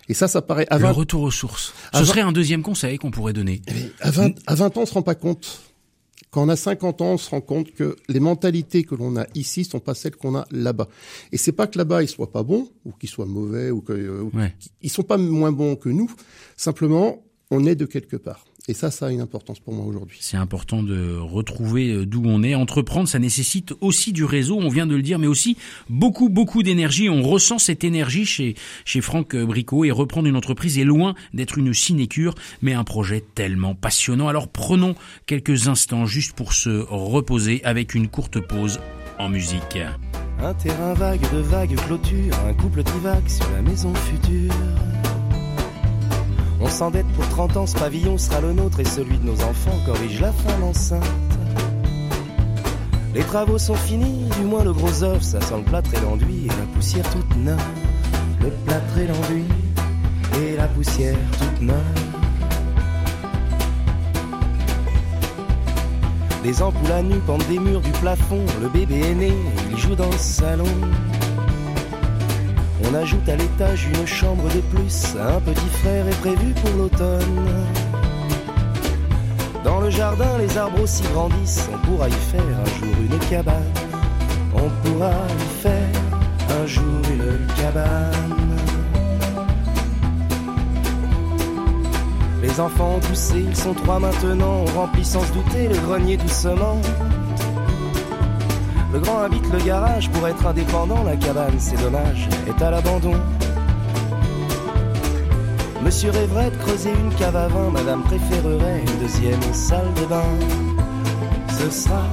Et 0.09 0.13
ça, 0.13 0.27
ça 0.27 0.41
paraît 0.41 0.67
à 0.69 0.77
Le 0.77 0.83
20, 0.85 0.91
retour 0.91 1.21
aux 1.21 1.31
sources. 1.31 1.73
Ce 1.93 2.03
serait 2.03 2.21
un 2.21 2.31
deuxième 2.33 2.63
conseil 2.63 2.97
qu'on 2.97 3.11
pourrait 3.11 3.31
donner. 3.33 3.61
à 4.01 4.11
20, 4.11 4.31
à 4.45 4.55
20 4.55 4.75
ans, 4.77 4.81
on 4.81 4.85
se 4.85 4.93
rend 4.93 5.03
pas 5.03 5.15
compte. 5.15 5.61
Quand 6.31 6.43
on 6.43 6.49
a 6.49 6.55
50 6.55 7.01
ans, 7.01 7.11
on 7.13 7.17
se 7.17 7.29
rend 7.29 7.41
compte 7.41 7.73
que 7.73 7.97
les 8.07 8.21
mentalités 8.21 8.83
que 8.83 8.95
l'on 8.95 9.17
a 9.17 9.25
ici 9.35 9.65
sont 9.65 9.81
pas 9.81 9.93
celles 9.93 10.15
qu'on 10.15 10.35
a 10.35 10.45
là-bas. 10.49 10.87
Et 11.33 11.37
c'est 11.37 11.51
pas 11.51 11.67
que 11.67 11.77
là-bas 11.77 12.03
ils 12.03 12.07
soient 12.07 12.31
pas 12.31 12.41
bons 12.43 12.69
ou 12.85 12.91
qu'ils 12.93 13.09
soient 13.09 13.25
mauvais 13.25 13.69
ou 13.69 13.81
que 13.81 13.91
euh, 13.91 14.21
ou 14.23 14.31
Ouais. 14.37 14.53
qu'ils- 14.59 14.71
ils 14.83 14.89
sont 14.89 15.03
pas 15.03 15.17
moins 15.17 15.51
bons 15.51 15.75
que 15.75 15.89
nous. 15.89 16.09
Simplement, 16.55 17.21
on 17.51 17.65
est 17.65 17.75
de 17.75 17.85
quelque 17.85 18.15
part. 18.15 18.45
Et 18.71 18.73
ça, 18.73 18.89
ça 18.89 19.07
a 19.07 19.11
une 19.11 19.19
importance 19.19 19.59
pour 19.59 19.73
moi 19.73 19.85
aujourd'hui. 19.85 20.17
C'est 20.21 20.37
important 20.37 20.81
de 20.81 21.17
retrouver 21.17 21.91
euh, 21.91 22.05
d'où 22.05 22.23
on 22.25 22.41
est. 22.41 22.55
Entreprendre, 22.55 23.09
ça 23.09 23.19
nécessite 23.19 23.73
aussi 23.81 24.13
du 24.13 24.23
réseau, 24.23 24.57
on 24.61 24.69
vient 24.69 24.87
de 24.87 24.95
le 24.95 25.01
dire, 25.01 25.19
mais 25.19 25.27
aussi 25.27 25.57
beaucoup, 25.89 26.29
beaucoup 26.29 26.63
d'énergie. 26.63 27.09
On 27.09 27.21
ressent 27.21 27.59
cette 27.59 27.83
énergie 27.83 28.25
chez, 28.25 28.55
chez 28.85 29.01
Franck 29.01 29.35
Bricot 29.35 29.83
et 29.83 29.91
reprendre 29.91 30.29
une 30.29 30.37
entreprise 30.37 30.79
est 30.79 30.85
loin 30.85 31.15
d'être 31.33 31.57
une 31.57 31.73
sinécure, 31.73 32.33
mais 32.61 32.71
un 32.71 32.85
projet 32.85 33.21
tellement 33.35 33.75
passionnant. 33.75 34.29
Alors 34.29 34.47
prenons 34.47 34.95
quelques 35.25 35.67
instants 35.67 36.05
juste 36.05 36.31
pour 36.31 36.53
se 36.53 36.85
reposer 36.89 37.61
avec 37.65 37.93
une 37.93 38.07
courte 38.07 38.39
pause 38.39 38.79
en 39.19 39.27
musique. 39.27 39.79
Un 40.39 40.53
terrain 40.53 40.93
vague 40.93 41.29
de 41.33 41.39
vagues 41.39 41.75
clôtures, 41.75 42.39
un 42.47 42.53
couple 42.53 42.83
divague 42.83 43.27
sur 43.27 43.51
la 43.51 43.61
maison 43.63 43.93
future. 43.95 44.53
On 46.61 46.67
s'endette 46.69 47.07
pour 47.15 47.27
30 47.29 47.57
ans, 47.57 47.65
ce 47.65 47.75
pavillon 47.75 48.17
sera 48.17 48.39
le 48.39 48.53
nôtre 48.53 48.79
et 48.79 48.85
celui 48.85 49.17
de 49.17 49.25
nos 49.25 49.41
enfants 49.41 49.77
corrige 49.85 50.21
la 50.21 50.31
femme 50.31 50.63
enceinte. 50.63 51.03
Les 53.15 53.23
travaux 53.23 53.57
sont 53.57 53.75
finis, 53.75 54.29
du 54.39 54.45
moins 54.45 54.63
le 54.63 54.71
gros 54.71 55.03
œuf, 55.03 55.23
ça 55.23 55.41
sent 55.41 55.57
le 55.57 55.63
plâtre 55.63 55.93
et 55.93 55.99
l'enduit 55.99 56.45
et 56.45 56.47
la 56.47 56.65
poussière 56.73 57.09
toute 57.09 57.35
neuve. 57.35 57.59
Le 58.41 58.49
plâtre 58.65 58.97
et 58.97 59.07
l'enduit 59.07 59.45
et 60.39 60.55
la 60.55 60.67
poussière 60.67 61.17
toute 61.37 61.61
neuve. 61.61 61.77
Les 66.43 66.61
ampoules 66.61 66.91
à 66.91 67.01
nu 67.01 67.15
pendent 67.27 67.47
des 67.47 67.59
murs 67.59 67.81
du 67.81 67.91
plafond. 67.91 68.43
Le 68.61 68.69
bébé 68.69 68.99
est 68.99 69.15
né, 69.15 69.33
il 69.71 69.77
joue 69.77 69.95
dans 69.95 70.09
le 70.09 70.17
salon. 70.17 70.65
On 72.83 72.93
ajoute 72.95 73.27
à 73.29 73.35
l'étage 73.35 73.87
une 73.87 74.07
chambre 74.07 74.43
de 74.53 74.59
plus. 74.59 75.15
Un 75.15 75.39
petit 75.41 75.69
frère 75.81 76.07
est 76.07 76.19
prévu 76.21 76.53
pour 76.53 76.71
l'automne. 76.77 77.47
Dans 79.63 79.79
le 79.79 79.89
jardin, 79.89 80.37
les 80.39 80.57
arbres 80.57 80.81
aussi 80.81 81.03
grandissent. 81.13 81.69
On 81.73 81.77
pourra 81.85 82.09
y 82.09 82.11
faire 82.11 82.41
un 82.41 82.79
jour 82.79 82.95
une 82.99 83.19
cabane. 83.29 83.71
On 84.53 84.69
pourra 84.83 85.11
y 85.11 85.61
faire 85.61 86.01
un 86.61 86.65
jour 86.65 87.01
une 87.09 87.47
cabane. 87.61 88.31
Les 92.41 92.59
enfants 92.59 92.95
ont 92.95 92.99
poussé, 92.99 93.45
ils 93.47 93.55
sont 93.55 93.73
trois 93.73 93.99
maintenant. 93.99 94.65
On 94.67 94.79
remplit 94.79 95.05
sans 95.05 95.21
se 95.21 95.31
douter 95.31 95.67
le 95.67 95.75
grenier 95.75 96.17
doucement. 96.17 96.81
Le 98.93 98.99
grand 98.99 99.21
habite 99.21 99.49
le 99.53 99.59
garage 99.59 100.09
pour 100.11 100.27
être 100.27 100.45
indépendant. 100.45 101.03
La 101.03 101.15
cabane, 101.15 101.59
c'est 101.59 101.81
dommage, 101.81 102.27
est 102.47 102.61
à 102.61 102.71
l'abandon. 102.71 103.13
Monsieur 105.81 106.11
rêverait 106.11 106.51
de 106.51 106.57
creuser 106.57 106.91
une 106.91 107.13
cave 107.15 107.35
à 107.35 107.47
vin. 107.47 107.69
Madame 107.71 108.03
préférerait 108.03 108.81
une 108.81 108.99
deuxième 108.99 109.53
salle 109.53 109.93
de 109.95 110.05
bain. 110.05 110.23
Ce 111.47 111.69
sera 111.69 112.03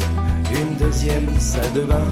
une 0.53 0.77
deuxième 0.77 1.29
salle 1.39 1.73
de 1.75 1.81
bain. 1.81 2.07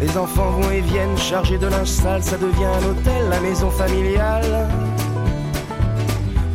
Les 0.00 0.16
enfants 0.16 0.50
vont 0.50 0.70
et 0.70 0.80
viennent 0.80 1.16
chargés 1.16 1.58
de 1.58 1.66
linge 1.66 1.86
sale, 1.86 2.24
ça 2.24 2.36
devient 2.36 2.64
un 2.64 2.90
hôtel, 2.90 3.28
la 3.30 3.40
maison 3.40 3.70
familiale. 3.70 4.68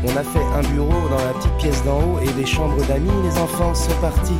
On 0.09 0.15
a 0.15 0.23
fait 0.23 0.39
un 0.39 0.61
bureau 0.73 1.09
dans 1.09 1.17
la 1.17 1.33
petite 1.33 1.57
pièce 1.57 1.83
d'en 1.83 1.99
haut 1.99 2.19
et 2.21 2.31
des 2.39 2.45
chambres 2.45 2.81
d'amis, 2.85 3.11
les 3.23 3.37
enfants 3.37 3.75
sont 3.75 3.91
partis. 3.99 4.39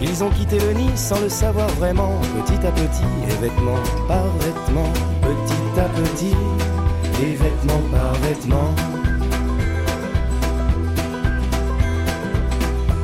Ils 0.00 0.22
ont 0.22 0.30
quitté 0.30 0.58
le 0.58 0.72
nid 0.72 0.90
sans 0.94 1.20
le 1.20 1.28
savoir 1.28 1.68
vraiment, 1.70 2.12
petit 2.36 2.64
à 2.66 2.70
petit, 2.70 3.02
et 3.28 3.42
vêtement 3.42 3.78
par 4.06 4.24
vêtement, 4.38 4.92
petit 5.20 5.80
à 5.80 5.88
petit, 5.88 6.36
et 7.22 7.34
vêtement 7.34 7.80
par 7.90 8.14
vêtement. 8.14 8.74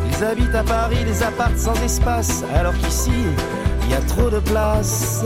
Ils 0.08 0.24
habitent 0.24 0.54
à 0.54 0.62
Paris 0.62 1.04
des 1.04 1.22
apparts 1.22 1.56
sans 1.56 1.74
espace, 1.82 2.44
alors 2.54 2.74
qu'ici, 2.78 3.10
il 3.82 3.90
y 3.90 3.94
a 3.94 4.00
trop 4.02 4.30
de 4.30 4.38
place. 4.38 5.24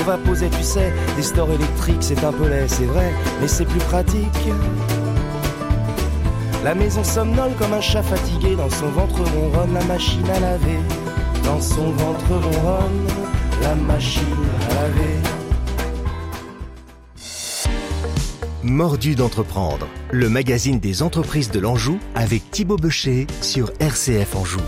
On 0.00 0.04
va 0.04 0.16
poser, 0.16 0.48
tu 0.48 0.62
sais, 0.62 0.92
des 1.16 1.22
stores 1.22 1.50
électriques, 1.52 2.00
c'est 2.00 2.24
un 2.24 2.32
peu 2.32 2.48
laid, 2.48 2.66
c'est 2.68 2.86
vrai, 2.86 3.12
mais 3.40 3.46
c'est 3.46 3.66
plus 3.66 3.80
pratique. 3.80 4.48
La 6.64 6.74
maison 6.74 7.04
somnole 7.04 7.52
comme 7.58 7.74
un 7.74 7.82
chat 7.82 8.02
fatigué, 8.02 8.56
dans 8.56 8.70
son 8.70 8.88
ventre 8.88 9.20
ronronne 9.22 9.74
la 9.74 9.84
machine 9.84 10.24
à 10.34 10.40
laver. 10.40 10.78
Dans 11.44 11.60
son 11.60 11.90
ventre 11.90 12.28
ronronne 12.30 13.06
la 13.62 13.74
machine 13.74 14.22
à 14.70 14.74
laver. 14.74 15.18
Mordu 18.62 19.14
d'entreprendre, 19.14 19.86
le 20.10 20.28
magazine 20.30 20.80
des 20.80 21.02
entreprises 21.02 21.50
de 21.50 21.60
l'Anjou 21.60 21.98
avec 22.14 22.50
Thibaut 22.50 22.76
Becher 22.76 23.26
sur 23.42 23.70
RCF 23.80 24.34
Anjou. 24.34 24.60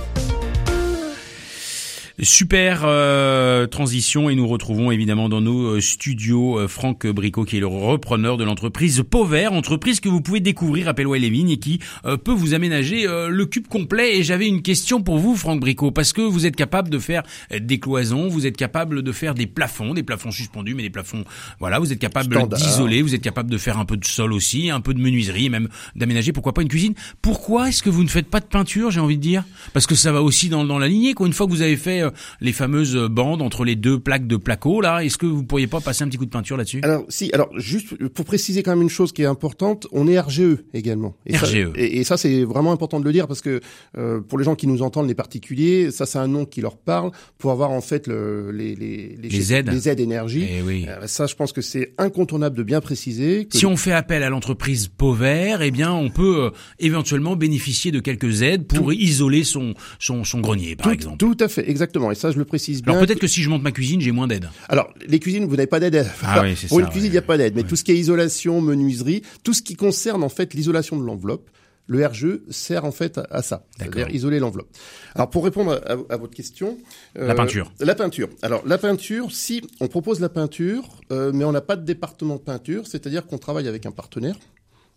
Super 2.20 2.82
euh, 2.84 3.66
transition 3.66 4.28
et 4.28 4.34
nous 4.34 4.46
retrouvons 4.46 4.90
évidemment 4.90 5.30
dans 5.30 5.40
nos 5.40 5.76
euh, 5.76 5.80
studios 5.80 6.58
euh, 6.58 6.68
Franck 6.68 7.06
Bricot 7.06 7.44
qui 7.44 7.56
est 7.56 7.60
le 7.60 7.66
repreneur 7.66 8.36
de 8.36 8.44
l'entreprise 8.44 9.02
Pauvert, 9.08 9.54
entreprise 9.54 9.98
que 9.98 10.10
vous 10.10 10.20
pouvez 10.20 10.40
découvrir 10.40 10.88
à 10.88 10.94
Pellois 10.94 11.18
les 11.18 11.30
Vignes 11.30 11.50
et 11.50 11.56
qui 11.56 11.80
euh, 12.04 12.18
peut 12.18 12.32
vous 12.32 12.52
aménager 12.52 13.06
le 13.06 13.46
cube 13.46 13.66
complet. 13.66 14.18
Et 14.18 14.22
j'avais 14.22 14.46
une 14.46 14.62
question 14.62 15.02
pour 15.02 15.18
vous 15.18 15.36
Franck 15.36 15.60
Bricot 15.60 15.90
parce 15.90 16.12
que 16.12 16.20
vous 16.20 16.44
êtes 16.44 16.56
capable 16.56 16.90
de 16.90 16.98
faire 16.98 17.22
des 17.50 17.80
cloisons, 17.80 18.28
vous 18.28 18.46
êtes 18.46 18.56
capable 18.56 19.02
de 19.02 19.12
faire 19.12 19.34
des 19.34 19.46
plafonds, 19.46 19.94
des 19.94 20.02
plafonds 20.02 20.30
suspendus 20.30 20.74
mais 20.74 20.82
des 20.82 20.90
plafonds 20.90 21.24
voilà, 21.58 21.78
vous 21.78 21.92
êtes 21.92 21.98
capable 21.98 22.36
d'isoler, 22.48 23.02
vous 23.02 23.14
êtes 23.14 23.22
capable 23.22 23.50
de 23.50 23.58
faire 23.58 23.78
un 23.78 23.84
peu 23.84 23.96
de 23.96 24.04
sol 24.04 24.32
aussi, 24.32 24.70
un 24.70 24.80
peu 24.80 24.94
de 24.94 25.00
menuiserie, 25.00 25.48
même 25.48 25.68
d'aménager 25.96 26.32
pourquoi 26.32 26.52
pas 26.52 26.62
une 26.62 26.68
cuisine. 26.68 26.94
Pourquoi 27.22 27.68
est-ce 27.68 27.82
que 27.82 27.90
vous 27.90 28.02
ne 28.02 28.08
faites 28.08 28.28
pas 28.28 28.40
de 28.40 28.46
peinture, 28.46 28.90
j'ai 28.90 29.00
envie 29.00 29.16
de 29.16 29.22
dire? 29.22 29.44
Parce 29.72 29.86
que 29.86 29.94
ça 29.94 30.12
va 30.12 30.22
aussi 30.22 30.48
dans, 30.48 30.64
dans 30.64 30.78
la 30.78 30.88
lignée 30.88 31.14
quoi. 31.14 31.26
Une 31.26 31.32
fois 31.32 31.46
que 31.46 31.52
vous 31.52 31.62
avez 31.62 31.76
fait 31.76 32.01
euh, 32.02 32.10
les 32.40 32.52
fameuses 32.52 32.96
bandes 33.10 33.42
entre 33.42 33.64
les 33.64 33.76
deux 33.76 33.98
plaques 33.98 34.26
de 34.26 34.36
placo 34.36 34.80
là, 34.80 35.00
est-ce 35.04 35.18
que 35.18 35.26
vous 35.26 35.44
pourriez 35.44 35.66
pas 35.66 35.80
passer 35.80 36.04
un 36.04 36.08
petit 36.08 36.18
coup 36.18 36.24
de 36.26 36.30
peinture 36.30 36.56
là-dessus? 36.56 36.80
Alors 36.82 37.04
si, 37.08 37.30
alors 37.32 37.48
juste 37.58 37.94
pour 38.08 38.24
préciser 38.24 38.62
quand 38.62 38.72
même 38.72 38.82
une 38.82 38.88
chose 38.90 39.12
qui 39.12 39.22
est 39.22 39.26
importante, 39.26 39.86
on 39.92 40.06
est 40.08 40.18
RGE 40.18 40.58
également. 40.74 41.14
Et 41.26 41.36
ça, 41.36 41.46
RGE. 41.46 41.70
et, 41.76 41.98
et 42.00 42.04
ça 42.04 42.16
c'est 42.16 42.44
vraiment 42.44 42.72
important 42.72 43.00
de 43.00 43.04
le 43.04 43.12
dire 43.12 43.26
parce 43.28 43.40
que 43.40 43.60
euh, 43.98 44.20
pour 44.20 44.38
les 44.38 44.44
gens 44.44 44.54
qui 44.54 44.66
nous 44.66 44.82
entendent, 44.82 45.08
les 45.08 45.14
particuliers, 45.14 45.90
ça 45.90 46.06
c'est 46.06 46.18
un 46.18 46.28
nom 46.28 46.44
qui 46.44 46.60
leur 46.60 46.76
parle 46.76 47.10
pour 47.38 47.50
avoir 47.50 47.70
en 47.70 47.80
fait 47.80 48.06
le, 48.06 48.50
les, 48.50 48.74
les, 48.74 49.16
Les 49.20 49.52
aides. 49.52 49.70
les 49.70 49.88
aides 49.88 50.00
énergie. 50.00 50.46
Eh 50.50 50.62
oui. 50.62 50.86
Euh, 50.88 51.06
ça, 51.06 51.26
je 51.26 51.34
pense 51.34 51.52
que 51.52 51.60
c'est 51.62 51.94
incontournable 51.98 52.56
de 52.56 52.62
bien 52.62 52.80
préciser. 52.80 53.46
Que 53.46 53.56
Si 53.56 53.66
on 53.66 53.76
fait 53.76 53.92
appel 53.92 54.22
à 54.22 54.30
l'entreprise 54.30 54.88
Pauvert, 54.88 55.62
eh 55.62 55.70
bien, 55.70 55.92
on 55.92 56.10
peut 56.10 56.44
euh, 56.46 56.50
éventuellement 56.78 57.36
bénéficier 57.36 57.90
de 57.92 58.00
quelques 58.00 58.42
aides 58.42 58.66
pour 58.66 58.92
isoler 58.92 59.44
son 59.44 59.74
son, 59.98 60.24
son 60.24 60.40
grenier, 60.40 60.76
par 60.76 60.86
tout, 60.88 60.92
exemple. 60.92 61.16
tout 61.18 61.36
à 61.40 61.48
fait, 61.48 61.68
exactement. 61.68 61.91
Et 62.10 62.14
ça, 62.14 62.30
je 62.30 62.38
le 62.38 62.44
précise 62.44 62.82
bien. 62.82 62.92
Alors 62.92 63.06
peut-être 63.06 63.18
que 63.20 63.26
si 63.26 63.42
je 63.42 63.48
monte 63.50 63.62
ma 63.62 63.72
cuisine, 63.72 64.00
j'ai 64.00 64.12
moins 64.12 64.26
d'aide. 64.26 64.48
Alors, 64.68 64.92
les 65.06 65.18
cuisines, 65.18 65.44
vous 65.46 65.56
n'avez 65.56 65.66
pas 65.66 65.80
d'aide. 65.80 66.06
Ah 66.22 66.40
oui, 66.42 66.54
c'est 66.56 66.68
Pour 66.68 66.78
ça, 66.78 66.84
une 66.84 66.90
cuisine, 66.90 67.06
il 67.06 67.10
ouais. 67.10 67.12
n'y 67.12 67.18
a 67.18 67.22
pas 67.22 67.36
d'aide. 67.38 67.54
Mais 67.54 67.62
tout 67.62 67.76
ce 67.76 67.84
qui 67.84 67.92
est 67.92 67.96
isolation, 67.96 68.60
menuiserie, 68.60 69.22
tout 69.44 69.52
ce 69.54 69.62
qui 69.62 69.74
concerne 69.76 70.22
en 70.22 70.28
fait 70.28 70.54
l'isolation 70.54 70.96
de 70.96 71.04
l'enveloppe, 71.04 71.48
Le 71.88 72.06
RGE 72.06 72.40
sert 72.48 72.84
en 72.84 72.92
fait 72.92 73.18
à, 73.30 73.42
ça, 73.42 73.66
c'est-à-dire 73.76 74.08
isoler 74.10 74.38
l'enveloppe. 74.38 74.68
Alors 75.16 75.28
pour 75.30 75.44
répondre 75.44 75.80
à, 75.84 76.14
à 76.14 76.16
votre 76.16 76.32
question, 76.32 76.78
euh, 77.18 77.26
La 77.26 77.34
peinture. 77.34 77.72
La 77.80 77.96
peinture. 77.96 78.28
Alors 78.40 78.62
la 78.66 78.78
peinture, 78.78 79.32
si 79.32 79.62
on 79.80 79.88
propose 79.88 80.20
la 80.20 80.28
peinture, 80.28 80.84
euh, 81.10 81.32
mais 81.34 81.44
on 81.44 81.50
n'a 81.50 81.60
pas 81.60 81.74
de 81.74 81.84
département 81.84 82.36
de 82.36 82.40
peinture, 82.40 82.86
c'est-à-dire 82.86 83.26
qu'on 83.26 83.36
travaille 83.38 83.66
avec 83.66 83.84
un 83.84 83.90
partenaire 83.90 84.36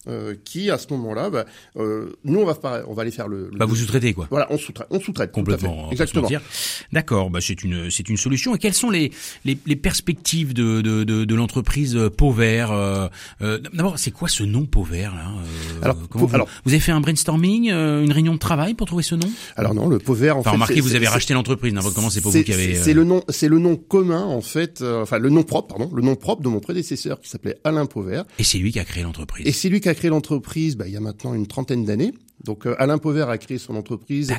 euh, 0.08 0.36
qui, 0.46 0.70
à 0.70 0.78
ce 0.78 0.88
moment-là, 0.92 1.30
bah, 1.30 1.46
euh, 1.78 2.14
nous 2.24 2.40
on 2.40 2.46
va 2.46 2.58
on 2.88 2.94
va 2.94 3.02
aller 3.02 3.12
faire 3.12 3.28
le. 3.28 3.50
le- 3.52 3.58
Bah, 3.58 3.66
vous 3.66 3.76
sous-traitez 3.76 4.14
quoi. 4.14 4.28
Voilà, 4.30 4.48
on 4.52 4.58
sous-traite, 4.58 4.88
on 4.90 5.00
sous-traite. 5.00 5.32
Complètement. 5.32 5.90
Exactement. 5.92 6.28
D'accord. 6.92 7.30
Bah, 7.30 7.40
c'est 7.42 7.64
une 7.64 7.90
c'est 7.90 8.10
une 8.10 8.18
solution. 8.18 8.56
Et 8.56 8.60
quelles 8.60 8.74
sont 8.74 8.90
les 8.90 9.12
les, 9.46 9.58
les 9.66 9.76
perspectives 9.76 10.54
de 10.54 10.82
de 10.82 11.04
de, 11.04 11.26
de 11.26 11.36
l'entreprise 11.36 11.98
Pauvert 12.18 12.72
euh, 12.72 13.08
euh, 13.42 13.60
D'abord, 13.74 13.98
c'est 14.00 14.12
quoi 14.12 14.28
ce 14.28 14.44
nom 14.44 14.66
Pauvert 14.66 15.14
là 15.16 15.28
euh, 15.30 15.82
Alors, 15.84 15.98
vous, 16.12 16.30
alors- 16.34 16.48
vous 16.66 16.72
avez 16.72 16.80
fait 16.80 16.92
un 16.92 17.02
brainstorming, 17.02 17.72
euh, 17.72 18.04
une 18.04 18.12
réunion 18.12 18.34
de 18.34 18.40
travail 18.40 18.74
pour 18.74 18.88
trouver 18.88 19.04
ce 19.04 19.16
nom? 19.16 19.30
Alors 19.56 19.74
non, 19.74 19.88
le 19.88 20.00
pot 20.00 20.14
vert, 20.14 20.38
en 20.38 20.40
Enfin, 20.40 20.52
fait. 20.52 20.56
remarquez, 20.56 20.82
vous 20.82 20.96
avez 20.96 21.08
racheté 21.08 21.34
l'entreprise. 21.34 21.74
N'importe 21.74 21.96
comment, 21.96 22.10
c'est 22.10 22.22
pas 22.22 22.30
vous 22.30 22.44
qui 22.44 22.54
avez. 22.54 22.76
c'est- 22.76 22.94
le 22.94 23.04
nom, 23.04 23.24
c'est 23.30 23.48
le 23.50 23.60
nom 23.60 23.76
commun 23.76 24.24
en 24.24 24.42
fait, 24.42 24.82
euh, 24.82 25.02
enfin 25.02 25.18
le 25.20 25.30
nom 25.30 25.44
propre, 25.44 25.76
pardon, 25.76 25.92
le 25.94 26.02
nom 26.02 26.16
propre 26.16 26.42
de 26.42 26.48
mon 26.50 26.60
prédécesseur 26.60 27.20
qui 27.20 27.30
s'appelait 27.30 27.58
Alain 27.64 27.86
Pauvert. 27.86 28.24
Et 28.40 28.44
c'est 28.44 28.58
lui 28.58 28.72
qui 28.72 28.80
a 28.80 28.86
créé 28.86 29.04
l'entreprise. 29.04 29.46
Et 29.48 29.52
c'est 29.52 29.70
lui 29.70 29.82
qui 29.82 29.90
a 29.90 29.95
créé 29.96 30.10
l'entreprise. 30.10 30.78
Bah, 30.78 30.88
il 30.88 30.94
y 30.94 30.98
a 30.98 31.02
maintenant 31.02 31.34
une 31.34 31.48
trentaine 31.48 31.86
d'années. 31.86 32.14
Donc 32.44 32.68
euh, 32.68 32.76
Alain 32.78 32.98
Pauvert 32.98 33.30
a 33.30 33.38
créé 33.38 33.58
son 33.58 33.76
entreprise 33.76 34.32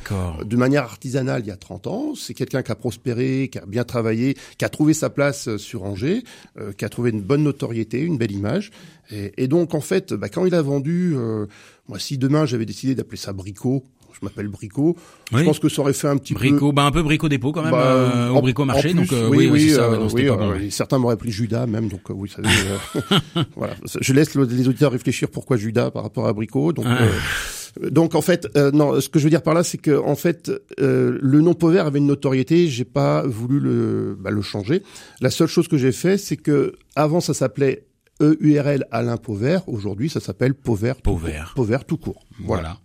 de 0.45 0.57
manière 0.57 0.85
artisanale 0.85 1.43
il 1.43 1.49
y 1.49 1.51
a 1.51 1.57
30 1.57 1.87
ans. 1.87 2.15
C'est 2.15 2.35
quelqu'un 2.35 2.63
qui 2.63 2.71
a 2.71 2.75
prospéré, 2.75 3.49
qui 3.51 3.59
a 3.59 3.67
bien 3.67 3.85
travaillé, 3.85 4.37
qui 4.59 4.65
a 4.65 4.69
trouvé 4.69 4.95
sa 4.95 5.11
place 5.11 5.49
euh, 5.49 5.59
sur 5.59 5.83
Angers, 5.83 6.23
euh, 6.59 6.73
qui 6.73 6.85
a 6.85 6.89
trouvé 6.89 7.11
une 7.11 7.23
bonne 7.23 7.43
notoriété, 7.43 8.01
une 8.01 8.19
belle 8.19 8.33
image. 8.33 8.71
Et, 9.11 9.33
et 9.43 9.49
donc 9.49 9.75
en 9.75 9.81
fait, 9.81 10.13
bah, 10.13 10.29
quand 10.29 10.45
il 10.45 10.55
a 10.55 10.63
vendu, 10.63 11.15
euh, 11.17 11.47
moi 11.89 11.99
si 11.99 12.19
demain 12.19 12.47
j'avais 12.47 12.67
décidé 12.67 12.95
d'appeler 12.95 13.17
ça 13.17 13.33
Bricot, 13.33 13.83
je 14.21 14.25
m'appelle 14.25 14.49
Bricot, 14.49 14.97
Oui. 15.33 15.41
je 15.41 15.45
pense 15.45 15.59
que 15.59 15.69
ça 15.69 15.83
aurait 15.83 15.93
fait 15.93 16.09
un 16.09 16.17
petit 16.17 16.33
peu 16.35 16.41
Bricot, 16.41 16.73
bah 16.73 16.85
un 16.85 16.91
peu 16.91 17.03
Bricot 17.03 17.29
dépôt 17.29 17.53
quand 17.53 17.63
même, 17.63 17.71
bah, 17.73 17.85
euh, 17.93 18.29
au 18.31 18.37
en- 18.37 18.63
en 18.63 18.65
marché. 18.65 18.89
plus, 18.91 18.95
donc 18.95 19.13
euh, 19.13 19.29
oui, 19.29 19.49
oui, 19.51 19.71
ça. 19.71 19.89
ouais, 19.91 19.97
euh, 19.97 19.99
non, 20.01 20.09
oui, 20.13 20.27
pas 20.27 20.37
bon, 20.37 20.51
euh, 20.51 20.53
ouais. 20.59 20.71
Certains 20.71 20.99
m'auraient 20.99 21.15
appelé 21.15 21.31
Judas 21.31 21.67
même, 21.67 21.89
donc 21.89 22.01
euh, 22.11 22.15
oui, 22.15 22.31
euh, 22.39 23.43
voilà. 23.57 23.75
Je 24.01 24.13
laisse 24.13 24.35
le- 24.35 24.45
les 24.45 24.69
auditeurs 24.69 24.93
réfléchir 24.93 25.29
pourquoi 25.31 25.57
Judas 25.57 25.91
par 25.91 26.03
rapport 26.03 26.27
à 26.27 26.33
Bricot. 26.33 26.73
Donc, 26.73 26.87
Ah. 26.89 26.99
euh, 27.03 27.91
donc 27.91 28.15
en 28.15 28.23
fait, 28.23 28.49
euh, 28.57 28.71
non, 28.73 29.01
ce 29.01 29.09
que 29.11 29.19
je 29.19 29.25
veux 29.25 29.31
dire 29.31 29.43
par 29.43 29.53
là, 29.55 29.63
c'est 29.63 29.77
que 29.79 29.99
en 29.99 30.17
fait, 30.17 30.51
euh, 30.81 31.19
le 31.21 31.41
nom 31.43 31.53
Pauvert 31.55 31.87
avait 31.87 31.99
une 31.99 32.07
notoriété. 32.07 32.69
J'ai 32.69 32.85
pas 32.87 33.23
voulu 33.27 33.61
le, 33.61 34.17
bah, 34.19 34.31
le 34.31 34.41
changer. 34.41 34.83
La 35.21 35.29
seule 35.31 35.49
chose 35.49 35.69
que 35.69 35.77
j'ai 35.77 35.93
fait, 35.93 36.17
c'est 36.17 36.37
que 36.39 36.73
avant 36.95 37.21
ça 37.21 37.35
s'appelait 37.35 37.85
EURL 38.23 38.87
Alain 38.91 39.19
Pauvert. 39.19 39.69
Aujourd'hui, 39.69 40.09
ça 40.09 40.21
s'appelle 40.21 40.55
Pauvert. 40.55 40.97
Pauvert. 41.03 41.45
court. 41.55 41.55
Pauvert 41.55 41.85
tout 41.85 41.99
court. 41.99 42.25
Voilà. 42.41 42.63
Voilà. 42.63 42.79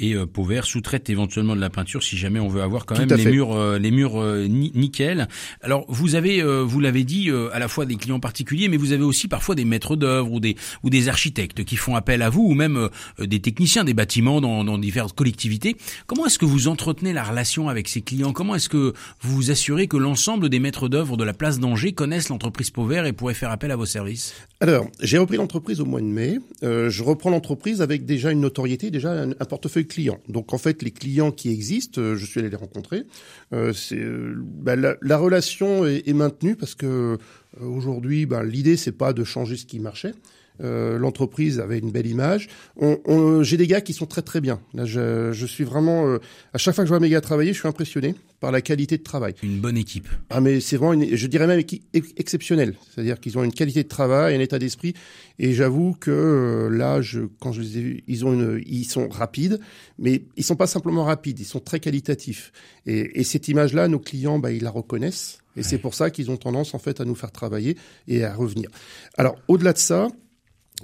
Et 0.00 0.14
euh, 0.14 0.26
Pauvert 0.26 0.64
sous-traite 0.64 1.10
éventuellement 1.10 1.54
de 1.54 1.60
la 1.60 1.68
peinture 1.70 2.02
si 2.02 2.16
jamais 2.16 2.40
on 2.40 2.48
veut 2.48 2.62
avoir 2.62 2.86
quand 2.86 2.94
Tout 2.94 3.02
même 3.02 3.10
les 3.16 3.22
fait. 3.22 3.30
murs, 3.30 3.52
euh, 3.54 3.78
les 3.78 3.90
murs 3.90 4.18
euh, 4.20 4.46
ni- 4.48 4.72
nickel. 4.74 5.28
Alors 5.62 5.84
vous 5.88 6.14
avez, 6.14 6.42
euh, 6.42 6.62
vous 6.62 6.80
l'avez 6.80 7.04
dit, 7.04 7.30
euh, 7.30 7.50
à 7.52 7.58
la 7.58 7.68
fois 7.68 7.84
des 7.84 7.96
clients 7.96 8.18
particuliers, 8.18 8.68
mais 8.68 8.78
vous 8.78 8.92
avez 8.92 9.04
aussi 9.04 9.28
parfois 9.28 9.54
des 9.54 9.64
maîtres 9.66 9.96
d'œuvre 9.96 10.32
ou 10.32 10.40
des 10.40 10.56
ou 10.82 10.90
des 10.90 11.08
architectes 11.08 11.64
qui 11.64 11.76
font 11.76 11.96
appel 11.96 12.22
à 12.22 12.30
vous, 12.30 12.42
ou 12.46 12.54
même 12.54 12.76
euh, 13.20 13.26
des 13.26 13.40
techniciens 13.40 13.84
des 13.84 13.94
bâtiments 13.94 14.40
dans, 14.40 14.64
dans 14.64 14.78
diverses 14.78 15.12
collectivités. 15.12 15.76
Comment 16.06 16.26
est-ce 16.26 16.38
que 16.38 16.46
vous 16.46 16.66
entretenez 16.68 17.12
la 17.12 17.22
relation 17.22 17.68
avec 17.68 17.86
ces 17.86 18.00
clients? 18.00 18.32
Comment 18.32 18.54
est-ce 18.54 18.68
que 18.70 18.94
vous 19.20 19.34
vous 19.36 19.50
assurez 19.50 19.86
que 19.86 19.98
l'ensemble 19.98 20.48
des 20.48 20.60
maîtres 20.60 20.88
d'œuvre 20.88 21.18
de 21.18 21.24
la 21.24 21.34
place 21.34 21.58
d'Angers 21.60 21.92
connaissent 21.92 22.30
l'entreprise 22.30 22.70
Pauvert 22.70 23.04
et 23.04 23.12
pourraient 23.12 23.34
faire 23.34 23.50
appel 23.50 23.70
à 23.70 23.76
vos 23.76 23.86
services? 23.86 24.32
Alors, 24.60 24.86
j'ai 25.02 25.18
repris 25.18 25.36
l'entreprise 25.36 25.80
au 25.80 25.84
mois 25.84 26.00
de 26.00 26.06
mai. 26.06 26.38
Euh, 26.62 26.88
je 26.88 27.02
reprends 27.02 27.30
l'entreprise 27.30 27.82
avec 27.82 28.06
déjà 28.06 28.30
une 28.30 28.40
notoriété, 28.40 28.90
déjà 28.90 29.10
un, 29.12 29.30
un 29.30 29.44
portefeuille 29.48 29.86
Donc 30.28 30.52
en 30.52 30.58
fait, 30.58 30.82
les 30.82 30.90
clients 30.90 31.32
qui 31.32 31.50
existent, 31.50 32.00
euh, 32.00 32.16
je 32.16 32.26
suis 32.26 32.40
allé 32.40 32.50
les 32.50 32.56
rencontrer. 32.56 33.04
Euh, 33.52 33.72
euh, 33.92 34.34
bah, 34.36 34.76
la, 34.76 34.96
la 35.02 35.16
relation 35.18 35.86
est, 35.86 36.12
maintenue 36.12 36.56
parce 36.56 36.74
que 36.74 37.18
aujourd'hui, 37.60 38.26
bah, 38.26 38.42
l'idée 38.44 38.76
c'est 38.76 38.92
pas 38.92 39.12
de 39.12 39.24
changer 39.24 39.56
ce 39.56 39.66
qui 39.66 39.78
marchait. 39.78 40.14
Euh, 40.62 40.98
L'entreprise 40.98 41.58
avait 41.60 41.78
une 41.78 41.90
belle 41.90 42.06
image. 42.06 42.48
On, 42.76 42.98
on- 43.06 43.42
j'ai 43.42 43.56
des 43.56 43.66
gars 43.66 43.80
qui 43.80 43.92
sont 43.94 44.06
très 44.06 44.22
très 44.22 44.40
bien. 44.40 44.60
Là, 44.74 44.84
je, 44.84 45.32
je 45.32 45.46
suis 45.46 45.64
vraiment 45.64 46.06
euh, 46.06 46.18
à 46.52 46.58
chaque 46.58 46.74
fois 46.74 46.84
que 46.84 46.88
je 46.88 46.92
vois 46.92 47.00
mes 47.00 47.08
gars 47.08 47.20
travailler, 47.20 47.52
je 47.52 47.58
suis 47.58 47.68
impressionné 47.68 48.14
par 48.40 48.52
la 48.52 48.60
qualité 48.62 48.96
de 48.98 49.02
travail. 49.02 49.34
Une 49.42 49.58
bonne 49.60 49.76
équipe. 49.76 50.08
Ah 50.30 50.40
mais 50.40 50.60
c'est 50.60 50.76
vraiment, 50.76 50.94
une, 50.94 51.14
je 51.16 51.26
dirais 51.26 51.46
même 51.46 51.60
équi- 51.60 51.82
ex- 51.92 52.12
exceptionnel. 52.16 52.74
C'est-à-dire 52.94 53.20
qu'ils 53.20 53.36
ont 53.38 53.44
une 53.44 53.52
qualité 53.52 53.82
de 53.82 53.88
travail, 53.88 54.34
un 54.34 54.40
état 54.40 54.58
d'esprit. 54.58 54.94
Et 55.38 55.52
j'avoue 55.52 55.92
que 55.98 56.10
euh, 56.10 56.68
là, 56.68 57.00
je, 57.02 57.20
quand 57.40 57.52
je 57.52 57.60
les 57.62 57.78
ai 57.78 57.80
vus, 57.82 58.04
ils 58.06 58.24
ont 58.26 58.32
une, 58.32 58.62
ils 58.66 58.84
sont 58.84 59.08
rapides, 59.08 59.60
mais 59.98 60.22
ils 60.36 60.44
sont 60.44 60.56
pas 60.56 60.66
simplement 60.66 61.04
rapides, 61.04 61.38
ils 61.40 61.44
sont 61.44 61.60
très 61.60 61.80
qualitatifs. 61.80 62.52
Et, 62.86 63.20
et 63.20 63.24
cette 63.24 63.48
image-là, 63.48 63.88
nos 63.88 63.98
clients, 63.98 64.38
bah, 64.38 64.52
ils 64.52 64.62
la 64.62 64.70
reconnaissent. 64.70 65.38
Et 65.56 65.62
c'est 65.62 65.78
pour 65.78 65.94
ça 65.94 66.10
qu'ils 66.10 66.30
ont 66.30 66.36
tendance 66.36 66.74
en 66.74 66.78
fait 66.78 67.00
à 67.00 67.04
nous 67.04 67.14
faire 67.16 67.32
travailler 67.32 67.76
et 68.08 68.24
à 68.24 68.34
revenir. 68.34 68.70
Alors 69.18 69.36
au-delà 69.48 69.72
de 69.72 69.78
ça. 69.78 70.08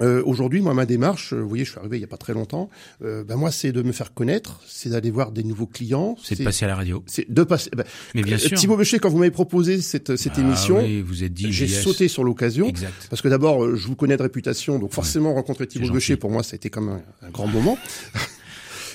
Euh, 0.02 0.22
Aujourd'hui, 0.26 0.60
moi, 0.60 0.74
ma 0.74 0.84
démarche, 0.84 1.32
euh, 1.32 1.40
vous 1.40 1.48
voyez, 1.48 1.64
je 1.64 1.70
suis 1.70 1.78
arrivé 1.78 1.96
il 1.96 2.00
y 2.02 2.04
a 2.04 2.06
pas 2.06 2.18
très 2.18 2.34
longtemps. 2.34 2.68
Euh, 3.02 3.24
ben 3.24 3.36
moi, 3.36 3.50
c'est 3.50 3.72
de 3.72 3.80
me 3.80 3.92
faire 3.92 4.12
connaître, 4.12 4.60
c'est 4.66 4.90
d'aller 4.90 5.10
voir 5.10 5.32
des 5.32 5.42
nouveaux 5.42 5.66
clients, 5.66 6.16
C'est 6.22 6.38
de 6.38 6.44
passer 6.44 6.66
à 6.66 6.68
la 6.68 6.76
radio. 6.76 7.02
c'est 7.06 7.30
de 7.32 7.42
passer. 7.44 7.70
ben, 7.74 7.84
Mais 8.14 8.22
bien 8.22 8.34
euh, 8.36 8.38
sûr. 8.38 8.58
Thibaut 8.58 8.76
Béchet, 8.76 8.98
quand 8.98 9.08
vous 9.08 9.16
m'avez 9.16 9.30
proposé 9.30 9.80
cette, 9.80 10.16
cette 10.16 10.34
Ah 10.36 10.40
émission, 10.42 10.80
oui, 10.80 11.00
vous 11.00 11.24
êtes 11.24 11.32
dit 11.32 11.50
j'ai 11.50 11.66
sauté 11.66 12.08
sur 12.08 12.24
l'occasion. 12.24 12.68
Exact. 12.68 13.06
Parce 13.08 13.22
que 13.22 13.28
d'abord, 13.28 13.64
euh, 13.64 13.74
je 13.76 13.86
vous 13.86 13.96
connais 13.96 14.18
de 14.18 14.22
réputation, 14.22 14.78
donc 14.78 14.92
forcément 14.92 15.32
rencontrer 15.32 15.66
Thibaut. 15.66 15.90
Béchet, 15.90 16.16
pour 16.16 16.30
moi, 16.30 16.42
ça 16.42 16.54
a 16.54 16.56
été 16.56 16.68
comme 16.68 16.90
un, 16.90 17.00
un 17.26 17.30
grand 17.30 17.46
moment. 17.46 17.78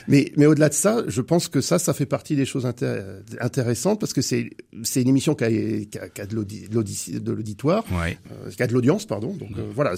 mais 0.08 0.32
mais 0.38 0.46
au-delà 0.46 0.70
de 0.70 0.74
ça, 0.74 1.04
je 1.08 1.22
pense 1.22 1.48
que 1.48 1.62
ça, 1.62 1.80
ça 1.80 1.94
fait 1.94 2.06
partie 2.06 2.36
des 2.36 2.46
choses 2.46 2.66
inté- 2.66 3.02
intéressantes 3.40 4.00
parce 4.00 4.14
que 4.14 4.22
c'est 4.22 4.50
c'est 4.84 5.02
une 5.02 5.08
émission 5.10 5.36
qui 5.36 5.44
a, 5.44 5.50
qui 5.50 5.98
a, 6.00 6.10
qui 6.10 6.22
a 6.22 6.26
de 6.26 6.36
l'audi- 6.36 6.68
de 6.70 6.76
l'audi- 6.76 7.20
de 7.20 7.32
l'auditoire, 7.32 7.84
Ouais. 7.92 8.18
euh, 8.32 8.50
qui 8.52 8.62
a 8.64 8.68
de 8.68 8.74
l'audience, 8.74 9.06
pardon. 9.06 9.34
Donc 9.34 9.52
euh, 9.58 9.70
voilà, 9.74 9.96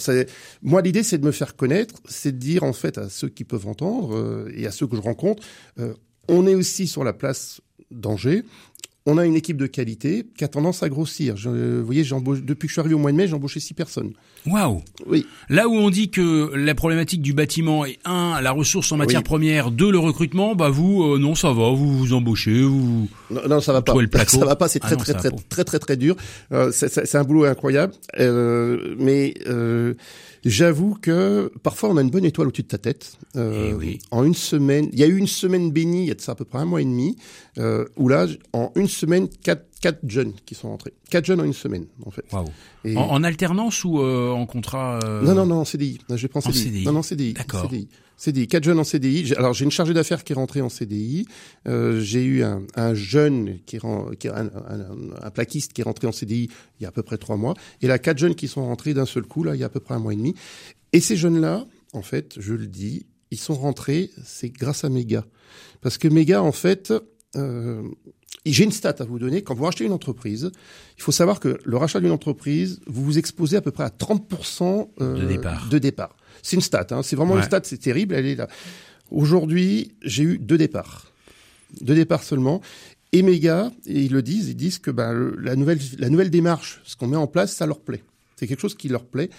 moi 0.62 0.82
l'idée, 0.82 1.04
c'est 1.04 1.18
de 1.18 1.26
me 1.26 1.32
faire 1.32 1.56
connaître, 1.56 1.95
c'est 2.08 2.32
de 2.32 2.38
dire 2.38 2.64
en 2.64 2.74
fait 2.74 2.97
à 2.97 3.10
ceux 3.10 3.30
qui 3.30 3.43
peuvent 3.43 3.68
entendre 3.68 4.16
euh, 4.16 4.51
et 4.56 4.68
à 4.68 4.72
ceux 4.72 4.88
que 4.88 4.95
je 4.95 5.01
rencontre, 5.01 5.43
euh, 5.80 5.93
on 6.28 6.47
est 6.47 6.56
aussi 6.56 6.88
sur 6.88 7.04
la 7.04 7.14
place 7.14 7.62
d'Angers. 7.91 8.43
On 9.06 9.18
a 9.18 9.26
une 9.26 9.36
équipe 9.36 9.58
de 9.58 9.68
qualité 9.68 10.26
qui 10.38 10.45
a 10.45 10.47
tendance 10.47 10.82
à 10.82 10.88
grossir. 10.88 11.36
Je, 11.36 11.49
vous 11.49 11.86
voyez, 11.86 12.04
depuis 12.04 12.68
que 12.68 12.68
je 12.70 12.72
suis 12.74 12.80
arrivé 12.80 12.95
au 12.95 12.99
mois 12.99 13.12
de 13.12 13.18
mai, 13.18 13.28
j'ai 13.28 13.34
embauché 13.34 13.60
six 13.60 13.74
personnes. 13.74 14.14
Waouh 14.45 14.82
Oui. 15.08 15.26
Là 15.49 15.68
où 15.68 15.74
on 15.74 15.89
dit 15.89 16.10
que 16.10 16.51
la 16.56 16.74
problématique 16.74 17.22
du 17.22 17.34
bâtiment 17.34 17.84
est 17.86 17.99
un 18.06 18.39
la 18.41 18.51
ressource 18.51 18.91
en 18.93 18.97
matière 18.97 19.20
Oui. 19.20 19.24
première, 19.26 19.72
deux 19.72 19.91
le 19.91 19.99
recrutement, 19.99 20.56
bah 20.56 20.70
vous 20.70 21.04
euh, 21.04 21.18
non 21.20 21.36
ça 21.36 21.49
va, 21.51 21.70
vous 21.72 21.97
vous 21.97 22.14
embauchez, 22.14 22.62
vous 22.62 23.08
Non, 23.30 23.41
non, 23.49 23.60
ça 23.62 23.74
va 23.74 23.82
pas. 23.82 23.93
Le 23.99 24.08
placo. 24.08 24.38
Ça 24.39 24.45
va 24.45 24.56
pas. 24.56 24.68
C'est 24.70 24.80
Ah 24.84 24.88
très, 24.88 24.95
non, 24.95 25.01
très, 25.01 25.14
très, 25.14 25.32
très, 25.49 25.64
très, 25.66 25.80
très, 25.80 25.97
dur. 25.97 26.16
Euh, 26.54 26.72
c'est- 26.72 27.16
un 27.16 27.24
boulot 27.24 27.43
incroyable. 27.45 27.93
Euh, 28.20 28.95
mais 28.99 29.34
euh, 29.47 29.93
j'avoue 30.45 30.95
que 31.01 31.51
parfois 31.62 31.89
on 31.89 31.97
a 31.97 32.01
une 32.01 32.10
bonne 32.10 32.26
étoile 32.26 32.47
au-dessus 32.47 32.64
de 32.64 32.68
ta 32.68 32.78
tête. 32.78 33.18
Euh, 33.36 33.70
Eh 33.72 33.74
oui. 33.74 33.99
En 34.12 34.24
une 34.24 34.34
semaine, 34.36 34.88
il 34.93 34.99
y 34.99 35.04
a 35.04 35.08
eu 35.08 35.18
une 35.18 35.28
semaine 35.28 35.72
bénie. 35.72 36.04
Il 36.04 36.08
y 36.08 36.12
a 36.12 36.16
de 36.16 36.22
ça 36.22 36.34
à 36.34 36.36
peu 36.36 36.45
près 36.45 36.60
un 36.60 36.66
mois 36.66 36.82
et 36.82 36.86
demi, 36.86 37.16
euh, 37.60 37.86
où 37.97 38.08
là, 38.10 38.28
en 38.54 38.72
une 38.76 38.88
semaine, 38.94 39.28
quatre, 39.44 39.66
quatre 39.82 40.00
jeunes 40.08 40.34
qui 40.46 40.56
sont 40.56 40.70
rentrés. 40.70 40.94
Quatre 41.10 41.26
jeunes 41.26 41.41
en 41.41 41.44
une 41.44 41.54
semaine, 41.54 41.88
en 42.06 42.12
fait. 42.12 42.26
Et- 42.86 42.96
En, 42.96 43.02
en 43.10 43.24
alternance 43.24 43.84
ou 43.84 44.00
euh, 44.00 44.30
en 44.32 44.46
contrat 44.46 45.00
euh, 45.04 45.22
Non, 45.24 45.36
non, 45.36 45.46
non, 45.46 45.56
en 45.62 45.66
CDI. 45.66 46.00
Je 46.10 46.16
vais 46.16 46.28
prendre 46.30 46.48
En 46.48 46.52
CDI. 46.52 46.64
CDI. 46.64 46.86
Non, 46.86 46.91
non, 46.94 47.02
CDI. 47.04 47.34
D'accord. 47.34 47.64
CDI. 47.70 47.89
CDI. 48.16 48.48
Quatre 48.48 48.64
jeunes 48.64 48.80
en 48.80 48.84
CDI. 48.84 49.34
Alors, 49.36 49.54
j'ai 49.54 49.66
une 49.66 49.72
chargée 49.72 49.94
d'affaires 49.94 50.24
qui 50.24 50.32
est 50.32 50.36
rentrée 50.36 50.62
en 50.62 50.70
CDI. 50.70 51.26
Euh, 51.68 52.00
j'ai 52.00 52.24
eu 52.24 52.44
un, 52.44 52.62
un 52.76 52.94
jeune 52.94 53.60
qui 53.66 53.76
est, 53.76 53.82
qui 54.20 54.28
est 54.28 54.32
un, 54.32 54.46
un- 54.46 55.22
un 55.22 55.32
plaquiste 55.32 55.74
qui 55.74 55.82
est 55.82 55.84
rentré 55.84 56.08
en 56.08 56.12
CDI 56.14 56.50
il 56.80 56.84
y 56.84 56.86
a 56.86 56.89
à 56.89 56.91
peu 56.91 57.04
près 57.04 57.18
trois 57.18 57.36
mois. 57.36 57.54
Et 57.82 57.88
là, 57.88 58.00
quatre 58.00 58.20
jeunes 58.20 58.36
qui 58.36 58.48
sont 58.48 58.66
rentrés 58.66 58.94
d'un 58.94 59.06
seul 59.06 59.24
coup, 59.24 59.44
là, 59.44 59.56
il 59.56 59.60
y 59.60 59.64
a 59.64 59.68
à 59.68 59.70
peu 59.70 59.80
près 59.82 59.96
un 59.96 60.00
mois 60.00 60.14
et 60.14 60.18
demi. 60.18 60.36
Et 60.94 61.00
ces 61.02 61.18
jeunes-là, 61.18 61.66
en 61.94 62.02
fait, 62.04 62.36
je 62.39 62.54
le 62.54 62.68
dis, 62.68 63.08
ils 63.32 63.39
sont 63.39 63.56
rentrés, 63.56 64.12
c'est 64.24 64.50
grâce 64.50 64.84
à 64.84 64.89
Méga. 64.89 65.26
Parce 65.82 65.98
que 65.98 66.08
Méga, 66.08 66.41
en 66.44 66.52
fait, 66.52 66.94
euh, 67.36 67.82
j'ai 68.46 68.64
une 68.66 68.72
stat 68.72 68.96
à 69.00 69.04
vous 69.06 69.20
donner. 69.20 69.42
Quand 69.42 69.54
vous 69.56 69.64
rachetez 69.64 69.86
une 69.86 69.92
entreprise, 69.94 70.52
il 70.98 71.02
faut 71.04 71.12
savoir 71.12 71.40
que 71.40 71.58
le 71.64 71.78
rachat 71.78 72.00
d'une 72.00 72.12
entreprise, 72.12 72.80
vous 72.88 73.04
vous 73.04 73.18
exposez 73.18 73.58
à 73.58 73.62
peu 73.62 73.72
près 73.72 73.84
à 73.86 73.90
30% 73.90 74.90
euh, 75.02 75.20
De 75.22 75.26
départ. 75.28 75.70
de 75.70 75.78
départ. 75.78 76.16
C'est 76.42 76.56
une 76.58 76.62
stat, 76.62 76.88
hein. 76.92 77.04
c'est 77.04 77.16
vraiment 77.16 77.34
Ouais. 77.36 77.40
une 77.40 77.46
stat, 77.46 77.62
c'est 77.64 77.78
terrible, 77.78 78.16
elle 78.16 78.26
est 78.26 78.36
là. 78.36 78.48
Aujourd'hui, 79.12 79.94
j'ai 80.02 80.24
eu 80.24 80.38
deux 80.38 80.58
départs. 80.58 81.12
Deux 81.82 81.96
départs 81.96 82.24
seulement. 82.24 82.62
Et 83.12 83.22
Méga, 83.22 83.72
et 83.86 84.02
ils 84.02 84.12
le 84.12 84.22
disent, 84.22 84.50
ils 84.50 84.56
disent 84.56 84.80
que 84.80 84.92
le- 84.92 85.36
la, 85.40 85.56
nouvelle, 85.56 85.80
la 86.00 86.10
nouvelle 86.10 86.30
démarche, 86.32 86.82
ce 86.84 86.96
qu'on 86.96 87.08
met 87.08 87.16
en 87.18 87.28
place, 87.28 87.54
ça 87.54 87.66
leur 87.66 87.80
plaît. 87.80 88.04
C'est 88.36 88.48
quelque 88.48 88.60
chose 88.62 88.76
qui 88.76 88.90
leur 88.90 89.06
plaît. 89.06 89.30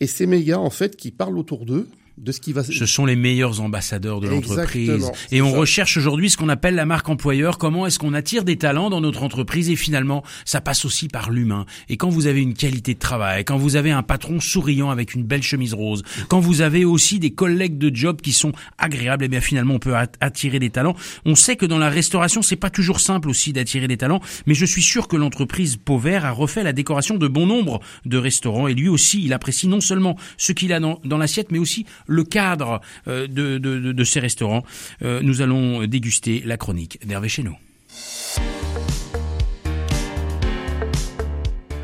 Et 0.00 0.06
c'est 0.06 0.26
Méga, 0.26 0.58
en 0.58 0.70
fait, 0.70 0.96
qui 0.96 1.10
parle 1.10 1.36
autour 1.38 1.66
d'eux 1.66 1.86
de 2.20 2.32
ce 2.32 2.40
qui 2.40 2.52
va. 2.52 2.62
Ce 2.64 2.86
sont 2.86 3.06
les 3.06 3.16
meilleurs 3.16 3.60
ambassadeurs 3.60 4.20
de 4.20 4.28
l'entreprise. 4.28 5.10
Et 5.30 5.40
on 5.42 5.50
ça. 5.52 5.58
recherche 5.58 5.96
aujourd'hui 5.96 6.30
ce 6.30 6.36
qu'on 6.36 6.48
appelle 6.48 6.74
la 6.74 6.86
marque 6.86 7.08
employeur. 7.08 7.58
Comment 7.58 7.86
est-ce 7.86 7.98
qu'on 7.98 8.14
attire 8.14 8.44
des 8.44 8.56
talents 8.56 8.90
dans 8.90 9.00
notre 9.00 9.22
entreprise 9.22 9.70
Et 9.70 9.76
finalement, 9.76 10.22
ça 10.44 10.60
passe 10.60 10.84
aussi 10.84 11.08
par 11.08 11.30
l'humain. 11.30 11.66
Et 11.88 11.96
quand 11.96 12.08
vous 12.08 12.26
avez 12.26 12.40
une 12.42 12.54
qualité 12.54 12.94
de 12.94 12.98
travail, 12.98 13.44
quand 13.44 13.56
vous 13.56 13.76
avez 13.76 13.90
un 13.90 14.02
patron 14.02 14.40
souriant 14.40 14.90
avec 14.90 15.14
une 15.14 15.22
belle 15.24 15.42
chemise 15.42 15.74
rose, 15.74 16.02
quand 16.28 16.40
vous 16.40 16.60
avez 16.60 16.84
aussi 16.84 17.18
des 17.18 17.30
collègues 17.30 17.78
de 17.78 17.94
job 17.94 18.20
qui 18.20 18.32
sont 18.32 18.52
agréables, 18.78 19.24
et 19.24 19.28
bien 19.28 19.40
finalement 19.40 19.74
on 19.74 19.78
peut 19.78 19.96
at- 19.96 20.08
attirer 20.20 20.58
des 20.58 20.70
talents. 20.70 20.96
On 21.24 21.34
sait 21.34 21.56
que 21.56 21.66
dans 21.66 21.78
la 21.78 21.90
restauration, 21.90 22.42
c'est 22.42 22.56
pas 22.56 22.70
toujours 22.70 23.00
simple 23.00 23.28
aussi 23.28 23.52
d'attirer 23.52 23.88
des 23.88 23.96
talents, 23.96 24.20
mais 24.46 24.54
je 24.54 24.64
suis 24.66 24.82
sûr 24.82 25.08
que 25.08 25.16
l'entreprise 25.16 25.76
Pauvert 25.76 26.24
a 26.24 26.30
refait 26.30 26.62
la 26.62 26.72
décoration 26.72 27.16
de 27.16 27.28
bon 27.28 27.46
nombre 27.46 27.80
de 28.04 28.18
restaurants 28.18 28.68
et 28.68 28.74
lui 28.74 28.88
aussi, 28.88 29.22
il 29.24 29.32
apprécie 29.32 29.68
non 29.68 29.80
seulement 29.80 30.16
ce 30.36 30.52
qu'il 30.52 30.72
a 30.72 30.80
dans, 30.80 31.00
dans 31.04 31.18
l'assiette, 31.18 31.50
mais 31.50 31.58
aussi 31.58 31.86
le 32.08 32.24
cadre 32.24 32.80
euh, 33.06 33.28
de, 33.28 33.58
de, 33.58 33.78
de, 33.78 33.92
de 33.92 34.04
ces 34.04 34.18
restaurants. 34.18 34.64
Euh, 35.02 35.20
nous 35.22 35.40
allons 35.40 35.86
déguster 35.86 36.42
la 36.44 36.56
chronique 36.56 37.06
d'Hervé 37.06 37.28
Chéneau. 37.28 37.54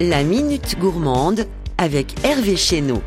La 0.01 0.25
Minute 0.25 0.77
Gourmande 0.81 1.47
avec 1.79 2.14
Hervé 2.25 2.57
Chéneau. 2.57 3.03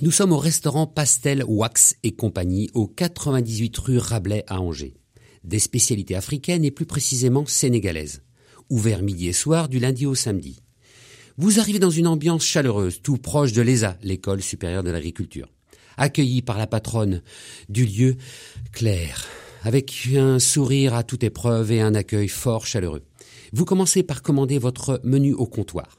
Nous 0.00 0.10
sommes 0.10 0.32
au 0.32 0.38
restaurant 0.38 0.86
Pastel 0.86 1.42
Wax 1.46 1.96
et 2.02 2.12
compagnie 2.12 2.70
au 2.72 2.86
98 2.86 3.76
rue 3.78 3.98
Rabelais 3.98 4.44
à 4.46 4.60
Angers. 4.60 4.94
Des 5.44 5.58
spécialités 5.58 6.14
africaines 6.14 6.64
et 6.64 6.70
plus 6.70 6.86
précisément 6.86 7.46
sénégalaises. 7.46 8.22
Ouvert 8.70 9.02
midi 9.02 9.28
et 9.28 9.32
soir 9.32 9.68
du 9.68 9.80
lundi 9.80 10.06
au 10.06 10.14
samedi. 10.14 10.60
Vous 11.40 11.60
arrivez 11.60 11.78
dans 11.78 11.88
une 11.88 12.08
ambiance 12.08 12.44
chaleureuse, 12.44 13.00
tout 13.00 13.16
proche 13.16 13.52
de 13.52 13.62
l'ESA, 13.62 13.96
l'école 14.02 14.42
supérieure 14.42 14.82
de 14.82 14.90
l'agriculture. 14.90 15.46
Accueilli 15.96 16.42
par 16.42 16.58
la 16.58 16.66
patronne 16.66 17.22
du 17.68 17.86
lieu, 17.86 18.16
Claire, 18.72 19.24
avec 19.62 20.08
un 20.16 20.40
sourire 20.40 20.94
à 20.94 21.04
toute 21.04 21.22
épreuve 21.22 21.70
et 21.70 21.80
un 21.80 21.94
accueil 21.94 22.26
fort 22.26 22.66
chaleureux. 22.66 23.04
Vous 23.52 23.64
commencez 23.64 24.02
par 24.02 24.22
commander 24.22 24.58
votre 24.58 25.00
menu 25.04 25.32
au 25.32 25.46
comptoir. 25.46 25.98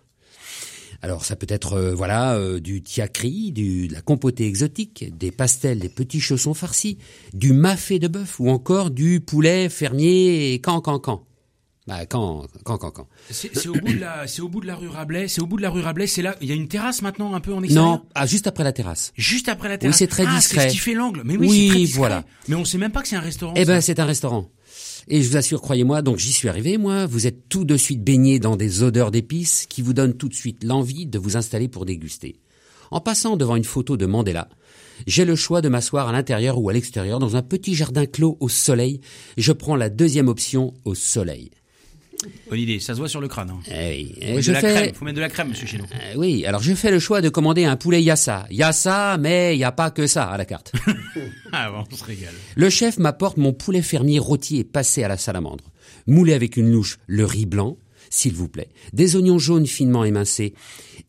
Alors 1.01 1.23
ça 1.23 1.37
peut 1.37 1.47
être 1.47 1.75
euh, 1.75 1.95
voilà 1.95 2.35
euh, 2.35 2.59
du 2.59 2.83
tiakri, 2.83 3.53
du, 3.53 3.87
de 3.87 3.93
la 3.93 4.01
compotée 4.01 4.45
exotique, 4.45 5.05
des 5.17 5.31
pastels, 5.31 5.79
des 5.79 5.87
petits 5.87 6.19
chaussons 6.19 6.53
farcis, 6.53 6.97
du 7.33 7.53
mafé 7.53 7.97
de 7.99 8.09
bœuf 8.09 8.41
ou 8.41 8.49
encore 8.49 8.91
du 8.91 9.21
poulet 9.21 9.69
fermier 9.69 10.53
et 10.53 10.59
can 10.59 10.81
can 10.81 10.99
can. 10.99 11.28
Bah 11.89 12.05
can 12.05 12.45
can 12.63 12.77
can 12.77 12.91
can. 12.91 13.07
C'est 13.31 13.67
au 13.67 13.73
bout 13.73 13.93
de 13.93 13.99
la, 13.99 14.27
c'est 14.27 14.43
au 14.43 14.47
bout 14.47 14.61
de 14.61 14.67
la 14.67 14.75
rue 14.75 14.87
Rabelais. 14.89 15.27
C'est 15.27 15.41
au 15.41 15.47
bout 15.47 15.57
de 15.57 15.63
la 15.63 15.71
rue 15.71 15.81
Rabelais. 15.81 16.05
C'est 16.05 16.21
là, 16.21 16.35
il 16.39 16.47
y 16.47 16.51
a 16.51 16.55
une 16.55 16.67
terrasse 16.67 17.01
maintenant 17.01 17.33
un 17.33 17.39
peu 17.39 17.51
en 17.51 17.63
extérieur. 17.63 17.93
Non, 17.93 18.01
ah, 18.13 18.27
juste 18.27 18.45
après 18.45 18.63
la 18.63 18.71
terrasse. 18.71 19.11
Juste 19.17 19.49
après 19.49 19.69
la 19.69 19.79
terrasse. 19.79 19.97
c'est 19.97 20.05
très 20.05 20.25
Ah, 20.27 20.35
discret. 20.35 20.61
C'est 20.61 20.69
ce 20.69 20.73
qui 20.73 20.79
fait 20.79 20.93
l'angle. 20.93 21.23
Mais 21.25 21.35
oui, 21.35 21.47
Oui, 21.49 21.61
c'est 21.63 21.69
très 21.69 21.79
discret. 21.79 21.97
voilà. 21.97 22.25
Mais 22.47 22.55
on 22.55 22.63
sait 22.63 22.77
même 22.77 22.91
pas 22.91 23.01
que 23.01 23.07
c'est 23.07 23.15
un 23.15 23.21
restaurant. 23.21 23.53
Eh 23.57 23.65
ben 23.65 23.81
c'est 23.81 23.99
un 23.99 24.05
restaurant. 24.05 24.47
Et 25.07 25.23
je 25.23 25.29
vous 25.29 25.37
assure, 25.37 25.61
croyez-moi, 25.61 26.03
donc 26.03 26.19
j'y 26.19 26.31
suis 26.31 26.47
arrivé, 26.47 26.77
moi, 26.77 27.07
vous 27.07 27.25
êtes 27.25 27.49
tout 27.49 27.65
de 27.65 27.75
suite 27.75 28.03
baigné 28.03 28.37
dans 28.37 28.55
des 28.55 28.83
odeurs 28.83 29.09
d'épices 29.09 29.65
qui 29.67 29.81
vous 29.81 29.93
donnent 29.93 30.13
tout 30.13 30.29
de 30.29 30.35
suite 30.35 30.63
l'envie 30.63 31.07
de 31.07 31.17
vous 31.17 31.35
installer 31.37 31.67
pour 31.67 31.85
déguster. 31.85 32.39
En 32.91 32.99
passant 33.01 33.35
devant 33.35 33.55
une 33.55 33.63
photo 33.63 33.97
de 33.97 34.05
Mandela, 34.05 34.47
j'ai 35.07 35.25
le 35.25 35.35
choix 35.35 35.61
de 35.61 35.69
m'asseoir 35.69 36.07
à 36.09 36.11
l'intérieur 36.11 36.59
ou 36.59 36.69
à 36.69 36.73
l'extérieur 36.73 37.17
dans 37.17 37.35
un 37.35 37.41
petit 37.41 37.73
jardin 37.73 38.05
clos 38.05 38.37
au 38.39 38.49
soleil. 38.49 39.01
Je 39.37 39.51
prends 39.51 39.75
la 39.75 39.89
deuxième 39.89 40.27
option 40.27 40.75
au 40.85 40.93
soleil. 40.93 41.49
Bonne 42.49 42.59
idée. 42.59 42.79
Ça 42.79 42.93
se 42.93 42.99
voit 42.99 43.07
sur 43.09 43.21
le 43.21 43.27
crâne. 43.27 43.49
Hein. 43.51 43.59
Eh 43.67 44.05
Faut 44.05 44.15
eh, 44.21 44.27
mettre 44.33 44.41
je 44.41 44.47
de 44.49 44.53
la 44.53 44.61
fais... 44.61 44.73
crème. 44.73 44.93
Faut 44.93 45.05
mettre 45.05 45.15
de 45.15 45.21
la 45.21 45.29
crème, 45.29 45.49
monsieur 45.49 45.67
Chéneau. 45.67 45.85
Euh, 45.93 46.13
oui, 46.17 46.45
alors 46.45 46.61
je 46.61 46.73
fais 46.73 46.91
le 46.91 46.99
choix 46.99 47.21
de 47.21 47.29
commander 47.29 47.65
un 47.65 47.75
poulet 47.75 48.01
yassa. 48.01 48.45
Yassa, 48.49 49.17
mais 49.19 49.55
il 49.55 49.57
n'y 49.57 49.63
a 49.63 49.71
pas 49.71 49.91
que 49.91 50.07
ça 50.07 50.25
à 50.25 50.37
la 50.37 50.45
carte. 50.45 50.73
Ah 51.51 51.71
bon, 51.71 51.83
on 51.91 51.95
se 51.95 52.03
régale. 52.03 52.33
Le 52.55 52.69
chef 52.69 52.99
m'apporte 52.99 53.37
mon 53.37 53.53
poulet 53.53 53.81
fermier 53.81 54.19
rôti 54.19 54.59
et 54.59 54.63
passé 54.63 55.03
à 55.03 55.07
la 55.07 55.17
salamandre. 55.17 55.63
Moulé 56.05 56.33
avec 56.33 56.57
une 56.57 56.71
louche, 56.71 56.99
le 57.07 57.25
riz 57.25 57.47
blanc, 57.47 57.77
s'il 58.11 58.33
vous 58.33 58.47
plaît, 58.47 58.69
des 58.93 59.15
oignons 59.15 59.39
jaunes 59.39 59.65
finement 59.65 60.03
émincés 60.03 60.53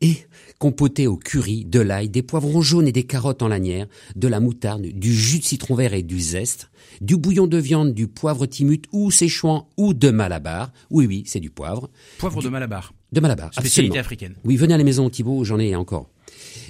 et 0.01 0.17
compoté 0.61 1.07
au 1.07 1.17
curry, 1.17 1.65
de 1.65 1.81
l'ail, 1.81 2.11
des 2.11 2.23
poivrons 2.23 2.61
jaunes 2.61 2.87
et 2.87 2.93
des 2.93 3.05
carottes 3.05 3.43
en 3.43 3.49
lanière, 3.49 3.87
de 4.15 4.29
la 4.29 4.41
moutarde, 4.41 4.83
du 4.83 5.13
jus 5.13 5.39
de 5.39 5.45
citron 5.45 5.75
vert 5.75 5.95
et 5.95 6.03
du 6.03 6.21
zeste, 6.21 6.71
du 7.01 7.17
bouillon 7.17 7.47
de 7.47 7.57
viande, 7.57 7.95
du 7.95 8.07
poivre 8.09 8.45
timut 8.45 8.83
ou 8.93 9.11
séchouan 9.11 9.69
ou 9.79 9.95
de 9.95 10.11
malabar. 10.11 10.71
Oui, 10.91 11.07
oui, 11.07 11.25
c'est 11.27 11.41
du 11.41 11.49
poivre. 11.49 11.89
Poivre 12.19 12.43
de 12.43 12.51
Malabar. 12.51 12.93
De 13.11 13.21
malabar, 13.21 13.53
Spécialité 13.55 13.99
absolument. 13.99 14.01
africaine. 14.01 14.35
Oui, 14.45 14.57
venez 14.57 14.75
à 14.75 14.79
la 14.79 14.85
maison, 14.85 15.09
Thibault, 15.09 15.45
j'en 15.45 15.59
ai 15.59 15.75
encore. 15.75 16.11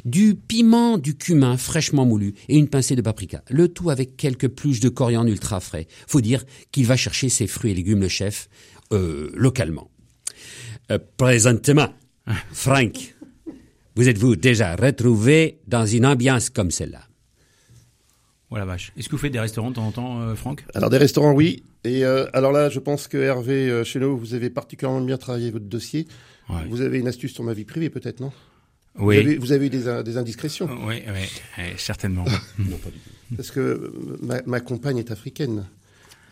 Du 0.04 0.36
piment, 0.36 0.96
du 0.96 1.16
cumin 1.16 1.56
fraîchement 1.56 2.06
moulu 2.06 2.34
et 2.48 2.56
une 2.56 2.68
pincée 2.68 2.94
de 2.94 3.02
paprika. 3.02 3.42
Le 3.50 3.66
tout 3.68 3.90
avec 3.90 4.16
quelques 4.16 4.48
pluches 4.48 4.80
de 4.80 4.88
coriandre 4.88 5.30
ultra 5.30 5.58
frais. 5.58 5.88
Faut 6.06 6.20
dire 6.20 6.44
qu'il 6.70 6.86
va 6.86 6.96
chercher 6.96 7.28
ses 7.28 7.48
fruits 7.48 7.72
et 7.72 7.74
légumes, 7.74 8.00
le 8.00 8.08
chef, 8.08 8.48
euh, 8.92 9.30
localement. 9.34 9.90
Euh, 10.92 10.98
présentement, 11.16 11.88
Frank, 12.52 13.16
vous 13.96 14.08
êtes-vous 14.08 14.36
déjà 14.36 14.76
retrouvé 14.76 15.58
dans 15.66 15.86
une 15.86 16.06
ambiance 16.06 16.50
comme 16.50 16.70
celle-là? 16.70 17.02
Voilà 18.50 18.64
vache. 18.64 18.92
Est-ce 18.96 19.08
que 19.08 19.12
vous 19.12 19.18
faites 19.18 19.32
des 19.32 19.38
restaurants 19.40 19.70
de 19.70 19.76
temps 19.76 19.86
en 19.86 19.92
temps, 19.92 20.20
euh, 20.22 20.34
Franck? 20.34 20.64
Alors 20.74 20.90
des 20.90 20.98
restaurants, 20.98 21.32
oui. 21.32 21.62
Et 21.84 22.04
euh, 22.04 22.26
alors 22.32 22.50
là, 22.52 22.68
je 22.68 22.80
pense 22.80 23.06
que 23.06 23.16
Hervé 23.16 23.70
euh, 23.70 23.84
Chéneau, 23.84 24.16
vous 24.16 24.34
avez 24.34 24.50
particulièrement 24.50 25.00
bien 25.00 25.16
travaillé 25.18 25.50
votre 25.50 25.66
dossier. 25.66 26.08
Ouais. 26.48 26.66
Vous 26.68 26.80
avez 26.80 26.98
une 26.98 27.06
astuce 27.06 27.32
sur 27.32 27.44
ma 27.44 27.52
vie 27.54 27.64
privée, 27.64 27.90
peut-être, 27.90 28.18
non? 28.20 28.32
Oui. 28.98 29.16
Vous 29.16 29.20
avez, 29.20 29.38
vous 29.38 29.52
avez 29.52 29.66
eu 29.66 29.70
des, 29.70 30.02
des 30.02 30.16
indiscrétions 30.16 30.68
Oui, 30.84 31.02
oui, 31.06 31.40
oui, 31.58 31.64
certainement. 31.76 32.24
Parce 33.36 33.52
que 33.52 33.60
euh, 33.60 34.18
ma, 34.20 34.42
ma 34.46 34.58
compagne 34.60 34.98
est 34.98 35.12
africaine. 35.12 35.66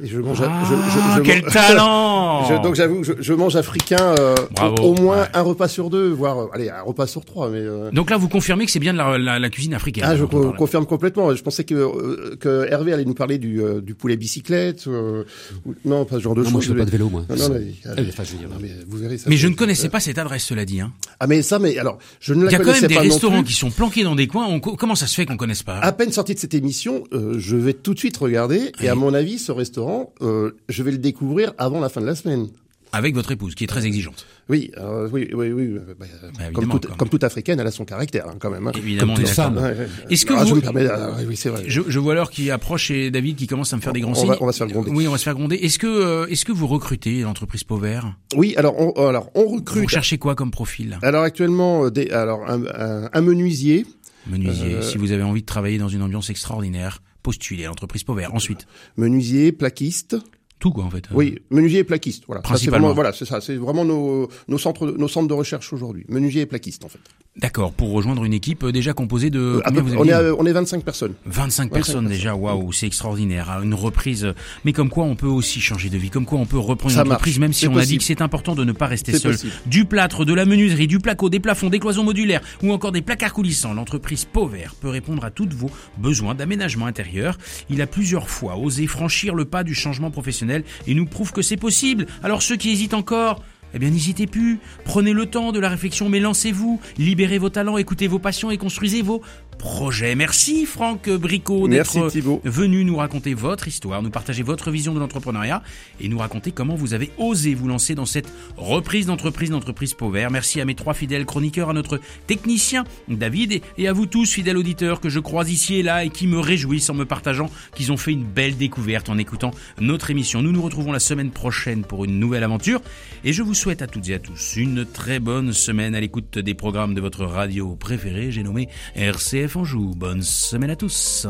Et 0.01 0.07
je 0.07 0.21
mange. 0.21 0.39
Ah, 0.43 0.63
je, 0.65 0.75
je- 0.77 1.17
je- 1.17 1.21
quel 1.23 1.45
je- 1.45 1.53
talent 1.53 2.45
je- 2.49 2.63
Donc 2.63 2.75
j'avoue, 2.77 3.03
je, 3.03 3.13
je 3.19 3.33
mange 3.33 3.57
africain 3.57 4.15
euh, 4.19 4.35
Bravo. 4.53 4.77
au, 4.83 4.87
au 4.87 4.95
moins 4.95 5.23
Ouais. 5.23 5.27
un 5.35 5.43
repas 5.43 5.67
sur 5.67 5.91
deux, 5.91 6.11
voire 6.11 6.39
euh, 6.39 6.47
allez 6.53 6.69
un 6.71 6.83
repas 6.83 7.07
sur 7.09 7.25
trois. 7.25 7.51
Mais 7.51 7.59
euh, 7.59 7.91
Donc 7.91 8.11
là, 8.11 8.17
vous 8.17 8.29
confirmez 8.29 8.65
que 8.65 8.71
c'est 8.71 8.79
bien 8.79 8.93
de 8.93 8.99
la, 8.99 9.19
la, 9.19 9.39
la 9.41 9.51
cuisine 9.51 9.75
africaine. 9.75 10.05
ah, 10.07 10.17
je 10.17 10.25
co- 10.25 10.53
confirme 10.53 10.87
complètement. 10.87 11.35
Je 11.35 11.43
pensais 11.43 11.65
que, 11.65 11.75
euh, 11.75 12.37
que 12.39 12.67
Hervé 12.71 12.93
allait 12.93 13.05
nous 13.05 13.15
parler 13.15 13.39
du, 13.39 13.61
euh, 13.61 13.81
du 13.81 13.95
poulet 13.95 14.17
bicyclette. 14.17 14.87
euh, 14.87 15.25
ou- 15.67 15.75
non, 15.85 16.05
pas 16.05 16.17
ce 16.17 16.21
genre 16.21 16.35
de 16.37 16.45
choses. 16.45 16.53
moi 16.53 16.61
je 16.61 16.69
fais 16.69 16.79
pas 16.79 16.85
de 16.85 16.91
vélo, 16.91 17.09
moi. 17.09 17.25
Non, 17.29 17.37
non, 17.37 17.55
mais, 17.55 18.03
enfin, 18.09 18.23
je 18.25 18.33
veux 18.33 18.39
dire, 18.39 18.49
non, 18.49 18.57
mais 18.61 18.71
vous 18.89 18.99
verrez 18.99 19.19
ça. 19.19 19.29
Mais 19.29 19.37
je 19.37 19.49
ne 19.49 19.55
connaissais 19.55 19.89
pas 19.89 19.99
cette 20.01 20.19
adresse, 20.19 20.45
cela 20.45 20.65
dit. 20.65 20.81
Hein. 20.81 20.93
Ah 21.19 21.27
mais 21.27 21.43
ça, 21.43 21.59
mais 21.59 21.77
alors 21.79 21.99
je 22.21 22.35
ne 22.35 22.45
la 22.45 22.51
Il 22.51 22.53
y 22.53 22.55
a 22.55 22.59
quand 22.59 22.65
connaissais 22.67 22.83
même 22.83 22.89
des 22.91 22.95
pas 22.95 23.01
restaurants 23.01 23.43
qui 23.43 23.53
sont 23.55 23.71
planqués 23.71 24.05
dans 24.05 24.15
des 24.15 24.29
coins. 24.29 24.47
On 24.49 24.61
comment 24.61 24.95
ça 24.95 25.07
se 25.09 25.15
fait 25.17 25.27
qu'on 25.27 25.37
connaisse 25.37 25.65
pas 25.65 25.79
À 25.81 25.91
peine 25.93 26.13
sorti 26.13 26.35
de 26.35 26.39
cette 26.39 26.55
émission, 26.55 27.03
euh, 27.13 27.35
je 27.39 27.57
vais 27.57 27.73
tout 27.73 27.95
de 27.95 27.99
suite 27.99 28.17
regarder. 28.19 28.71
Et 28.81 28.89
à 28.89 28.95
mon 28.95 29.13
avis, 29.15 29.39
ce 29.39 29.51
restaurant, 29.51 29.88
euh, 30.23 30.53
je 30.69 30.83
vais 30.83 30.93
le 30.93 30.99
découvrir 30.99 31.53
avant 31.59 31.81
la 31.81 31.89
fin 31.89 32.01
de 32.01 32.07
la 32.07 32.15
semaine. 32.15 32.49
Avec 32.91 33.15
votre 33.15 33.31
épouse, 33.33 33.55
qui 33.55 33.65
est 33.65 33.67
très 33.67 33.85
exigeante. 33.85 34.25
Oui, 34.49 34.71
euh, 34.79 35.07
oui, 35.13 35.29
oui, 35.35 35.53
oui. 35.53 35.69
bah, 35.77 35.83
Bah, 36.01 36.07
comme, 36.25 36.45
évidemment, 36.47 36.79
toute, 36.79 36.97
comme 36.97 37.09
africaine, 37.21 37.61
elle 37.61 37.67
a 37.67 37.71
son 37.71 37.85
caractère 37.85 38.27
hein, 38.29 38.37
quand 38.41 38.51
même. 38.51 38.67
hein. 38.67 38.73
Évidemment, 38.75 39.13
Comme 39.15 39.25
on 39.25 39.27
est. 39.27 39.87
Est-ce 40.11 40.25
que 40.25 40.33
Ah, 40.35 40.43
vous- 40.45 40.49
je 40.49 40.55
me 40.55 40.61
permets, 40.63 40.87
ah, 40.87 41.11
oui, 41.19 41.25
oui, 41.29 41.37
c'est 41.37 41.51
vrai. 41.51 41.65
Je, 41.67 41.83
je 41.87 41.99
vois 41.99 42.15
l'heure 42.15 42.31
qui 42.31 42.51
approche 42.51 42.91
et 42.91 43.11
David 43.11 43.37
qui 43.37 43.47
commence 43.47 43.75
à 43.75 43.77
me 43.77 43.83
faire 43.83 43.93
des 43.93 44.01
grands 44.01 44.13
On 44.13 44.15
signes. 44.15 44.29
va- 44.31 44.39
on 44.41 44.47
va 44.47 44.53
se 44.53 44.59
faire 44.65 44.69
gronder. 44.69 44.91
Oui, 44.91 45.07
on 45.07 45.11
va 45.13 45.19
se 45.19 45.25
faire 45.25 45.35
gronder. 45.35 45.57
Est-ce 45.57 45.79
que, 45.79 45.87
euh, 45.87 46.27
est-ce 46.29 46.47
que 46.47 46.53
vous 46.53 46.67
recrutez 46.67 47.21
l'entreprise 47.21 47.63
Pauvert? 47.63 48.17
Oui, 48.35 48.55
alors 48.57 48.75
on, 48.81 49.07
alors 49.07 49.31
on 49.35 49.43
Vous 49.43 49.57
recrute. 49.57 49.91
cherchez 49.91 50.17
quoi 50.17 50.35
comme 50.35 50.51
profil? 50.51 50.99
Alors 51.03 51.25
actuellement, 51.25 51.91
des, 51.91 52.09
alors 52.09 52.49
un, 52.49 52.63
un, 52.75 53.11
un 53.13 53.21
menuisier. 53.21 53.85
Menuisier. 54.27 54.77
Euh, 54.77 54.83
Si 54.83 54.97
vous 54.97 55.13
avez 55.13 55.23
envie 55.25 55.43
de 55.43 55.47
travailler 55.47 55.77
dans 55.77 55.89
une 55.91 56.01
ambiance 56.03 56.31
extraordinaire, 56.31 57.03
postulez 57.29 57.65
à 57.65 57.69
l'entreprise 57.69 58.05
Pauvert. 58.05 58.35
Ensuite, 58.35 58.67
Menuisier, 58.97 59.53
plaquiste. 59.53 60.17
tout 60.61 60.73
quoi 60.73 60.85
en 60.85 60.91
fait. 60.91 61.05
Oui, 61.13 61.39
menuisier 61.51 61.81
et 61.81 61.85
plaquiste. 61.85 62.25
Voilà. 62.27 62.41
Ça, 62.41 62.49
Principalement. 62.49 62.87
vraiment, 62.87 62.95
voilà, 62.95 63.13
c'est 63.13 63.27
ça. 63.27 63.41
C'est 63.43 63.57
vraiment 63.57 63.85
nos, 63.85 64.29
nos 64.49 64.57
centres, 64.59 64.87
nos 64.87 65.09
centres 65.09 65.29
de 65.29 65.35
recherche 65.35 65.73
aujourd'hui. 65.75 66.05
Menuisier 66.09 66.43
et 66.43 66.47
plaquiste 66.47 66.85
en 66.87 66.89
fait. 66.89 67.01
D'accord. 67.39 67.73
Pour 67.73 67.93
rejoindre 67.93 68.25
une 68.25 68.33
équipe 68.33 68.65
euh, 68.65 68.73
déjà 68.73 68.93
composée 68.93 69.31
de 69.31 69.39
Euh, 69.39 69.61
combien 69.65 69.85
on 69.97 70.05
est, 70.05 70.13
à- 70.13 70.35
on 70.37 70.45
est 70.45 70.53
25 70.53 70.83
personnes. 70.83 71.15
25 71.25 71.71
personnes 71.71 71.95
personnes. 71.95 72.09
déjà, 72.09 72.35
waouh, 72.35 72.73
c'est 72.73 72.87
extraordinaire. 72.87 73.51
hein, 73.51 73.63
Une 73.63 73.75
reprise, 73.75 74.33
mais 74.65 74.73
comme 74.73 74.89
quoi 74.91 75.05
on 75.05 75.15
peut 75.15 75.27
aussi 75.29 75.61
changer 75.61 75.89
de 75.89 75.97
vie, 75.99 76.11
comme 76.11 76.25
quoi 76.25 76.39
on 76.41 76.47
peut 76.47 76.59
reprendre 76.59 76.95
Ça 76.95 77.03
une 77.03 77.09
entreprise, 77.13 77.39
marche, 77.39 77.41
même 77.49 77.53
si 77.53 77.69
on 77.69 77.77
a 77.77 77.85
dit 77.85 77.99
que 77.99 78.05
c'est 78.05 78.23
important 78.23 78.55
de 78.57 78.65
ne 78.65 78.73
pas 78.73 78.87
rester 78.87 79.17
seul. 79.17 79.33
possible. 79.33 79.53
Du 79.67 79.85
plâtre, 79.85 80.25
de 80.25 80.35
la 80.35 80.47
menuiserie, 80.47 80.89
du 80.89 80.99
placo, 80.99 81.29
des 81.31 81.39
plafonds, 81.41 81.69
des 81.71 81.79
cloisons 81.79 82.03
modulaires 82.05 82.41
ou 82.63 82.73
encore 82.73 82.91
des 82.93 83.03
placards 83.03 83.33
coulissants, 83.33 83.73
l'entreprise 83.73 84.25
Pauvert 84.25 84.75
peut 84.81 84.89
répondre 84.89 85.25
à 85.25 85.31
tous 85.31 85.49
vos 85.55 85.71
besoins 85.97 86.35
d'aménagement 86.35 86.87
intérieur. 86.87 87.39
Il 87.71 87.81
a 87.83 87.87
plusieurs 87.87 88.29
fois 88.29 88.57
osé 88.59 88.87
franchir 88.89 89.35
le 89.35 89.45
pas 89.45 89.63
du 89.63 89.75
changement 89.75 90.11
professionnel 90.11 90.65
et 90.89 90.95
nous 90.95 91.07
prouve 91.07 91.33
que 91.33 91.43
c'est 91.43 91.57
possible. 91.57 92.07
Alors 92.25 92.43
ceux 92.43 92.57
qui 92.57 92.71
hésitent 92.71 92.95
encore, 92.95 93.43
eh 93.75 93.79
bien, 93.79 93.91
n'hésitez 93.91 94.27
plus. 94.27 94.59
Prenez 94.85 95.13
le 95.13 95.27
temps 95.27 95.53
de 95.53 95.61
la 95.61 95.69
réflexion, 95.69 96.09
mais 96.09 96.21
lancez-vous. 96.21 96.81
Libérez 96.99 97.39
vos 97.39 97.51
talents, 97.51 97.79
écoutez 97.79 98.07
vos 98.07 98.19
passions 98.19 98.51
et 98.51 98.57
construisez 98.57 99.03
vos 99.03 99.23
projets. 99.59 100.15
Merci 100.15 100.65
Franck 100.65 101.11
Bricot 101.11 101.69
d'être 101.69 102.11
venu 102.45 102.85
nous 102.85 102.97
raconter 102.97 103.35
votre 103.35 103.69
histoire, 103.69 104.03
nous 104.03 104.11
partager 104.11 104.43
votre 104.43 104.71
vision 104.71 104.95
de 104.95 105.01
l'entrepreneuriat 105.01 105.63
et 106.01 106.09
nous 106.09 106.19
raconter 106.19 106.53
comment 106.53 106.77
vous 106.77 106.95
avez 106.95 107.11
osé 107.19 107.55
vous 107.55 107.69
lancer 107.69 107.95
dans 107.95 108.07
cette 108.07 108.33
reprise 108.57 109.07
d'entreprise 109.07 109.51
d'entreprise 109.51 109.95
pauvre. 109.95 110.19
Merci 110.31 110.61
à 110.61 110.65
mes 110.65 110.75
trois 110.75 110.95
fidèles 110.95 111.27
chroniqueurs, 111.27 111.71
à 111.71 111.73
notre 111.73 112.01
technicien 112.27 112.85
David 113.09 113.61
et 113.77 113.89
à 113.89 113.93
vous 113.93 114.07
tous 114.07 114.33
fidèles 114.33 114.57
auditeurs 114.57 115.01
que 115.01 115.09
je 115.09 115.19
croise 115.19 115.51
ici 115.51 115.75
et 115.75 115.83
là 115.83 116.05
et 116.05 116.11
qui 116.11 116.27
me 116.27 116.39
réjouissent 116.39 116.89
en 116.91 116.95
me 116.95 117.05
partageant 117.05 117.51
qu'ils 117.75 117.93
ont 117.93 117.97
fait 117.97 118.13
une 118.13 118.25
belle 118.25 118.57
découverte 118.57 119.09
en 119.09 119.19
écoutant 119.19 119.51
notre 119.81 120.11
émission. 120.11 120.41
Nous 120.41 120.53
nous 120.53 120.63
retrouvons 120.63 120.93
la 120.93 121.01
semaine 121.01 121.31
prochaine 121.31 121.83
pour 121.83 122.05
une 122.05 122.21
nouvelle 122.21 122.45
aventure 122.45 122.81
et 123.25 123.33
je 123.33 123.43
vous 123.43 123.55
souhaite 123.55 123.83
à 123.83 123.87
toutes 123.87 124.09
et 124.09 124.15
à 124.15 124.19
tous 124.19 124.57
une 124.57 124.85
très 124.85 125.19
bonne 125.19 125.53
semaine 125.53 125.95
à 125.95 126.01
l'écoute 126.01 126.39
des 126.39 126.55
programmes 126.55 126.95
de 126.95 127.01
votre 127.01 127.25
radio 127.25 127.77
préférée. 127.77 128.31
J'ai 128.31 128.43
nommé 128.43 128.69
RCF 128.95 129.57
Anjou. 129.57 129.95
Bonne 129.95 130.23
semaine 130.23 130.71
à 130.71 130.77
tous. 130.77 131.27